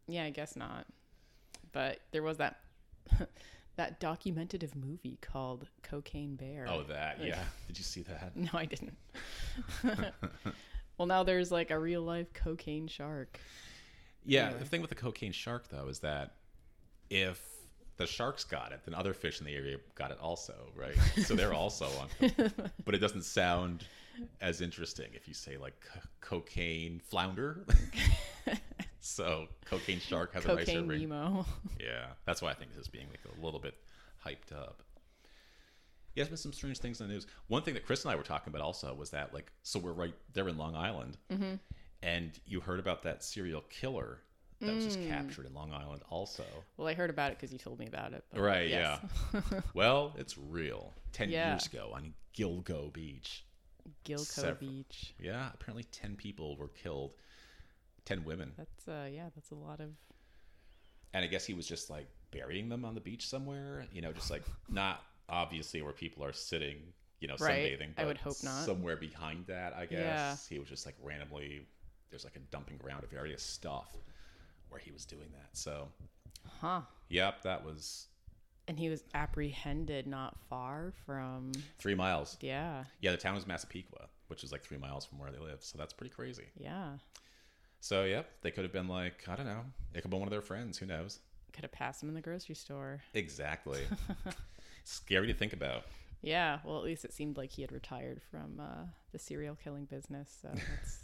Yeah, 0.07 0.23
I 0.23 0.29
guess 0.29 0.55
not. 0.55 0.87
But 1.71 1.99
there 2.11 2.23
was 2.23 2.37
that 2.37 2.59
that 3.77 3.99
documentative 3.99 4.75
movie 4.75 5.17
called 5.21 5.67
Cocaine 5.83 6.35
Bear. 6.35 6.65
Oh, 6.69 6.83
that 6.83 7.19
Like- 7.19 7.29
yeah. 7.29 7.43
Did 7.67 7.77
you 7.77 7.83
see 7.83 8.01
that? 8.03 8.33
No, 8.35 8.49
I 8.53 8.65
didn't. 8.65 8.97
well, 10.97 11.07
now 11.07 11.23
there's 11.23 11.51
like 11.51 11.71
a 11.71 11.79
real 11.79 12.01
life 12.01 12.31
cocaine 12.33 12.87
shark. 12.87 13.39
Yeah. 14.23 14.45
Anyway. 14.47 14.59
The 14.59 14.65
thing 14.65 14.81
with 14.81 14.89
the 14.89 14.95
cocaine 14.95 15.31
shark 15.31 15.67
though 15.69 15.87
is 15.87 15.99
that 15.99 16.35
if 17.09 17.41
the 17.97 18.05
sharks 18.07 18.43
got 18.43 18.71
it, 18.71 18.81
then 18.85 18.93
other 18.95 19.13
fish 19.13 19.39
in 19.39 19.45
the 19.45 19.55
area 19.55 19.77
got 19.95 20.11
it 20.11 20.17
also, 20.21 20.53
right? 20.75 20.95
So 21.25 21.35
they're 21.35 21.53
also 21.53 21.87
on. 21.99 22.29
but 22.85 22.95
it 22.95 22.99
doesn't 22.99 23.23
sound 23.23 23.85
as 24.41 24.61
interesting 24.61 25.07
if 25.13 25.27
you 25.27 25.33
say 25.33 25.57
like 25.57 25.73
co- 25.81 25.99
cocaine 26.39 26.99
flounder. 27.03 27.65
so 29.01 29.47
cocaine 29.65 29.99
shark 29.99 30.33
has 30.33 30.45
a 30.45 30.47
nicer 30.49 30.65
Cocaine 30.65 30.87
ring. 30.87 31.01
Nemo. 31.09 31.45
Yeah, 31.79 32.07
that's 32.25 32.41
why 32.41 32.51
I 32.51 32.53
think 32.53 32.71
this 32.71 32.83
is 32.83 32.87
being 32.87 33.07
like 33.09 33.19
a 33.37 33.43
little 33.45 33.59
bit 33.59 33.75
hyped 34.25 34.55
up. 34.55 34.83
Yeah, 36.15 36.23
there's 36.23 36.29
been 36.29 36.37
some 36.37 36.53
strange 36.53 36.79
things 36.79 36.99
in 37.01 37.07
the 37.07 37.13
news. 37.13 37.25
One 37.47 37.63
thing 37.63 37.73
that 37.73 37.85
Chris 37.85 38.03
and 38.03 38.11
I 38.11 38.15
were 38.15 38.23
talking 38.23 38.51
about 38.53 38.61
also 38.63 38.93
was 38.93 39.09
that 39.11 39.33
like, 39.33 39.51
so 39.63 39.79
we're 39.79 39.93
right 39.93 40.13
there 40.33 40.47
in 40.47 40.57
Long 40.57 40.75
Island, 40.75 41.17
Mm-hmm. 41.31 41.55
and 42.03 42.31
you 42.45 42.59
heard 42.59 42.79
about 42.79 43.03
that 43.03 43.23
serial 43.23 43.61
killer 43.69 44.19
that 44.59 44.75
was 44.75 44.85
just 44.85 44.99
Mm. 44.99 45.07
captured 45.09 45.45
in 45.47 45.53
Long 45.55 45.73
Island 45.73 46.03
also. 46.09 46.43
Well, 46.77 46.87
I 46.87 46.93
heard 46.93 47.09
about 47.09 47.31
it 47.31 47.37
because 47.37 47.51
you 47.51 47.57
told 47.57 47.79
me 47.79 47.87
about 47.87 48.13
it. 48.13 48.23
but 48.31 48.41
Right? 48.41 48.69
yes. 48.69 48.99
Yeah. 49.33 49.41
well, 49.73 50.13
it's 50.17 50.37
real. 50.37 50.93
Ten 51.13 51.29
Yeah. 51.31 51.51
years 51.51 51.65
ago 51.65 51.91
on 51.95 52.13
Gilgo 52.37 52.93
Beach. 52.93 53.43
Gilgo 54.05 54.19
Several. 54.19 54.55
Beach. 54.55 55.15
Yeah, 55.17 55.49
apparently 55.53 55.85
ten 55.85 56.15
people 56.15 56.55
were 56.57 56.67
killed. 56.67 57.15
Ten 58.05 58.23
women. 58.23 58.51
That's 58.57 58.87
uh 58.87 59.07
yeah, 59.11 59.29
that's 59.35 59.51
a 59.51 59.55
lot 59.55 59.79
of 59.79 59.89
and 61.13 61.23
I 61.23 61.27
guess 61.27 61.45
he 61.45 61.53
was 61.53 61.67
just 61.67 61.89
like 61.89 62.07
burying 62.31 62.69
them 62.69 62.85
on 62.85 62.95
the 62.95 63.01
beach 63.01 63.27
somewhere, 63.27 63.85
you 63.93 64.01
know, 64.01 64.11
just 64.13 64.31
like 64.31 64.43
not 64.69 65.03
obviously 65.29 65.81
where 65.81 65.93
people 65.93 66.23
are 66.23 66.33
sitting, 66.33 66.77
you 67.19 67.27
know, 67.27 67.35
Right. 67.39 67.79
sunbathing. 67.79 67.93
I 67.97 68.05
would 68.05 68.17
hope 68.17 68.37
not. 68.43 68.65
Somewhere 68.65 68.95
behind 68.97 69.45
that, 69.47 69.73
I 69.73 69.85
guess. 69.85 69.99
Yeah. 69.99 70.35
He 70.49 70.59
was 70.59 70.67
just 70.69 70.85
like 70.85 70.95
randomly. 71.03 71.65
There's 72.09 72.23
like 72.23 72.35
a 72.35 72.39
dumping 72.51 72.77
ground 72.77 73.03
of 73.03 73.09
various 73.09 73.41
stuff 73.43 73.95
where 74.69 74.79
he 74.79 74.91
was 74.91 75.05
doing 75.05 75.27
that. 75.33 75.49
So, 75.57 75.87
huh. 76.59 76.81
yep, 77.09 77.41
that 77.43 77.63
was 77.63 78.07
And 78.67 78.77
he 78.79 78.89
was 78.89 79.03
apprehended 79.13 80.07
not 80.07 80.37
far 80.49 80.93
from 81.05 81.51
three 81.77 81.95
miles. 81.95 82.37
yeah, 82.41 82.83
Yeah, 83.01 83.11
the 83.11 83.17
town 83.17 83.35
is 83.37 83.45
Massapequa, 83.47 84.07
which 84.27 84.43
is 84.43 84.51
like 84.51 84.63
three 84.63 84.77
miles 84.77 85.05
from 85.05 85.19
where 85.19 85.31
they 85.31 85.39
live. 85.39 85.61
So 85.63 85.77
that's 85.77 85.93
pretty 85.93 86.13
crazy. 86.13 86.45
yeah. 86.57 86.93
So, 87.81 88.03
yep, 88.05 88.29
they 88.41 88.51
could 88.51 88.63
have 88.63 88.71
been 88.71 88.87
like, 88.87 89.27
I 89.27 89.35
don't 89.35 89.45
know, 89.47 89.61
it 89.91 89.95
could 89.95 90.03
have 90.05 90.11
been 90.11 90.19
one 90.19 90.27
of 90.27 90.31
their 90.31 90.41
friends. 90.41 90.77
Who 90.77 90.85
knows? 90.85 91.19
Could 91.51 91.63
have 91.63 91.71
passed 91.71 92.01
him 92.01 92.07
in 92.09 92.15
the 92.15 92.21
grocery 92.21 92.55
store. 92.55 93.01
Exactly. 93.13 93.81
Scary 94.83 95.27
to 95.27 95.33
think 95.33 95.53
about. 95.53 95.83
Yeah, 96.21 96.59
well, 96.63 96.77
at 96.77 96.83
least 96.83 97.03
it 97.05 97.13
seemed 97.13 97.37
like 97.37 97.51
he 97.51 97.61
had 97.63 97.71
retired 97.71 98.21
from 98.29 98.59
uh, 98.59 98.85
the 99.11 99.19
serial 99.19 99.55
killing 99.61 99.85
business. 99.85 100.31
So 100.41 100.49
that's 100.53 100.99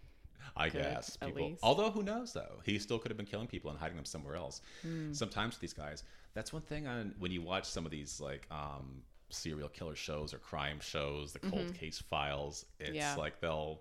I 0.56 0.68
Good, 0.70 0.82
guess 0.82 1.18
at 1.20 1.28
people. 1.28 1.48
least. 1.50 1.60
Although 1.62 1.90
who 1.90 2.02
knows 2.02 2.32
though, 2.32 2.60
he 2.64 2.78
still 2.78 2.98
could 2.98 3.10
have 3.10 3.16
been 3.18 3.26
killing 3.26 3.46
people 3.46 3.70
and 3.70 3.78
hiding 3.78 3.96
them 3.96 4.04
somewhere 4.06 4.34
else. 4.34 4.60
Hmm. 4.82 5.12
Sometimes 5.12 5.58
these 5.58 5.72
guys, 5.74 6.02
that's 6.34 6.52
one 6.52 6.62
thing 6.62 6.86
on 6.86 7.14
when 7.18 7.30
you 7.30 7.42
watch 7.42 7.66
some 7.66 7.84
of 7.84 7.90
these 7.92 8.20
like 8.20 8.46
um, 8.50 9.02
serial 9.28 9.68
killer 9.68 9.94
shows 9.94 10.32
or 10.34 10.38
crime 10.38 10.78
shows, 10.80 11.32
the 11.34 11.38
cold 11.38 11.74
case 11.74 11.98
files. 12.00 12.64
It's 12.80 12.88
Mm-hmm. 12.88 12.96
Yeah. 12.96 13.14
like 13.16 13.40
they'll 13.40 13.80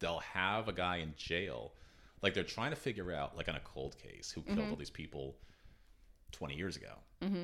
they'll 0.00 0.18
have 0.20 0.68
a 0.68 0.72
guy 0.72 0.96
in 0.96 1.14
jail, 1.16 1.72
like 2.22 2.34
they're 2.34 2.42
trying 2.44 2.70
to 2.70 2.76
figure 2.76 3.12
out 3.12 3.36
like 3.36 3.48
on 3.48 3.54
a 3.56 3.60
cold 3.60 3.96
case 3.98 4.30
who 4.32 4.42
killed 4.42 4.58
Mm-hmm. 4.58 4.70
all 4.70 4.76
these 4.76 4.90
people 4.90 5.36
twenty 6.32 6.56
years 6.56 6.76
ago, 6.76 6.92
mm-hmm. 7.22 7.42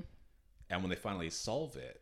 and 0.71 0.83
when 0.83 0.91
they 0.91 0.97
finally 0.97 1.31
solve 1.31 1.77
it. 1.77 2.01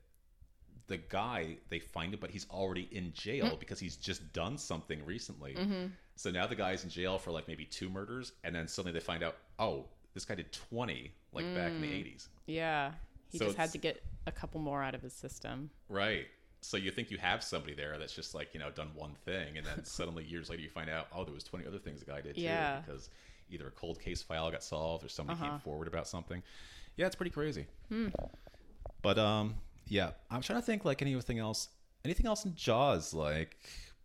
The 0.86 0.98
guy 0.98 1.56
they 1.70 1.78
find 1.78 2.12
him, 2.12 2.20
but 2.20 2.30
he's 2.30 2.46
already 2.50 2.88
in 2.92 3.10
jail 3.14 3.46
Mm. 3.46 3.58
because 3.58 3.80
he's 3.80 3.96
just 3.96 4.34
done 4.34 4.58
something 4.58 5.02
recently. 5.06 5.54
Mm-hmm. 5.54 5.86
So 6.16 6.30
now 6.30 6.46
the 6.46 6.54
guy's 6.54 6.84
in 6.84 6.90
jail 6.90 7.18
for 7.18 7.30
like 7.30 7.48
maybe 7.48 7.64
two 7.64 7.88
murders, 7.88 8.32
and 8.44 8.54
then 8.54 8.68
suddenly 8.68 8.92
they 8.92 9.02
find 9.02 9.22
out, 9.22 9.36
oh, 9.58 9.86
this 10.12 10.26
guy 10.26 10.34
did 10.34 10.52
20 10.52 11.10
like 11.32 11.46
back 11.54 11.70
in 11.72 11.80
the 11.80 11.88
80s. 11.88 12.28
yeah. 12.46 12.92
He 13.30 13.38
So 13.38 13.46
just 13.46 13.56
had 13.56 13.72
to 13.72 13.78
get 13.78 14.02
a 14.26 14.30
couple 14.30 14.60
more 14.60 14.82
out 14.82 14.94
of 14.94 15.00
his 15.00 15.14
system. 15.14 15.70
Right. 15.88 16.26
So 16.64 16.78
you 16.78 16.90
think 16.90 17.10
you 17.10 17.18
have 17.18 17.42
somebody 17.42 17.74
there 17.74 17.98
that's 17.98 18.14
just 18.14 18.34
like, 18.34 18.54
you 18.54 18.58
know, 18.60 18.70
done 18.70 18.88
one 18.94 19.12
thing, 19.26 19.58
and 19.58 19.66
then 19.66 19.84
suddenly 19.84 20.24
years 20.24 20.48
later 20.48 20.62
you 20.62 20.70
find 20.70 20.88
out, 20.88 21.08
oh, 21.14 21.22
there 21.22 21.34
was 21.34 21.44
20 21.44 21.66
other 21.66 21.78
things 21.78 22.00
the 22.00 22.06
guy 22.06 22.22
did 22.22 22.36
too. 22.36 22.40
Because 22.86 23.10
either 23.50 23.66
a 23.68 23.70
cold 23.72 24.00
case 24.00 24.22
file 24.22 24.50
got 24.50 24.62
solved 24.64 25.04
or 25.04 25.08
somebody 25.08 25.38
Uh-huh. 25.40 25.50
came 25.50 25.58
forward 25.60 25.86
about 25.88 26.08
something. 26.08 26.42
Yeah, 26.96 27.04
it's 27.06 27.16
pretty 27.16 27.30
crazy. 27.32 27.66
But, 29.02 29.18
um, 29.18 29.56
yeah, 29.88 30.12
I'm 30.30 30.40
trying 30.40 30.58
to 30.60 30.64
think 30.64 30.86
like 30.86 31.02
anything 31.02 31.38
else. 31.38 31.68
Anything 32.04 32.26
else 32.26 32.44
in 32.46 32.54
Jaws 32.54 33.12
like 33.12 33.58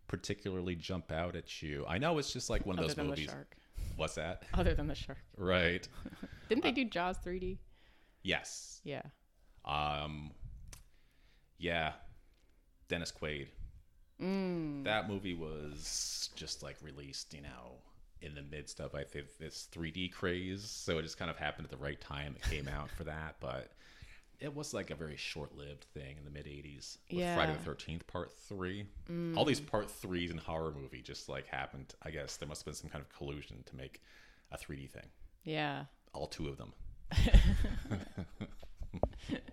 particularly 0.06 0.74
jump 0.74 1.10
out 1.10 1.36
at 1.36 1.62
you? 1.62 1.86
I 1.88 1.96
know 1.96 2.18
it's 2.18 2.32
just 2.32 2.50
like 2.50 2.66
one 2.66 2.74
of 2.78 2.80
Other 2.80 2.88
those 2.88 2.96
than 2.96 3.06
movies. 3.08 3.26
the 3.26 3.32
shark. 3.32 3.56
What's 3.96 4.14
that? 4.16 4.42
Other 4.54 4.74
than 4.74 4.86
the 4.86 4.94
shark. 4.94 5.18
Right. 5.36 5.88
Didn't 6.50 6.62
they 6.64 6.72
do 6.72 6.84
Jaws 6.84 7.16
3D? 7.24 7.56
Yes. 8.22 8.80
Yeah. 8.84 9.02
Um, 9.64 10.32
yeah, 11.58 11.92
Dennis 12.90 13.10
Quaid. 13.12 13.46
Mm. 14.20 14.84
That 14.84 15.08
movie 15.08 15.32
was 15.34 16.28
just 16.36 16.62
like 16.62 16.76
released, 16.82 17.32
you 17.32 17.40
know, 17.40 17.78
in 18.20 18.34
the 18.34 18.42
midst 18.42 18.80
of 18.80 18.94
I 18.94 19.04
think 19.04 19.28
this 19.38 19.66
3D 19.72 20.12
craze, 20.12 20.62
so 20.68 20.98
it 20.98 21.02
just 21.02 21.16
kind 21.16 21.30
of 21.30 21.38
happened 21.38 21.64
at 21.64 21.70
the 21.70 21.82
right 21.82 21.98
time. 21.98 22.34
It 22.36 22.42
came 22.50 22.68
out 22.68 22.90
for 22.90 23.04
that, 23.04 23.36
but 23.40 23.70
it 24.40 24.54
was 24.54 24.74
like 24.74 24.90
a 24.90 24.94
very 24.94 25.16
short-lived 25.16 25.84
thing 25.94 26.16
in 26.18 26.24
the 26.24 26.30
mid 26.30 26.44
80s 26.46 26.98
with 27.10 27.22
Friday 27.34 27.52
Yeah. 27.52 27.56
Mm. 27.56 27.64
the 27.64 27.70
13th 27.70 28.06
Part 28.06 28.32
Three. 28.32 28.84
All 29.36 29.44
these 29.46 29.60
Part 29.60 29.90
Threes 29.90 30.30
in 30.30 30.36
horror 30.38 30.74
movie 30.78 31.00
just 31.00 31.28
like 31.30 31.46
happened. 31.46 31.94
I 32.02 32.10
guess 32.10 32.36
there 32.36 32.48
must 32.48 32.60
have 32.62 32.66
been 32.66 32.74
some 32.74 32.90
kind 32.90 33.02
of 33.02 33.08
collusion 33.16 33.62
to 33.66 33.76
make 33.76 34.02
a 34.52 34.58
3D 34.58 34.90
thing. 34.90 35.06
Yeah. 35.44 35.84
All 36.12 36.26
two 36.26 36.48
of 36.48 36.58
them. 36.58 36.72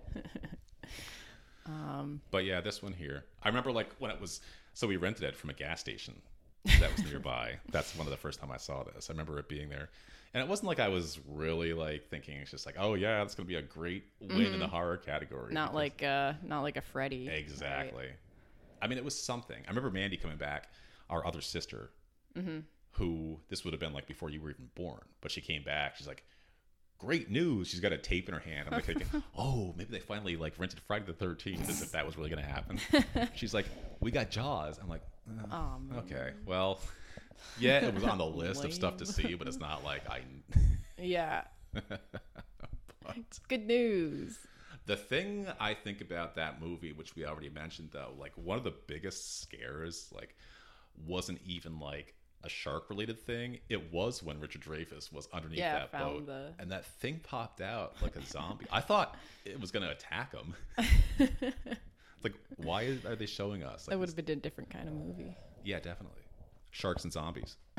Um, 1.67 2.21
But 2.31 2.45
yeah, 2.45 2.61
this 2.61 2.81
one 2.81 2.93
here. 2.93 3.25
I 3.43 3.47
remember 3.49 3.71
like 3.71 3.89
when 3.99 4.11
it 4.11 4.19
was 4.21 4.41
so 4.73 4.87
we 4.87 4.97
rented 4.97 5.23
it 5.23 5.35
from 5.35 5.49
a 5.49 5.53
gas 5.53 5.79
station 5.79 6.21
that 6.79 6.91
was 6.95 7.03
nearby. 7.05 7.55
That's 7.71 7.95
one 7.95 8.05
of 8.07 8.11
the 8.11 8.17
first 8.17 8.39
time 8.39 8.51
I 8.51 8.57
saw 8.57 8.83
this. 8.83 9.09
I 9.09 9.13
remember 9.13 9.39
it 9.39 9.47
being 9.49 9.69
there. 9.69 9.89
And 10.33 10.43
it 10.43 10.49
wasn't 10.49 10.67
like 10.67 10.79
I 10.79 10.89
was 10.89 11.19
really 11.27 11.73
like 11.73 12.09
thinking 12.09 12.37
it's 12.37 12.51
just 12.51 12.65
like, 12.65 12.75
oh 12.77 12.93
yeah, 12.93 13.19
that's 13.19 13.33
gonna 13.33 13.47
be 13.47 13.55
a 13.55 13.61
great 13.61 14.03
win 14.19 14.53
in 14.53 14.59
the 14.59 14.67
horror 14.67 14.97
category. 14.97 15.45
Mm-hmm. 15.45 15.53
not 15.53 15.73
like 15.73 16.03
uh 16.03 16.33
not 16.43 16.61
like 16.61 16.77
a 16.77 16.81
Freddy. 16.81 17.27
right? 17.27 17.37
Exactly. 17.37 18.07
I 18.81 18.87
mean, 18.87 18.97
it 18.99 19.05
was 19.05 19.19
something. 19.19 19.57
I 19.65 19.69
remember 19.69 19.89
Mandy 19.89 20.17
coming 20.17 20.37
back, 20.37 20.69
our 21.09 21.25
other 21.25 21.41
sister, 21.41 21.89
Mm-hmm. 22.37 22.59
who 22.91 23.39
this 23.49 23.63
would 23.63 23.73
have 23.73 23.79
been 23.79 23.93
like 23.93 24.05
before 24.05 24.29
you 24.29 24.39
were 24.41 24.51
even 24.51 24.69
born, 24.75 25.01
but 25.21 25.31
she 25.31 25.41
came 25.41 25.63
back. 25.63 25.95
She's 25.95 26.05
like, 26.07 26.23
"Great 26.99 27.29
news!" 27.29 27.67
She's 27.67 27.79
got 27.79 27.93
a 27.93 27.97
tape 27.97 28.27
in 28.27 28.33
her 28.33 28.39
hand. 28.39 28.67
I'm 28.67 28.73
like 28.73 28.85
thinking, 28.85 29.07
"Oh, 29.37 29.73
maybe 29.77 29.91
they 29.91 29.99
finally 29.99 30.35
like 30.35 30.53
rented 30.57 30.79
Friday 30.79 31.05
the 31.05 31.13
13th 31.13 31.69
as 31.69 31.81
if 31.81 31.91
that 31.91 32.05
was 32.05 32.17
really 32.17 32.29
going 32.29 32.43
to 32.43 32.49
happen." 32.49 32.79
She's 33.35 33.53
like, 33.53 33.65
"We 33.99 34.11
got 34.11 34.29
Jaws." 34.29 34.79
I'm 34.81 34.89
like, 34.89 35.01
"Uh, 35.29 35.55
Aw, 35.55 35.77
"Okay, 35.99 36.31
well, 36.45 36.79
yeah, 37.59 37.85
it 37.85 37.93
was 37.93 38.03
on 38.03 38.17
the 38.17 38.25
list 38.43 38.63
of 38.63 38.73
stuff 38.73 38.97
to 38.97 39.05
see, 39.05 39.33
but 39.35 39.47
it's 39.47 39.59
not 39.59 39.83
like 39.83 40.09
I." 40.09 40.21
Yeah. 40.99 41.43
but 41.73 43.39
Good 43.47 43.67
news. 43.67 44.37
The 44.87 44.95
thing 44.97 45.47
I 45.59 45.73
think 45.73 45.99
about 45.99 46.35
that 46.35 46.61
movie, 46.61 46.93
which 46.93 47.15
we 47.15 47.25
already 47.25 47.49
mentioned, 47.49 47.89
though, 47.91 48.13
like 48.17 48.31
one 48.35 48.57
of 48.57 48.63
the 48.63 48.73
biggest 48.87 49.41
scares, 49.41 50.09
like, 50.15 50.35
wasn't 51.05 51.39
even 51.45 51.79
like 51.79 52.15
a 52.47 52.49
shark 52.49 52.89
related 52.89 53.19
thing, 53.19 53.59
it 53.69 53.93
was 53.93 54.23
when 54.23 54.39
Richard 54.39 54.61
Dreyfuss 54.61 55.13
was 55.13 55.27
underneath 55.31 55.59
Yeah, 55.59 55.79
that 55.79 55.91
boat, 55.91 56.25
the- 56.25 56.53
and 56.57 56.71
that 56.71 56.85
thing 56.85 57.19
popped 57.23 57.61
out 57.61 57.93
like 58.01 58.15
a 58.15 58.23
zombie. 58.25 58.65
I 58.71 58.81
thought 58.81 59.15
it 59.45 59.59
was 59.61 59.69
gonna 59.69 59.91
attack 59.91 60.33
him. 60.33 60.55
like, 62.23 62.33
why 62.57 62.83
is- 62.83 63.05
are 63.05 63.15
they 63.15 63.25
showing 63.25 63.63
us? 63.63 63.87
Like, 63.87 63.93
That 63.93 63.99
would 63.99 64.09
have 64.09 64.15
been 64.15 64.37
a 64.37 64.41
different 64.41 64.69
kind 64.69 64.87
of 64.87 64.93
movie. 64.95 65.35
yeah, 65.63 65.79
definitely. 65.79 66.21
Sharks 66.71 67.03
and 67.03 67.13
zombies. 67.13 67.55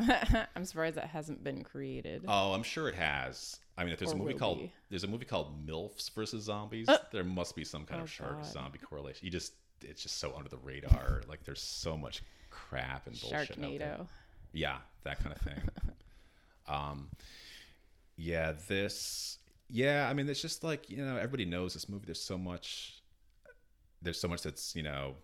I'm 0.57 0.64
surprised 0.64 0.96
that 0.96 1.09
hasn't 1.09 1.44
been 1.44 1.62
created. 1.62 2.24
Oh, 2.26 2.52
I'm 2.52 2.62
sure 2.62 2.88
it 2.88 2.94
has. 2.94 3.59
I 3.76 3.85
mean, 3.85 3.92
if 3.92 3.98
there's 4.00 4.12
Or 4.12 4.16
a 4.16 4.18
movie 4.18 4.35
called 4.35 4.59
be. 4.59 4.72
there's 4.90 5.04
a 5.04 5.09
movie 5.09 5.24
called 5.26 5.66
MILFs 5.66 6.11
versus 6.14 6.44
Zombies, 6.44 6.88
uh. 6.88 6.98
there 7.12 7.22
must 7.22 7.54
be 7.54 7.64
some 7.64 7.85
kind 7.85 8.00
Oh, 8.00 8.04
of 8.04 8.11
shark 8.11 8.44
zombie 8.44 8.78
correlation. 8.78 9.24
You 9.24 9.31
just 9.31 9.52
it's 9.83 10.02
just 10.02 10.16
so 10.18 10.35
under 10.37 10.48
the 10.48 10.57
radar. 10.57 11.22
like 11.28 11.44
there's 11.44 11.62
so 11.62 11.96
much 11.96 12.22
crap 12.50 13.07
and 13.07 13.20
bullshit. 13.20 13.50
out 13.62 13.78
there. 13.78 13.98
Yeah, 14.52 14.78
that 15.04 15.20
kind 15.20 15.34
of 15.34 15.40
thing. 15.40 15.61
um, 16.68 17.08
yeah, 18.16 18.52
this. 18.68 19.38
Yeah, 19.70 20.08
I 20.08 20.14
mean, 20.14 20.28
it's 20.28 20.40
just 20.40 20.64
like 20.64 20.88
you 20.90 20.98
know, 20.98 21.16
everybody 21.16 21.44
knows 21.44 21.74
this 21.74 21.88
movie. 21.88 22.06
There's 22.06 22.22
so 22.22 22.38
much. 22.38 23.02
There's 24.00 24.20
so 24.20 24.28
much 24.28 24.42
that's 24.42 24.74
you 24.74 24.82
know 24.82 25.14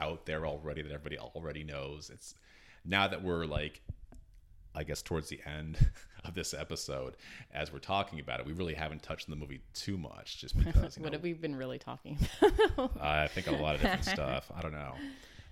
out 0.00 0.26
there 0.26 0.46
already 0.46 0.82
that 0.82 0.92
everybody 0.92 1.18
already 1.18 1.64
knows. 1.64 2.10
It's 2.10 2.34
now 2.84 3.08
that 3.08 3.22
we're 3.22 3.46
like, 3.46 3.80
I 4.74 4.84
guess 4.84 5.02
towards 5.02 5.28
the 5.28 5.40
end 5.46 5.78
of 6.24 6.34
this 6.34 6.54
episode, 6.54 7.16
as 7.52 7.72
we're 7.72 7.78
talking 7.78 8.20
about 8.20 8.40
it, 8.40 8.46
we 8.46 8.52
really 8.52 8.74
haven't 8.74 9.02
touched 9.02 9.28
on 9.28 9.30
the 9.30 9.40
movie 9.40 9.62
too 9.74 9.96
much, 9.96 10.38
just 10.38 10.56
because 10.64 10.98
What 10.98 11.06
know, 11.06 11.12
have 11.12 11.22
we 11.22 11.32
been 11.32 11.56
really 11.56 11.78
talking 11.78 12.18
about? 12.76 13.00
I 13.00 13.28
think 13.28 13.46
a 13.46 13.52
lot 13.52 13.74
of 13.76 13.80
different 13.80 14.04
stuff. 14.04 14.50
I 14.54 14.60
don't 14.62 14.72
know. 14.72 14.94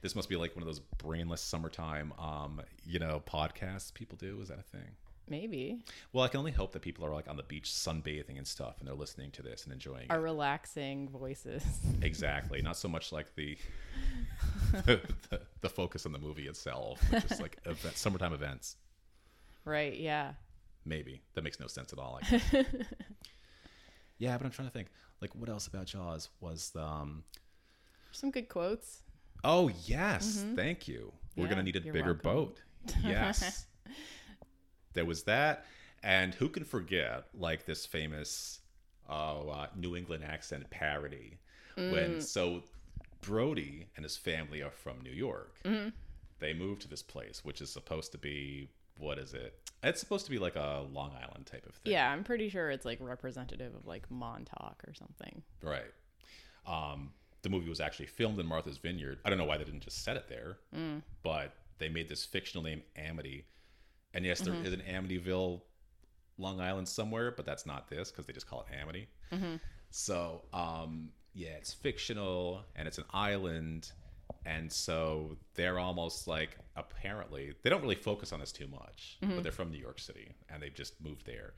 This 0.04 0.14
must 0.14 0.28
be 0.28 0.36
like 0.36 0.54
one 0.54 0.62
of 0.62 0.66
those 0.66 0.80
brainless 0.98 1.40
summertime, 1.40 2.12
um, 2.18 2.60
you 2.84 2.98
know, 2.98 3.22
podcasts 3.26 3.92
people 3.92 4.18
do. 4.20 4.38
Is 4.42 4.48
that 4.48 4.58
a 4.58 4.62
thing? 4.62 4.90
Maybe. 5.30 5.78
Well, 6.12 6.22
I 6.22 6.28
can 6.28 6.40
only 6.40 6.52
hope 6.52 6.72
that 6.72 6.82
people 6.82 7.06
are 7.06 7.10
like 7.14 7.26
on 7.26 7.38
the 7.38 7.42
beach 7.42 7.70
sunbathing 7.70 8.36
and 8.36 8.46
stuff, 8.46 8.74
and 8.80 8.86
they're 8.86 8.94
listening 8.94 9.30
to 9.30 9.40
this 9.42 9.64
and 9.64 9.72
enjoying 9.72 10.08
Our 10.10 10.18
it. 10.18 10.20
relaxing 10.20 11.08
voices. 11.08 11.64
Exactly. 12.02 12.60
Not 12.60 12.76
so 12.76 12.86
much 12.86 13.12
like 13.12 13.34
the 13.34 13.56
the, 14.84 15.00
the, 15.30 15.40
the 15.62 15.68
focus 15.70 16.04
on 16.04 16.12
the 16.12 16.18
movie 16.18 16.48
itself, 16.48 17.00
just 17.26 17.40
like 17.40 17.56
event, 17.64 17.96
summertime 17.96 18.34
events. 18.34 18.76
right, 19.64 19.96
yeah. 19.98 20.32
Maybe 20.84 21.22
that 21.32 21.42
makes 21.44 21.58
no 21.58 21.66
sense 21.66 21.94
at 21.94 21.98
all. 21.98 22.20
Yeah, 24.18 24.36
but 24.38 24.44
I'm 24.44 24.52
trying 24.52 24.68
to 24.68 24.72
think. 24.72 24.88
Like, 25.20 25.34
what 25.34 25.48
else 25.48 25.66
about 25.66 25.86
Jaws 25.86 26.28
was 26.40 26.70
the? 26.70 26.82
Um, 26.82 27.24
Some 28.12 28.30
good 28.30 28.48
quotes. 28.48 29.00
Oh 29.44 29.70
yes, 29.85 30.44
thank 30.57 30.88
you. 30.88 31.12
We're 31.37 31.44
Yeah, 31.44 31.50
gonna 31.50 31.62
need 31.64 31.76
a 31.76 31.80
bigger 31.80 32.14
welcome. 32.14 32.18
boat. 32.22 32.62
Yes, 33.02 33.66
there 34.94 35.04
was 35.04 35.24
that, 35.24 35.66
and 36.02 36.35
who 36.35 36.48
can 36.48 36.64
forget 36.64 37.24
like 37.35 37.66
this 37.66 37.87
famous 37.87 38.61
oh, 39.09 39.48
uh, 39.50 39.66
New 39.76 39.96
England 39.96 40.24
accent 40.24 40.68
parody 40.70 41.38
when 41.76 42.20
so 42.20 42.62
Brody 43.20 43.87
and 43.96 44.04
his 44.04 44.16
family 44.16 44.62
are 44.62 44.70
from 44.70 45.00
New 45.02 45.12
York. 45.12 45.57
They 46.40 46.52
moved 46.52 46.83
to 46.83 46.88
this 46.88 47.02
place, 47.02 47.44
which 47.44 47.61
is 47.61 47.70
supposed 47.70 48.12
to 48.12 48.18
be 48.18 48.68
what 48.98 49.18
is 49.18 49.35
it? 49.35 49.59
It's 49.83 50.00
supposed 50.00 50.24
to 50.26 50.30
be 50.30 50.38
like 50.38 50.57
a 50.57 50.85
Long 50.92 51.12
Island 51.20 51.46
type 51.46 51.66
of 51.66 51.74
thing. 51.74 51.92
Yeah, 51.92 52.11
I'm 52.11 52.22
pretty 52.24 52.48
sure 52.48 52.70
it's 52.70 52.85
like 52.85 52.98
representative 53.00 53.74
of 53.74 53.87
like 53.87 54.11
Montauk 54.11 54.83
or 54.87 54.94
something. 54.94 55.42
Right. 55.62 55.92
Um, 56.66 57.11
the 57.44 57.50
movie 57.50 57.68
was 57.68 57.80
actually 57.80 58.07
filmed 58.07 58.40
in 58.40 58.46
Martha's 58.46 58.78
Vineyard. 58.78 59.20
I 59.24 59.28
don't 59.28 59.38
know 59.38 59.44
why 59.44 59.59
they 59.59 59.64
didn't 59.64 59.83
just 59.83 60.02
set 60.02 60.16
it 60.16 60.28
there, 60.28 60.57
mm. 60.76 61.02
but 61.22 61.54
they 61.78 61.88
made 61.88 62.09
this 62.09 62.24
fictional 62.24 62.64
name 62.64 62.83
Amity. 62.96 63.44
And 64.14 64.24
yes, 64.24 64.40
there 64.40 64.54
mm-hmm. 64.54 64.66
is 64.66 64.72
an 64.72 64.83
Amityville, 64.90 65.61
Long 66.38 66.61
Island 66.61 66.88
somewhere, 66.88 67.30
but 67.30 67.46
that's 67.46 67.66
not 67.66 67.88
this 67.88 68.11
because 68.11 68.26
they 68.26 68.33
just 68.33 68.48
call 68.48 68.62
it 68.68 68.74
Amity. 68.80 69.09
Mm-hmm. 69.33 69.57
So, 69.90 70.42
um, 70.52 71.11
yeah, 71.35 71.50
it's 71.50 71.72
fictional 71.72 72.62
and 72.74 72.88
it's 72.88 72.98
an 72.98 73.04
island. 73.12 73.92
And 74.46 74.72
so 74.72 75.37
they're 75.54 75.78
almost 75.78 76.26
like, 76.26 76.57
apparently, 76.76 77.52
they 77.62 77.70
don't 77.70 77.83
really 77.83 77.94
focus 77.94 78.33
on 78.33 78.40
this 78.40 78.52
too 78.52 78.66
much, 78.68 79.18
but 79.20 79.28
mm-hmm. 79.28 79.42
they're 79.42 79.52
from 79.52 79.70
New 79.70 79.78
York 79.78 79.98
City 79.98 80.35
and 80.48 80.62
they've 80.62 80.74
just 80.74 81.00
moved 81.02 81.26
there 81.26 81.54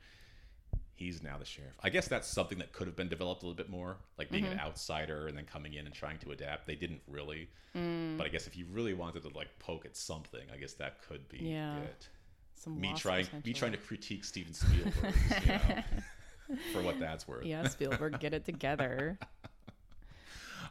he's 0.97 1.23
now 1.23 1.37
the 1.37 1.45
sheriff. 1.45 1.75
I 1.81 1.89
guess 1.89 2.07
that's 2.07 2.27
something 2.27 2.57
that 2.57 2.73
could 2.73 2.87
have 2.87 2.95
been 2.95 3.07
developed 3.07 3.43
a 3.43 3.45
little 3.45 3.55
bit 3.55 3.69
more, 3.69 3.97
like 4.17 4.29
being 4.29 4.45
an 4.45 4.57
mm-hmm. 4.57 4.67
outsider 4.67 5.27
and 5.27 5.37
then 5.37 5.45
coming 5.45 5.75
in 5.75 5.85
and 5.85 5.93
trying 5.93 6.17
to 6.19 6.31
adapt. 6.31 6.65
They 6.65 6.75
didn't 6.75 7.01
really, 7.07 7.47
mm. 7.75 8.17
but 8.17 8.25
I 8.25 8.29
guess 8.29 8.47
if 8.47 8.57
you 8.57 8.65
really 8.71 8.93
wanted 8.93 9.21
to 9.23 9.29
like 9.29 9.47
poke 9.59 9.85
at 9.85 9.95
something, 9.95 10.41
I 10.53 10.57
guess 10.57 10.73
that 10.73 10.97
could 11.07 11.29
be 11.29 11.37
Yeah. 11.37 11.77
it. 11.77 12.09
Some 12.55 12.81
Me 12.81 12.91
trying, 12.97 13.27
me 13.45 13.53
trying 13.53 13.73
to 13.73 13.77
critique 13.77 14.25
Steven 14.25 14.53
Spielberg, 14.53 15.13
you 15.41 15.47
know, 15.47 16.57
for 16.73 16.81
what 16.81 16.99
that's 16.99 17.27
worth. 17.27 17.45
Yeah, 17.45 17.67
Spielberg, 17.67 18.19
get 18.19 18.33
it 18.33 18.45
together. 18.45 19.19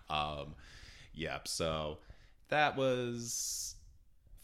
Um, 0.08 0.54
yep. 1.14 1.48
So 1.48 1.98
that 2.48 2.76
was 2.76 3.74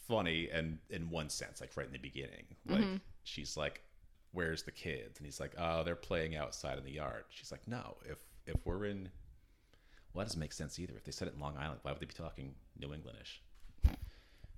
funny, 0.08 0.48
and 0.52 0.78
in 0.90 1.08
one 1.08 1.28
sense, 1.28 1.60
like 1.60 1.70
right 1.76 1.86
in 1.86 1.92
the 1.92 1.98
beginning, 1.98 2.46
like 2.66 2.80
mm-hmm. 2.80 2.96
she's 3.22 3.56
like, 3.56 3.80
"Where's 4.32 4.62
the 4.62 4.72
kids?" 4.72 5.18
And 5.18 5.26
he's 5.26 5.40
like, 5.40 5.54
"Oh, 5.58 5.84
they're 5.84 5.96
playing 5.96 6.36
outside 6.36 6.78
in 6.78 6.84
the 6.84 6.92
yard." 6.92 7.24
She's 7.30 7.52
like, 7.52 7.66
"No, 7.68 7.96
if 8.04 8.18
if 8.46 8.56
we're 8.66 8.84
in, 8.84 9.10
well, 10.12 10.22
that 10.22 10.28
doesn't 10.28 10.40
make 10.40 10.52
sense 10.52 10.78
either. 10.78 10.94
If 10.96 11.04
they 11.04 11.12
said 11.12 11.28
it 11.28 11.34
in 11.34 11.40
Long 11.40 11.56
Island, 11.56 11.80
why 11.82 11.92
would 11.92 12.00
they 12.00 12.06
be 12.06 12.14
talking 12.14 12.54
New 12.78 12.88
Englandish?" 12.88 13.40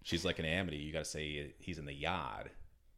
She's 0.03 0.25
like, 0.25 0.39
"In 0.39 0.45
Amity, 0.45 0.77
you 0.77 0.93
got 0.93 1.01
to 1.01 1.11
say 1.11 1.55
he's 1.59 1.79
in 1.79 1.87
the 1.87 1.95
yard." 1.95 2.51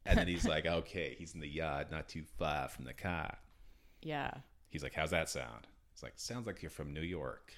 And 0.05 0.17
then 0.17 0.27
he's 0.27 0.47
like, 0.47 0.65
"Okay, 0.79 1.15
he's 1.17 1.33
in 1.33 1.39
the 1.39 1.47
yard, 1.47 1.91
not 1.91 2.07
too 2.07 2.23
far 2.37 2.67
from 2.69 2.85
the 2.85 2.93
car." 2.93 3.37
Yeah. 4.01 4.31
He's 4.69 4.83
like, 4.83 4.93
"How's 4.93 5.11
that 5.11 5.29
sound?" 5.29 5.67
It's 5.93 6.03
like, 6.03 6.13
"Sounds 6.15 6.47
like 6.47 6.61
you're 6.61 6.69
from 6.69 6.93
New 6.93 7.01
York." 7.01 7.53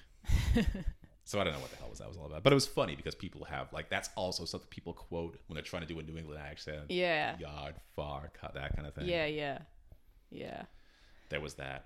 so 1.30 1.40
I 1.40 1.44
don't 1.44 1.52
know 1.52 1.60
what 1.60 1.70
the 1.70 1.76
hell 1.76 1.88
was 1.88 2.00
that 2.00 2.08
was 2.08 2.16
all 2.16 2.26
about, 2.26 2.42
but 2.42 2.52
it 2.52 2.56
was 2.56 2.66
funny 2.66 2.96
because 2.96 3.14
people 3.14 3.44
have 3.44 3.72
like 3.72 3.88
that's 3.88 4.10
also 4.16 4.44
something 4.44 4.66
people 4.68 4.92
quote 4.92 5.38
when 5.46 5.54
they're 5.54 5.62
trying 5.62 5.82
to 5.82 5.86
do 5.88 5.96
a 6.00 6.02
New 6.02 6.18
England 6.18 6.40
accent. 6.44 6.86
Yeah. 6.90 7.36
Yard, 7.38 7.76
far, 7.94 8.32
cut, 8.40 8.54
that 8.54 8.74
kind 8.74 8.88
of 8.88 8.94
thing. 8.96 9.06
Yeah, 9.06 9.26
yeah. 9.26 9.58
Yeah. 10.32 10.62
there 11.28 11.40
was 11.40 11.54
that. 11.54 11.84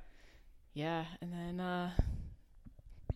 Yeah, 0.73 1.05
and 1.21 1.31
then 1.31 1.61
uh 1.61 1.91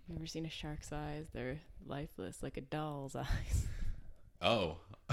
you 0.07 0.17
ever 0.17 0.27
seen 0.27 0.45
a 0.45 0.51
shark's 0.51 0.93
eyes? 0.93 1.29
They're 1.33 1.61
lifeless 1.87 2.43
like 2.43 2.59
a 2.59 2.63
doll's 2.63 3.17
eyes. 3.17 3.67
Oh, 4.43 4.77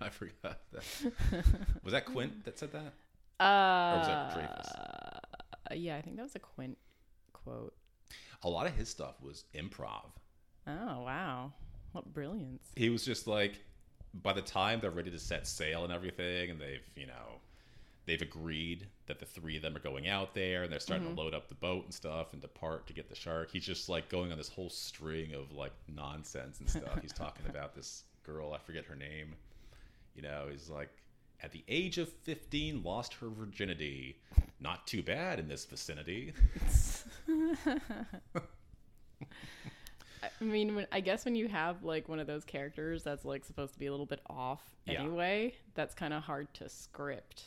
I 0.00 0.08
forgot 0.10 0.58
that. 0.72 0.82
Was 1.84 1.92
that 1.92 2.04
Quint 2.04 2.44
that 2.46 2.58
said 2.58 2.72
that? 2.72 2.92
Uh 3.44 3.98
was 3.98 4.06
that 4.08 4.34
Dreyfuss? 4.34 5.78
Yeah, 5.78 5.96
I 5.98 6.02
think 6.02 6.16
that 6.16 6.24
was 6.24 6.34
a 6.34 6.40
Quint 6.40 6.76
quote. 7.32 7.74
A 8.42 8.48
lot 8.48 8.66
of 8.66 8.74
his 8.74 8.88
stuff 8.88 9.20
was 9.22 9.44
improv. 9.54 10.10
Oh, 10.66 11.02
wow. 11.02 11.52
What 11.92 12.12
brilliance. 12.12 12.68
He 12.76 12.88
was 12.90 13.04
just 13.04 13.26
like, 13.26 13.60
by 14.22 14.32
the 14.32 14.42
time 14.42 14.80
they're 14.80 14.90
ready 14.90 15.10
to 15.10 15.18
set 15.18 15.46
sail 15.46 15.84
and 15.84 15.92
everything, 15.92 16.50
and 16.50 16.60
they've 16.60 16.88
you 16.96 17.06
know, 17.06 17.40
they've 18.06 18.22
agreed 18.22 18.86
that 19.06 19.18
the 19.18 19.26
three 19.26 19.56
of 19.56 19.62
them 19.62 19.76
are 19.76 19.80
going 19.80 20.08
out 20.08 20.34
there, 20.34 20.62
and 20.62 20.72
they're 20.72 20.80
starting 20.80 21.06
to 21.06 21.10
mm-hmm. 21.10 21.20
load 21.20 21.34
up 21.34 21.48
the 21.48 21.54
boat 21.54 21.84
and 21.84 21.94
stuff 21.94 22.32
and 22.32 22.40
depart 22.40 22.86
to 22.86 22.92
get 22.92 23.08
the 23.08 23.14
shark. 23.14 23.50
He's 23.52 23.66
just 23.66 23.88
like 23.88 24.08
going 24.08 24.32
on 24.32 24.38
this 24.38 24.48
whole 24.48 24.70
string 24.70 25.34
of 25.34 25.52
like 25.52 25.72
nonsense 25.88 26.60
and 26.60 26.68
stuff. 26.68 27.00
he's 27.02 27.12
talking 27.12 27.46
about 27.48 27.74
this 27.74 28.04
girl, 28.24 28.52
I 28.52 28.58
forget 28.58 28.84
her 28.84 28.96
name. 28.96 29.34
You 30.14 30.22
know, 30.22 30.46
he's 30.50 30.68
like, 30.68 30.90
at 31.42 31.52
the 31.52 31.64
age 31.68 31.98
of 31.98 32.08
15, 32.24 32.82
lost 32.82 33.14
her 33.14 33.28
virginity. 33.28 34.18
Not 34.60 34.86
too 34.86 35.02
bad 35.02 35.38
in 35.38 35.48
this 35.48 35.64
vicinity. 35.64 36.32
I 40.22 40.44
mean, 40.44 40.74
when, 40.76 40.86
I 40.92 41.00
guess 41.00 41.24
when 41.24 41.34
you 41.34 41.48
have 41.48 41.82
like 41.82 42.08
one 42.08 42.18
of 42.20 42.26
those 42.26 42.44
characters 42.44 43.02
that's 43.02 43.24
like 43.24 43.44
supposed 43.44 43.72
to 43.72 43.78
be 43.78 43.86
a 43.86 43.90
little 43.90 44.06
bit 44.06 44.20
off 44.28 44.60
Yeah. 44.86 45.00
anyway, 45.00 45.54
that's 45.74 45.94
kind 45.94 46.12
of 46.12 46.22
hard 46.22 46.52
to 46.54 46.68
script. 46.68 47.44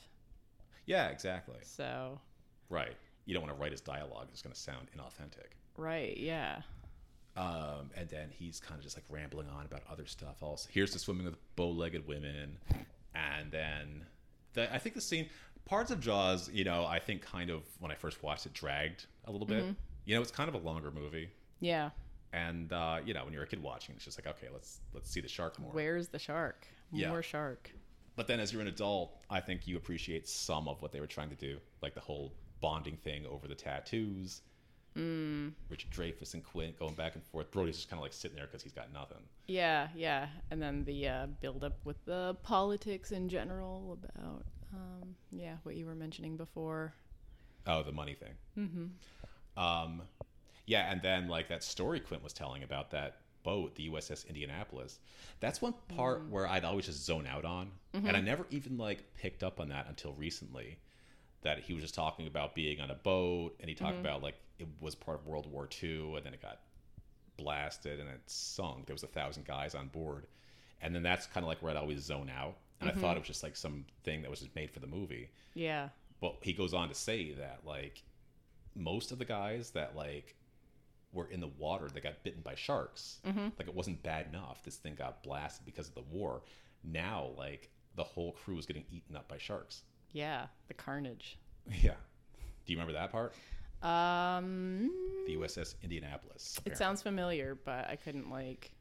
Yeah, 0.86 1.08
exactly. 1.10 1.58
So, 1.62 2.20
Right. 2.70 2.96
You 3.26 3.34
don't 3.34 3.44
want 3.44 3.56
to 3.56 3.62
write 3.62 3.72
his 3.72 3.80
dialogue. 3.82 4.28
It's 4.32 4.42
going 4.42 4.54
to 4.54 4.60
sound 4.60 4.88
inauthentic. 4.98 5.52
right, 5.78 6.18
yeah. 6.18 6.62
Um, 7.38 7.90
and 7.96 8.08
then 8.10 8.30
he's 8.32 8.60
kind 8.60 8.78
of 8.78 8.84
just 8.84 8.96
like 8.98 9.06
rambling 9.10 9.48
on 9.50 9.66
about 9.66 9.82
other 9.90 10.06
stuff. 10.06 10.44
Also, 10.44 10.70
here's 10.72 10.94
the 10.94 11.00
swimming 11.00 11.26
with 11.26 11.36
bow-legged 11.56 12.06
women, 12.08 12.58
and 13.16 13.52
then 13.52 14.06
the, 14.54 14.74
I 14.74 14.78
think 14.78 14.96
the 14.96 15.02
scene, 15.02 15.30
parts 15.66 15.92
of 15.92 16.00
Jaws, 16.00 16.50
you 16.52 16.64
know, 16.64 16.86
I 16.86 17.00
think 17.00 17.22
kind 17.22 17.50
of 17.50 17.64
when 17.80 17.92
I 17.92 17.96
first 17.96 18.22
watched 18.24 18.46
it, 18.46 18.54
dragged 18.54 19.06
a 19.26 19.32
little 19.32 19.48
bit. 19.48 19.64
You 20.06 20.16
know, 20.16 20.22
it's 20.22 20.32
kind 20.32 20.50
of 20.50 20.56
a 20.56 20.58
longer 20.60 20.92
movie, 20.92 21.30
Yeah. 21.62 21.92
and 22.34 22.72
uh, 22.74 23.00
you 23.06 23.14
know, 23.14 23.24
when 23.24 23.34
you're 23.34 23.44
a 23.44 23.48
kid 23.48 23.64
watching, 23.64 23.96
it's 23.96 24.04
just 24.06 24.18
like, 24.18 24.28
okay, 24.36 24.48
let's 24.52 24.80
let's 24.94 25.10
see 25.10 25.22
the 25.22 25.28
shark 25.30 25.58
more. 25.60 25.72
Where's 25.72 26.10
the 26.10 26.20
shark? 26.20 26.68
Yeah. 26.92 27.10
More 27.10 27.24
shark. 27.24 27.72
But 28.16 28.28
then 28.28 28.40
as 28.40 28.52
you're 28.54 28.62
an 28.62 28.68
adult, 28.68 29.16
I 29.30 29.40
think 29.40 29.66
you 29.66 29.78
appreciate 29.78 30.28
some 30.28 30.68
of 30.68 30.82
what 30.82 30.92
they 30.92 31.00
were 31.00 31.08
trying 31.08 31.30
to 31.30 31.36
do, 31.36 31.58
like 31.82 31.96
the 31.96 32.02
whole 32.02 32.34
bonding 32.60 32.98
thing 32.98 33.26
over 33.26 33.48
the 33.48 33.56
tattoos. 33.56 34.42
Mm. 34.98 35.54
Richard 35.70 35.92
Dreyfuss 35.92 36.34
and 36.34 36.44
Quint 36.44 36.78
going 36.78 36.94
back 36.94 37.16
and 37.16 37.24
forth. 37.24 37.50
Brody's 37.52 37.78
just 37.78 37.90
kind 37.90 38.00
of 38.00 38.04
like 38.04 38.14
sitting 38.14 38.38
there 38.38 38.46
because 38.46 38.62
he's 38.62 38.74
got 38.74 38.94
nothing. 38.94 39.18
Yeah, 39.48 39.88
yeah. 39.96 40.28
And 40.52 40.62
then 40.62 40.84
the 40.84 41.08
uh, 41.08 41.28
build 41.42 41.64
up 41.64 41.78
with 41.84 42.04
the 42.06 42.36
politics 42.44 43.12
in 43.12 43.28
general 43.30 43.98
about, 44.02 44.46
um, 44.74 45.16
yeah, 45.32 45.56
what 45.64 45.76
you 45.76 45.86
were 45.86 45.96
mentioning 45.96 46.38
before. 46.38 46.94
Oh, 47.66 47.82
the 47.82 47.92
money 47.92 48.14
thing. 48.14 48.34
Mm-hmm. 48.58 49.62
Um, 49.62 50.02
yeah, 50.66 50.92
and 50.92 51.02
then 51.02 51.28
like 51.28 51.50
that 51.50 51.64
story 51.64 52.00
Quint 52.00 52.24
was 52.24 52.34
telling 52.34 52.64
about 52.64 52.92
that 52.92 53.18
boat, 53.44 53.76
the 53.76 53.90
USS 53.90 54.28
Indianapolis. 54.28 55.00
That's 55.40 55.62
one 55.62 55.74
part 55.96 56.30
where 56.30 56.48
I'd 56.48 56.64
always 56.64 56.86
just 56.86 57.06
zone 57.06 57.28
out 57.28 57.46
on, 57.46 57.72
and 57.94 58.16
I 58.16 58.22
never 58.22 58.48
even 58.50 58.78
like 58.78 59.04
picked 59.16 59.44
up 59.44 59.60
on 59.60 59.70
that 59.70 59.88
until 59.88 60.14
recently. 60.14 60.78
That 61.42 61.60
he 61.60 61.74
was 61.74 61.84
just 61.84 61.94
talking 61.94 62.26
about 62.26 62.56
being 62.56 62.80
on 62.80 62.90
a 62.90 62.96
boat, 62.96 63.56
and 63.60 63.68
he 63.68 63.76
talked 63.76 64.00
about 64.00 64.24
like 64.24 64.36
it 64.64 64.84
was 64.84 64.96
part 64.96 65.20
of 65.20 65.28
World 65.28 65.52
War 65.52 65.68
II, 65.82 66.16
and 66.16 66.26
then 66.26 66.34
it 66.34 66.42
got 66.42 66.60
blasted 67.38 68.00
and 68.00 68.10
it 68.10 68.22
sunk. 68.26 68.86
There 68.86 68.94
was 68.94 69.04
a 69.04 69.08
thousand 69.08 69.46
guys 69.46 69.76
on 69.76 69.88
board, 69.88 70.28
and 70.82 70.94
then 70.94 71.04
that's 71.04 71.26
kind 71.26 71.44
of 71.44 71.48
like 71.48 71.62
where 71.62 71.72
I'd 71.72 71.78
always 71.78 72.02
zone 72.04 72.32
out, 72.36 72.58
and 72.80 72.90
I 72.90 72.94
thought 72.94 73.02
mm-hmm. 73.02 73.18
it 73.18 73.20
was 73.20 73.28
just 73.28 73.44
like 73.44 73.56
some 73.56 73.86
thing 74.04 74.22
that 74.22 74.32
was 74.32 74.40
just 74.40 74.56
made 74.56 74.72
for 74.72 74.80
the 74.80 74.88
movie. 74.88 75.30
Yeah. 75.54 75.90
But 76.22 76.38
he 76.42 76.54
goes 76.54 76.74
on 76.74 76.90
to 76.90 76.96
say 76.96 77.34
that 77.34 77.62
like 77.66 78.04
most 78.76 79.12
of 79.12 79.20
the 79.20 79.26
guys 79.26 79.72
that 79.72 79.96
like 79.96 80.36
were 81.12 81.28
in 81.28 81.40
the 81.40 81.50
water 81.60 81.88
that 81.94 82.04
got 82.04 82.24
bitten 82.24 82.42
by 82.42 82.56
sharks, 82.56 83.20
mm-hmm. 83.26 83.50
like 83.58 83.68
it 83.68 83.76
wasn't 83.76 84.02
bad 84.04 84.28
enough. 84.28 84.64
This 84.64 84.78
thing 84.78 84.96
got 84.96 85.24
blasted 85.24 85.66
because 85.66 85.88
of 85.88 85.96
the 85.96 86.04
war. 86.12 86.42
Now 86.84 87.32
like 87.38 87.70
the 87.96 88.04
whole 88.04 88.32
crew 88.32 88.58
is 88.58 88.66
getting 88.66 88.86
eaten 88.92 89.16
up 89.16 89.28
by 89.28 89.38
sharks. 89.38 89.84
Yeah. 90.12 90.48
The 90.68 90.74
carnage. 90.74 91.38
Yeah. 91.82 91.96
Do 92.66 92.74
you 92.74 92.78
remember 92.78 92.94
that 92.94 93.12
part? 93.12 93.34
Um, 93.84 94.92
The 95.28 95.36
USS 95.38 95.76
Indianapolis. 95.84 96.60
it 96.66 96.78
sounds 96.78 97.02
familiar, 97.02 97.56
but 97.64 97.88
I 97.90 97.96
couldn't 97.98 98.30
like 98.30 98.72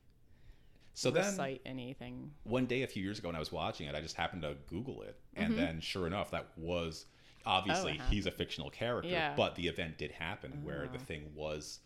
so. 0.94 1.10
Then 1.10 1.24
recite 1.26 1.60
anything. 1.66 2.30
one 2.44 2.66
day 2.66 2.82
a 2.82 2.86
few 2.86 3.02
years 3.02 3.18
ago 3.18 3.28
when 3.28 3.36
I 3.36 3.40
was 3.40 3.52
watching 3.52 3.86
it, 3.88 3.94
I 3.94 4.00
just 4.00 4.16
happened 4.16 4.42
to 4.42 4.56
Google 4.68 5.02
it, 5.02 5.16
Mm-hmm. 5.36 5.44
and 5.44 5.58
then 5.58 5.80
sure 5.80 6.06
enough, 6.06 6.30
that 6.32 6.46
was 6.56 7.06
obviously 7.46 7.98
Oh, 8.00 8.04
he's 8.10 8.26
a 8.26 8.30
fictional 8.30 8.70
character, 8.70 9.08
Yeah. 9.10 9.34
But 9.36 9.54
the 9.56 9.66
event 9.68 9.98
did 9.98 10.12
happen 10.12 10.60
where 10.62 10.88
the 10.92 10.98
thing 10.98 11.32
was 11.34 11.80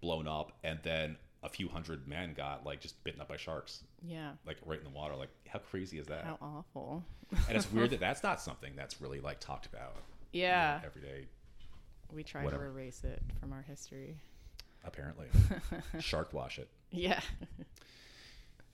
blown 0.00 0.28
up, 0.28 0.52
and 0.62 0.78
then 0.82 1.16
a 1.42 1.48
few 1.48 1.68
hundred 1.68 2.06
men 2.06 2.34
got 2.34 2.66
like 2.66 2.80
just 2.80 3.02
bitten 3.02 3.20
up 3.20 3.28
by 3.28 3.36
sharks, 3.38 3.82
Yeah. 4.06 4.32
like 4.46 4.58
right 4.66 4.78
in 4.78 4.84
the 4.84 4.90
water. 4.90 5.16
Like 5.16 5.30
how 5.48 5.58
crazy 5.60 5.98
is 5.98 6.06
that? 6.08 6.24
How 6.24 6.38
awful. 6.42 7.02
And 7.48 7.56
it's 7.56 7.72
weird 7.72 7.90
that 7.90 8.00
that's 8.06 8.22
not 8.22 8.40
something 8.40 8.74
that's 8.76 9.00
really 9.00 9.20
like 9.20 9.40
talked 9.40 9.66
about 9.66 9.96
you 10.32 10.42
know, 10.42 10.48
Yeah. 10.48 10.80
We 12.14 12.22
try 12.24 12.44
Whatever. 12.44 12.64
to 12.64 12.70
erase 12.70 13.02
it 13.04 13.22
from 13.40 13.52
our 13.52 13.62
history. 13.62 14.16
Apparently, 14.84 15.26
shark 16.00 16.32
wash 16.32 16.58
it. 16.58 16.68
Yeah. 16.90 17.20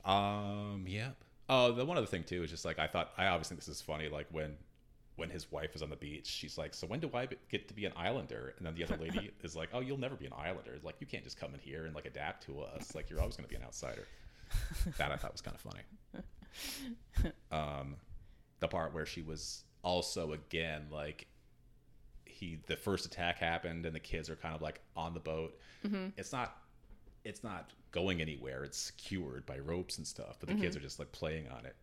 Um. 0.04 0.84
Yep. 0.86 1.16
Oh, 1.48 1.72
the 1.72 1.84
one 1.84 1.96
other 1.96 2.06
thing 2.06 2.24
too 2.24 2.42
is 2.42 2.50
just 2.50 2.64
like 2.64 2.78
I 2.78 2.86
thought. 2.86 3.12
I 3.18 3.26
obviously 3.26 3.56
think 3.56 3.66
this 3.66 3.76
is 3.76 3.82
funny. 3.82 4.08
Like 4.08 4.26
when, 4.30 4.56
when 5.16 5.30
his 5.30 5.50
wife 5.50 5.74
is 5.74 5.82
on 5.82 5.90
the 5.90 5.96
beach, 5.96 6.26
she's 6.26 6.56
like, 6.56 6.74
"So 6.74 6.86
when 6.86 7.00
do 7.00 7.10
I 7.12 7.28
get 7.50 7.68
to 7.68 7.74
be 7.74 7.84
an 7.86 7.92
islander?" 7.96 8.54
And 8.58 8.66
then 8.66 8.74
the 8.74 8.84
other 8.84 8.96
lady 8.96 9.30
is 9.42 9.56
like, 9.56 9.70
"Oh, 9.72 9.80
you'll 9.80 9.98
never 9.98 10.14
be 10.16 10.26
an 10.26 10.32
islander. 10.36 10.78
Like 10.82 10.96
you 11.00 11.06
can't 11.06 11.24
just 11.24 11.38
come 11.38 11.52
in 11.54 11.60
here 11.60 11.86
and 11.86 11.94
like 11.94 12.06
adapt 12.06 12.44
to 12.46 12.60
us. 12.60 12.94
Like 12.94 13.10
you're 13.10 13.20
always 13.20 13.36
going 13.36 13.44
to 13.46 13.50
be 13.50 13.56
an 13.56 13.62
outsider." 13.62 14.06
that 14.98 15.10
I 15.10 15.16
thought 15.16 15.32
was 15.32 15.40
kind 15.40 15.56
of 15.56 15.60
funny. 15.60 17.32
Um, 17.50 17.96
the 18.60 18.68
part 18.68 18.94
where 18.94 19.06
she 19.06 19.22
was 19.22 19.64
also 19.82 20.32
again 20.32 20.86
like 20.90 21.26
he 22.36 22.58
the 22.66 22.76
first 22.76 23.06
attack 23.06 23.38
happened 23.38 23.86
and 23.86 23.94
the 23.94 24.00
kids 24.00 24.28
are 24.28 24.36
kind 24.36 24.54
of 24.54 24.60
like 24.60 24.80
on 24.94 25.14
the 25.14 25.20
boat. 25.20 25.58
Mm-hmm. 25.86 26.08
It's 26.16 26.32
not 26.32 26.56
it's 27.24 27.42
not 27.42 27.70
going 27.92 28.20
anywhere. 28.20 28.62
It's 28.62 28.78
secured 28.78 29.46
by 29.46 29.58
ropes 29.58 29.98
and 29.98 30.06
stuff, 30.06 30.36
but 30.38 30.48
the 30.48 30.54
kids 30.54 30.76
mm-hmm. 30.76 30.84
are 30.84 30.86
just 30.86 30.98
like 30.98 31.10
playing 31.12 31.48
on 31.48 31.64
it. 31.64 31.74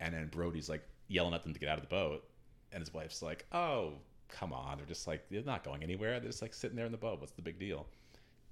And 0.00 0.14
then 0.14 0.28
Brody's 0.28 0.68
like 0.68 0.86
yelling 1.08 1.34
at 1.34 1.42
them 1.42 1.52
to 1.52 1.58
get 1.58 1.68
out 1.68 1.78
of 1.78 1.82
the 1.82 1.94
boat, 1.94 2.24
and 2.72 2.80
his 2.80 2.94
wife's 2.94 3.22
like, 3.22 3.44
"Oh, 3.52 3.94
come 4.28 4.52
on!" 4.52 4.78
They're 4.78 4.86
just 4.86 5.06
like 5.06 5.28
they're 5.30 5.42
not 5.42 5.64
going 5.64 5.82
anywhere. 5.82 6.20
They're 6.20 6.30
just 6.30 6.42
like 6.42 6.54
sitting 6.54 6.76
there 6.76 6.86
in 6.86 6.92
the 6.92 6.98
boat. 6.98 7.20
What's 7.20 7.32
the 7.32 7.42
big 7.42 7.58
deal? 7.58 7.86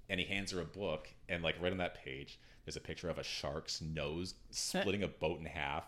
And 0.08 0.18
he 0.18 0.26
hands 0.26 0.50
her 0.50 0.60
a 0.60 0.64
book, 0.64 1.08
and 1.28 1.42
like 1.42 1.56
right 1.60 1.72
on 1.72 1.78
that 1.78 2.02
page, 2.04 2.38
there's 2.64 2.76
a 2.76 2.80
picture 2.80 3.08
of 3.08 3.18
a 3.18 3.24
shark's 3.24 3.80
nose 3.80 4.34
splitting 4.50 5.04
a 5.04 5.08
boat 5.08 5.38
in 5.38 5.46
half, 5.46 5.84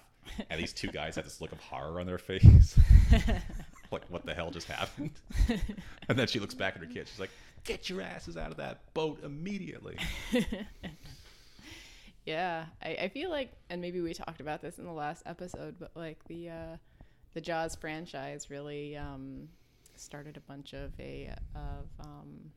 and 0.50 0.60
these 0.60 0.72
two 0.72 0.88
guys 0.88 1.16
have 1.16 1.24
this 1.24 1.40
look 1.40 1.52
of 1.52 1.60
horror 1.60 2.00
on 2.00 2.06
their 2.06 2.18
face. 2.18 2.78
like, 3.92 4.02
what 4.08 4.24
the 4.26 4.34
hell 4.34 4.50
just 4.50 4.66
happened? 4.66 5.10
and 6.08 6.18
then 6.18 6.26
she 6.26 6.38
looks 6.38 6.54
back 6.54 6.74
at 6.74 6.80
her 6.80 6.86
kid. 6.86 7.08
She's 7.08 7.20
like, 7.20 7.30
"Get 7.64 7.88
your 7.90 8.00
asses 8.00 8.36
out 8.36 8.50
of 8.50 8.56
that 8.56 8.92
boat 8.94 9.18
immediately." 9.22 9.96
Yeah, 12.24 12.66
I, 12.82 12.96
I 13.02 13.08
feel 13.08 13.30
like, 13.30 13.50
and 13.68 13.80
maybe 13.80 14.00
we 14.00 14.14
talked 14.14 14.40
about 14.40 14.62
this 14.62 14.78
in 14.78 14.84
the 14.84 14.92
last 14.92 15.24
episode, 15.26 15.76
but 15.78 15.90
like 15.96 16.22
the 16.28 16.50
uh, 16.50 16.76
the 17.34 17.40
Jaws 17.40 17.74
franchise 17.74 18.48
really 18.48 18.96
um, 18.96 19.48
started 19.96 20.36
a 20.36 20.40
bunch 20.40 20.72
of 20.72 20.92
a 21.00 21.34
of 21.56 22.06
um, 22.06 22.52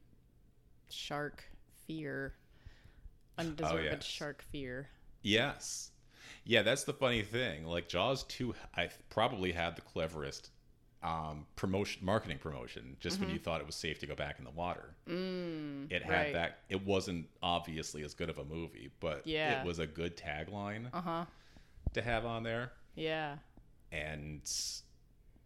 shark 0.89 1.43
fear, 1.87 2.35
undeserved 3.37 3.83
yes. 3.83 4.03
shark 4.03 4.43
fear. 4.43 4.89
Yes. 5.23 5.91
Yeah, 6.43 6.61
that's 6.61 6.83
the 6.83 6.93
funny 6.93 7.23
thing. 7.23 7.65
Like 7.65 7.87
Jaws 7.87 8.23
2 8.25 8.53
I 8.75 8.89
probably 9.09 9.51
had 9.51 9.75
the 9.75 9.81
cleverest 9.81 10.51
um, 11.03 11.45
promotion 11.55 12.03
marketing 12.03 12.39
promotion 12.39 12.97
just 12.99 13.19
when 13.19 13.29
you 13.29 13.37
thought 13.37 13.61
it 13.61 13.67
was 13.67 13.75
safe 13.75 13.99
to 13.99 14.07
go 14.07 14.15
back 14.15 14.39
in 14.39 14.43
the 14.45 14.51
water. 14.51 14.95
Mm, 15.07 15.91
It 15.91 16.03
had 16.03 16.11
right. 16.11 16.33
that 16.33 16.59
it 16.69 16.83
wasn't 16.85 17.27
obviously 17.43 18.03
as 18.03 18.13
good 18.15 18.29
of 18.29 18.37
a 18.39 18.43
movie, 18.45 18.89
but 18.99 19.25
Yeah. 19.27 19.61
it 19.61 19.65
was 19.67 19.77
a 19.79 19.85
good 19.85 20.17
tagline 20.17 20.89
Uh 20.93 21.01
huh. 21.01 21.25
to 21.93 22.01
have 22.01 22.25
on 22.25 22.43
there. 22.43 22.71
Yeah. 22.95 23.37
And 23.91 24.41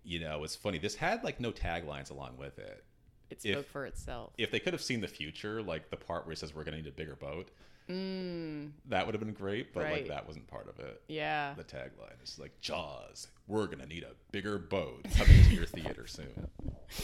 you 0.04 0.20
know, 0.20 0.44
it's 0.46 0.56
funny. 0.56 0.78
This 0.78 0.96
had 0.96 1.24
like 1.24 1.40
no 1.42 1.52
taglines 1.52 2.10
along 2.10 2.38
with 2.38 2.58
it. 2.58 2.86
It 3.30 3.46
If- 3.46 3.68
for 3.68 3.86
itself. 3.86 4.34
If 4.38 4.50
they 4.52 4.60
could 4.60 4.74
have 4.74 4.82
seen 4.82 5.02
the 5.02 5.08
future, 5.08 5.62
like 5.62 5.90
the 5.90 5.98
part 5.98 6.26
where 6.26 6.34
it 6.34 6.38
says 6.40 6.56
we're 6.56 6.64
going 6.64 6.78
to 6.78 6.82
need 6.82 6.88
a 6.90 6.92
bigger 6.96 7.16
boat, 7.16 7.52
Mm, 7.90 8.72
that 8.90 9.06
would 9.06 9.16
have 9.16 9.20
been 9.24 9.34
great, 9.34 9.74
but 9.74 9.84
like 9.90 10.08
that 10.10 10.28
wasn't 10.28 10.48
part 10.48 10.70
of 10.70 10.80
it. 10.80 11.02
yeah. 11.08 11.54
the 11.56 11.64
tagline. 11.64 12.22
is 12.24 12.38
like 12.40 12.60
Jaws. 12.62 13.28
We're 13.48 13.66
gonna 13.68 13.88
need 13.88 14.04
a 14.04 14.12
bigger 14.32 14.60
boat 14.60 15.06
coming 15.18 15.44
to 15.46 15.56
your 15.56 15.66
theater 15.66 16.06
soon. 16.08 16.48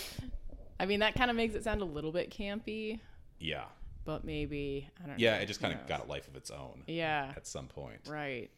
I 0.79 0.85
mean, 0.85 0.99
that 0.99 1.15
kind 1.15 1.31
of 1.31 1.37
makes 1.37 1.55
it 1.55 1.63
sound 1.63 1.81
a 1.81 1.85
little 1.85 2.11
bit 2.11 2.29
campy, 2.29 2.99
Yeah, 3.39 3.63
but 4.03 4.23
maybe 4.25 4.89
I 4.97 5.07
don't 5.07 5.09
know. 5.11 5.15
yeah. 5.17 5.37
It 5.37 5.45
just 5.47 5.61
kind 5.61 5.73
of 5.73 5.87
got 5.87 6.05
a 6.05 6.07
life 6.09 6.27
of 6.27 6.35
its 6.35 6.51
own 6.51 6.83
Yeah. 6.85 7.31
at 7.35 7.47
some 7.47 7.67
point. 7.67 8.01
Right. 8.07 8.49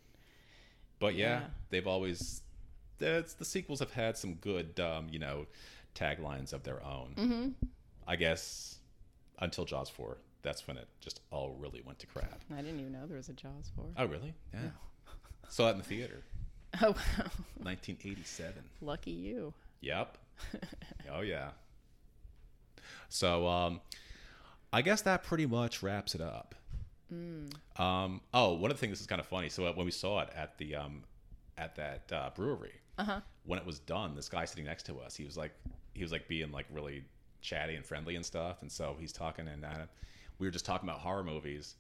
But 0.99 1.13
yeah, 1.15 1.39
Yeah. 1.41 1.45
they've 1.69 1.87
always 1.87 2.41
that's 2.99 3.35
the 3.35 3.45
sequels 3.45 3.79
have 3.79 3.91
had 3.91 4.17
some 4.17 4.33
good, 4.35 4.79
um, 4.79 5.07
you 5.11 5.19
know, 5.19 5.45
taglines 5.93 6.51
of 6.53 6.63
their 6.63 6.83
own. 6.83 7.13
Mm-hmm. 7.15 7.49
I 8.07 8.15
guess 8.15 8.79
until 9.39 9.65
Jaws 9.65 9.87
four, 9.89 10.17
that's 10.41 10.67
when 10.67 10.77
it 10.77 10.87
just 10.99 11.21
all 11.31 11.55
really 11.59 11.81
went 11.85 11.99
to 11.99 12.07
crap. 12.07 12.41
I 12.53 12.57
didn't 12.61 12.79
even 12.79 12.91
know 12.93 13.05
there 13.07 13.17
was 13.17 13.29
a 13.29 13.33
Jaws 13.33 13.71
four. 13.75 13.85
Oh 13.97 14.05
really? 14.05 14.33
Yeah. 14.53 14.69
Saw 15.49 15.67
it 15.69 15.71
in 15.71 15.77
the 15.77 15.83
theater, 15.83 16.23
Oh, 16.81 16.87
wow. 16.91 17.31
1987. 17.57 18.53
Lucky 18.81 19.11
you. 19.11 19.53
Yep. 19.81 20.17
oh 21.13 21.21
yeah. 21.21 21.49
So 23.09 23.47
um 23.47 23.81
I 24.73 24.81
guess 24.81 25.01
that 25.03 25.23
pretty 25.23 25.45
much 25.45 25.81
wraps 25.81 26.13
it 26.15 26.21
up. 26.21 26.55
Um 27.77 28.21
oh, 28.33 28.53
one 28.53 28.69
of 28.71 28.77
the 28.77 28.81
things 28.81 28.99
that's 28.99 29.07
kind 29.07 29.21
of 29.21 29.27
funny. 29.27 29.49
So 29.49 29.65
uh, 29.65 29.73
when 29.73 29.85
we 29.85 29.91
saw 29.91 30.21
it 30.21 30.29
at 30.35 30.57
the 30.57 30.75
um 30.75 31.03
at 31.57 31.75
that 31.75 32.11
uh, 32.11 32.29
brewery, 32.35 32.73
Uh 32.97 33.03
huh. 33.03 33.21
when 33.45 33.57
it 33.59 33.65
was 33.65 33.79
done, 33.79 34.13
this 34.15 34.29
guy 34.29 34.45
sitting 34.45 34.65
next 34.65 34.83
to 34.87 34.99
us, 34.99 35.15
he 35.15 35.23
was 35.25 35.37
like 35.37 35.51
he 35.93 36.03
was 36.03 36.11
like 36.11 36.27
being 36.27 36.51
like 36.51 36.65
really 36.71 37.03
chatty 37.41 37.75
and 37.75 37.85
friendly 37.85 38.15
and 38.15 38.25
stuff, 38.25 38.61
and 38.61 38.71
so 38.71 38.95
he's 38.99 39.11
talking 39.13 39.47
and 39.47 39.63
uh, 39.65 39.85
we 40.39 40.47
were 40.47 40.51
just 40.51 40.65
talking 40.65 40.87
about 40.87 40.99
horror 40.99 41.23
movies 41.23 41.75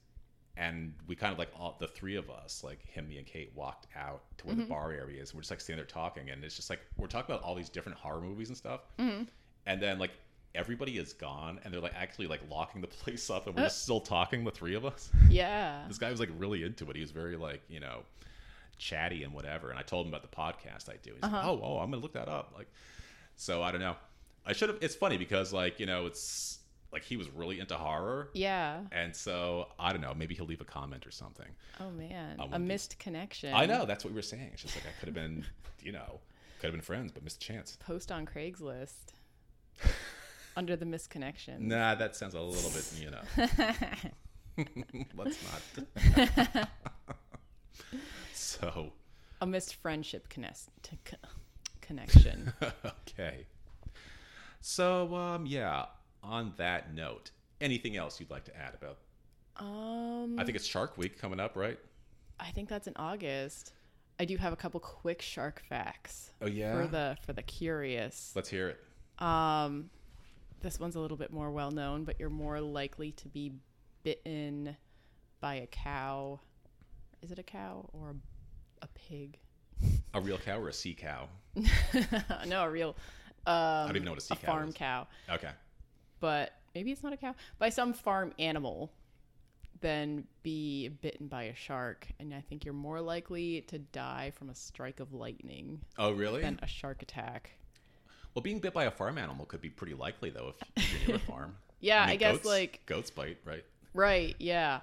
and 0.57 0.93
we 1.07 1.15
kind 1.15 1.31
of 1.31 1.37
like 1.37 1.49
all 1.57 1.77
the 1.79 1.87
three 1.87 2.15
of 2.15 2.29
us, 2.29 2.63
like 2.63 2.83
him, 2.83 3.07
me, 3.07 3.17
and 3.17 3.27
Kate, 3.27 3.51
walked 3.55 3.85
out 3.95 4.23
to 4.39 4.47
where 4.47 4.55
the 4.55 4.63
mm-hmm. 4.63 4.71
bar 4.71 4.91
area 4.91 5.21
is. 5.21 5.33
We're 5.33 5.41
just 5.41 5.51
like 5.51 5.61
standing 5.61 5.85
there 5.85 5.87
talking, 5.87 6.31
and 6.31 6.43
it's 6.43 6.55
just 6.55 6.69
like 6.69 6.79
we're 6.97 7.07
talking 7.07 7.33
about 7.33 7.45
all 7.45 7.53
these 7.53 7.69
different 7.69 7.97
horror 7.97 8.21
movies 8.21 8.49
and 8.49 8.57
stuff. 8.57 8.81
Mm-hmm. 8.97 9.23
And 9.67 9.81
then 9.81 9.99
like 9.99 10.11
everybody 10.55 10.97
is 10.97 11.13
gone, 11.13 11.59
and 11.63 11.71
they're 11.71 11.81
like 11.81 11.93
actually 11.95 12.25
like 12.25 12.41
locking 12.49 12.81
the 12.81 12.87
place 13.03 13.29
up, 13.29 13.45
and 13.45 13.55
we're 13.55 13.63
just 13.63 13.83
still 13.83 13.99
talking, 13.99 14.43
the 14.43 14.51
three 14.51 14.73
of 14.73 14.83
us. 14.83 15.11
Yeah. 15.29 15.83
This 15.87 15.99
guy 15.99 16.09
was 16.09 16.19
like 16.19 16.29
really 16.37 16.63
into 16.63 16.89
it. 16.89 16.95
He 16.95 17.01
was 17.01 17.11
very 17.11 17.37
like 17.37 17.61
you 17.69 17.79
know 17.79 17.99
chatty 18.79 19.23
and 19.23 19.33
whatever. 19.33 19.69
And 19.69 19.77
I 19.77 19.83
told 19.83 20.07
him 20.07 20.13
about 20.13 20.29
the 20.29 20.35
podcast 20.35 20.89
I 20.89 20.97
do. 21.03 21.11
He's 21.13 21.21
like, 21.21 21.33
uh-huh. 21.33 21.51
oh, 21.51 21.61
oh, 21.63 21.77
I'm 21.77 21.91
gonna 21.91 22.01
look 22.01 22.13
that 22.13 22.29
up. 22.29 22.53
Like, 22.57 22.67
so 23.35 23.61
I 23.61 23.71
don't 23.71 23.81
know. 23.81 23.95
I 24.43 24.53
should 24.53 24.69
have. 24.69 24.79
It's 24.81 24.95
funny 24.95 25.17
because 25.17 25.53
like 25.53 25.79
you 25.79 25.85
know 25.85 26.07
it's 26.07 26.57
like 26.91 27.03
he 27.03 27.17
was 27.17 27.29
really 27.29 27.59
into 27.59 27.75
horror. 27.75 28.29
Yeah. 28.33 28.81
And 28.91 29.15
so 29.15 29.67
I 29.79 29.91
don't 29.91 30.01
know. 30.01 30.13
Maybe 30.15 30.35
he'll 30.35 30.45
leave 30.45 30.61
a 30.61 30.65
comment 30.65 31.05
or 31.05 31.11
something. 31.11 31.47
Oh 31.79 31.91
man, 31.91 32.39
I 32.39 32.55
a 32.55 32.59
missed 32.59 32.97
connection. 32.99 33.53
I 33.53 33.65
know 33.65 33.85
that's 33.85 34.03
what 34.03 34.11
we 34.11 34.15
were 34.15 34.21
saying. 34.21 34.49
It's 34.53 34.61
just 34.61 34.75
like 34.75 34.85
I 34.85 34.99
could 34.99 35.07
have 35.07 35.15
been, 35.15 35.45
you 35.81 35.91
know, 35.91 36.19
could 36.59 36.67
have 36.67 36.73
been 36.73 36.81
friends, 36.81 37.11
but 37.11 37.23
missed 37.23 37.43
a 37.43 37.45
chance. 37.47 37.77
Post 37.79 38.11
on 38.11 38.25
Craigslist. 38.25 39.13
under 40.57 40.75
the 40.75 40.85
misconnection. 40.85 41.59
Nah, 41.59 41.93
that 41.95 42.15
sounds 42.15 42.33
a 42.33 42.41
little 42.41 42.71
bit, 42.71 42.91
you 42.99 43.11
know. 43.11 44.65
Let's 45.15 45.37
not. 46.17 46.69
so, 48.33 48.91
A 49.39 49.45
missed 49.45 49.75
friendship 49.75 50.29
connect- 50.29 50.69
connection. 51.81 52.53
okay. 52.85 53.45
So, 54.61 55.13
um, 55.15 55.45
yeah. 55.45 55.85
On 56.27 56.53
that 56.57 56.93
note, 56.93 57.31
anything 57.61 57.95
else 57.95 58.19
you'd 58.19 58.29
like 58.29 58.43
to 58.45 58.57
add 58.57 58.73
about? 58.73 58.97
um, 59.57 60.37
I 60.37 60.43
think 60.43 60.55
it's 60.55 60.65
Shark 60.67 60.97
Week 60.97 61.17
coming 61.19 61.39
up, 61.39 61.55
right? 61.55 61.79
I 62.39 62.51
think 62.51 62.69
that's 62.69 62.87
in 62.87 62.93
August. 62.97 63.73
I 64.19 64.25
do 64.25 64.35
have 64.37 64.51
a 64.53 64.55
couple 64.55 64.79
quick 64.79 65.21
shark 65.21 65.61
facts 65.69 66.31
Oh 66.41 66.47
yeah. 66.47 66.73
for 66.73 66.87
the 66.87 67.17
for 67.25 67.33
the 67.33 67.41
curious. 67.43 68.33
Let's 68.35 68.49
hear 68.49 68.69
it. 68.69 69.23
Um, 69.23 69.89
this 70.61 70.79
one's 70.79 70.95
a 70.95 70.99
little 70.99 71.17
bit 71.17 71.31
more 71.31 71.49
well 71.51 71.71
known, 71.71 72.03
but 72.03 72.19
you're 72.19 72.29
more 72.29 72.59
likely 72.61 73.11
to 73.13 73.29
be 73.29 73.53
bitten 74.03 74.75
by 75.39 75.55
a 75.55 75.67
cow. 75.67 76.39
Is 77.21 77.31
it 77.31 77.39
a 77.39 77.43
cow 77.43 77.89
or 77.93 78.09
a, 78.11 78.85
a 78.85 78.87
pig? 78.89 79.37
A 80.13 80.19
real 80.21 80.37
cow 80.37 80.59
or 80.59 80.69
a 80.69 80.73
sea 80.73 80.93
cow? 80.93 81.29
no, 82.47 82.63
a 82.63 82.69
real. 82.69 82.89
Um, 83.45 83.53
I 83.55 83.83
don't 83.87 83.95
even 83.95 84.05
know 84.05 84.11
what 84.11 84.19
a 84.19 84.23
sea 84.25 84.35
cow 84.35 84.51
farm 84.51 84.69
is. 84.69 84.75
cow, 84.75 85.07
Okay. 85.31 85.49
But 86.19 86.51
maybe 86.75 86.91
it's 86.91 87.03
not 87.03 87.13
a 87.13 87.17
cow. 87.17 87.35
By 87.59 87.69
some 87.69 87.93
farm 87.93 88.33
animal, 88.39 88.91
than 89.81 90.25
be 90.43 90.87
bitten 90.87 91.27
by 91.27 91.43
a 91.43 91.55
shark, 91.55 92.07
and 92.19 92.33
I 92.33 92.41
think 92.41 92.65
you're 92.65 92.73
more 92.73 93.01
likely 93.01 93.61
to 93.67 93.79
die 93.79 94.31
from 94.35 94.49
a 94.49 94.55
strike 94.55 94.99
of 94.99 95.13
lightning 95.13 95.81
Oh 95.97 96.11
really? 96.11 96.41
than 96.41 96.59
a 96.61 96.67
shark 96.67 97.01
attack. 97.01 97.51
Well, 98.33 98.41
being 98.41 98.59
bit 98.59 98.73
by 98.73 98.85
a 98.85 98.91
farm 98.91 99.17
animal 99.17 99.45
could 99.45 99.61
be 99.61 99.69
pretty 99.69 99.93
likely 99.93 100.29
though 100.29 100.53
if 100.75 100.91
you're 101.01 101.07
near 101.07 101.15
a 101.17 101.19
farm. 101.31 101.55
Yeah, 101.79 102.01
I, 102.01 102.07
mean, 102.07 102.17
guess 102.17 102.33
goats- 102.37 102.45
like 102.47 102.81
goats 102.87 103.11
bite, 103.11 103.37
right? 103.45 103.63
Right, 103.93 104.35
yeah. 104.39 104.79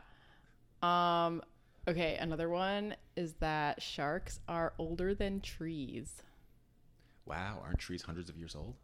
Um 0.80 1.43
okay, 1.89 2.16
another 2.20 2.49
one 2.49 2.95
is 3.16 3.32
that 3.41 3.82
sharks 3.82 4.39
are 4.47 4.74
older 4.78 5.12
than 5.12 5.41
trees. 5.41 6.22
Wow, 7.26 7.61
aren't 7.64 7.78
trees 7.80 8.03
hundreds 8.03 8.28
of 8.30 8.37
years 8.37 8.55
old? 8.55 8.74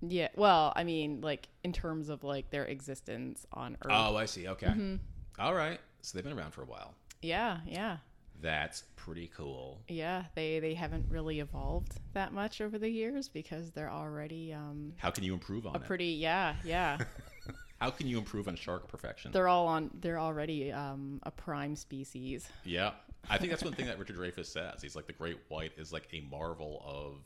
Yeah, 0.00 0.28
well, 0.36 0.72
I 0.76 0.84
mean 0.84 1.20
like 1.20 1.48
in 1.64 1.72
terms 1.72 2.08
of 2.08 2.22
like 2.24 2.50
their 2.50 2.64
existence 2.64 3.46
on 3.52 3.76
earth. 3.82 3.92
Oh, 3.92 4.16
I 4.16 4.26
see. 4.26 4.48
Okay. 4.48 4.66
Mm-hmm. 4.66 4.96
All 5.38 5.54
right. 5.54 5.80
So 6.02 6.16
they've 6.16 6.24
been 6.24 6.38
around 6.38 6.52
for 6.52 6.62
a 6.62 6.66
while. 6.66 6.94
Yeah, 7.22 7.58
yeah. 7.66 7.96
That's 8.40 8.84
pretty 8.94 9.30
cool. 9.36 9.80
Yeah, 9.88 10.24
they 10.36 10.60
they 10.60 10.74
haven't 10.74 11.06
really 11.10 11.40
evolved 11.40 11.98
that 12.12 12.32
much 12.32 12.60
over 12.60 12.78
the 12.78 12.88
years 12.88 13.28
because 13.28 13.72
they're 13.72 13.90
already 13.90 14.52
um 14.52 14.92
How 14.98 15.10
can 15.10 15.24
you 15.24 15.34
improve 15.34 15.66
on 15.66 15.74
a 15.74 15.78
it? 15.78 15.84
pretty 15.84 16.06
yeah, 16.06 16.54
yeah. 16.64 16.98
How 17.80 17.90
can 17.90 18.06
you 18.08 18.18
improve 18.18 18.46
on 18.48 18.54
shark 18.56 18.88
perfection? 18.88 19.32
they're 19.32 19.48
all 19.48 19.66
on 19.66 19.90
they're 20.00 20.18
already 20.20 20.70
um 20.72 21.18
a 21.24 21.30
prime 21.32 21.74
species. 21.74 22.48
yeah. 22.64 22.92
I 23.28 23.36
think 23.38 23.50
that's 23.50 23.64
one 23.68 23.72
thing 23.74 23.86
that 23.86 23.98
Richard 23.98 24.16
Dreyfuss 24.16 24.46
says. 24.46 24.80
He's 24.80 24.94
like 24.94 25.08
the 25.08 25.12
great 25.12 25.38
white 25.48 25.72
is 25.76 25.92
like 25.92 26.06
a 26.12 26.20
marvel 26.30 26.80
of 26.86 27.16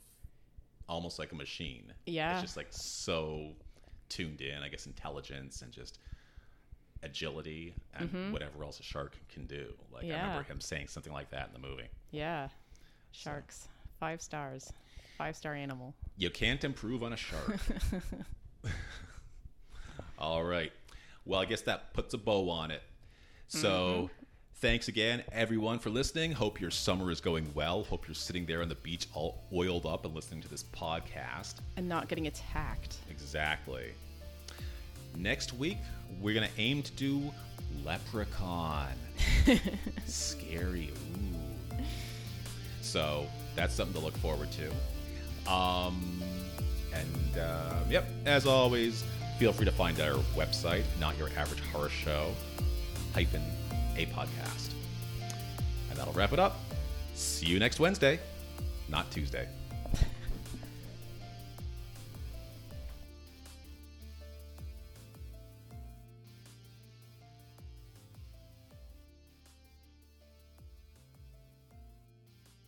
almost 0.89 1.19
like 1.19 1.31
a 1.31 1.35
machine. 1.35 1.93
Yeah. 2.05 2.33
It's 2.33 2.41
just 2.41 2.57
like 2.57 2.67
so 2.71 3.49
tuned 4.09 4.41
in, 4.41 4.61
I 4.61 4.69
guess 4.69 4.85
intelligence 4.85 5.61
and 5.61 5.71
just 5.71 5.99
agility 7.01 7.73
and 7.95 8.31
whatever 8.31 8.63
else 8.63 8.79
a 8.79 8.83
shark 8.83 9.17
can 9.33 9.45
do. 9.45 9.73
Like 9.93 10.03
I 10.05 10.07
Mm-hmm. 10.07 10.21
Remember 10.21 10.43
him 10.43 10.61
saying 10.61 10.87
something 10.87 11.13
like 11.13 11.29
that 11.31 11.49
in 11.53 11.61
the 11.61 11.67
movie. 11.67 11.87
Yeah. 12.11 12.47
Sharks. 13.11 13.67
5 13.99 14.21
stars. 14.21 14.71
5 15.17 15.35
star 15.35 15.53
animal. 15.53 15.93
You 16.17 16.29
can't 16.29 16.63
improve 16.63 17.03
on 17.03 17.13
a 17.13 17.17
shark. 17.17 17.57
All 20.17 20.43
right. 20.43 20.71
Well, 21.25 21.39
I 21.39 21.45
guess 21.45 21.61
that 21.61 21.93
puts 21.93 22.13
a 22.13 22.17
bow 22.17 22.49
on 22.49 22.71
it. 22.71 22.81
So, 23.47 24.09
thanks 24.55 24.87
again, 24.87 25.23
everyone, 25.31 25.79
for 25.79 25.89
listening. 25.89 26.31
Hope 26.31 26.59
your 26.59 26.71
summer 26.71 27.11
is 27.11 27.19
going 27.21 27.51
well. 27.53 27.83
Hope 27.83 28.07
you're 28.07 28.15
sitting 28.15 28.45
there 28.45 28.61
on 28.61 28.69
the 28.69 28.75
beach 28.75 29.07
all 29.13 29.43
oiled 29.53 29.85
up 29.85 30.05
and 30.05 30.15
listening 30.15 30.41
to 30.41 30.47
this 30.47 30.63
podcast. 30.63 31.55
And 31.77 31.87
not 31.87 32.07
getting 32.07 32.27
attacked. 32.27 32.97
Exactly. 33.09 33.91
Next 35.17 35.53
week, 35.53 35.77
we're 36.21 36.33
going 36.33 36.47
to 36.47 36.59
aim 36.59 36.81
to 36.83 36.91
do 36.93 37.31
Leprechaun. 37.85 38.93
Scary. 40.05 40.91
Ooh. 40.91 41.77
So, 42.81 43.27
that's 43.55 43.73
something 43.73 43.99
to 43.99 44.05
look 44.05 44.17
forward 44.17 44.49
to. 44.53 45.51
Um, 45.51 46.21
and 46.93 47.37
uh, 47.39 47.75
yep, 47.89 48.07
as 48.25 48.45
always, 48.45 49.03
feel 49.37 49.51
free 49.53 49.65
to 49.65 49.71
find 49.71 49.99
our 49.99 50.13
website, 50.35 50.83
Not 50.99 51.17
Your 51.17 51.29
Average 51.37 51.61
Horror 51.71 51.89
Show, 51.89 52.31
hyphen 53.13 53.41
a 53.97 54.05
podcast. 54.07 54.71
And 55.89 55.97
that'll 55.97 56.13
wrap 56.13 56.33
it 56.33 56.39
up. 56.39 56.59
See 57.15 57.45
you 57.45 57.59
next 57.59 57.79
Wednesday, 57.79 58.19
not 58.89 59.09
Tuesday. 59.11 59.47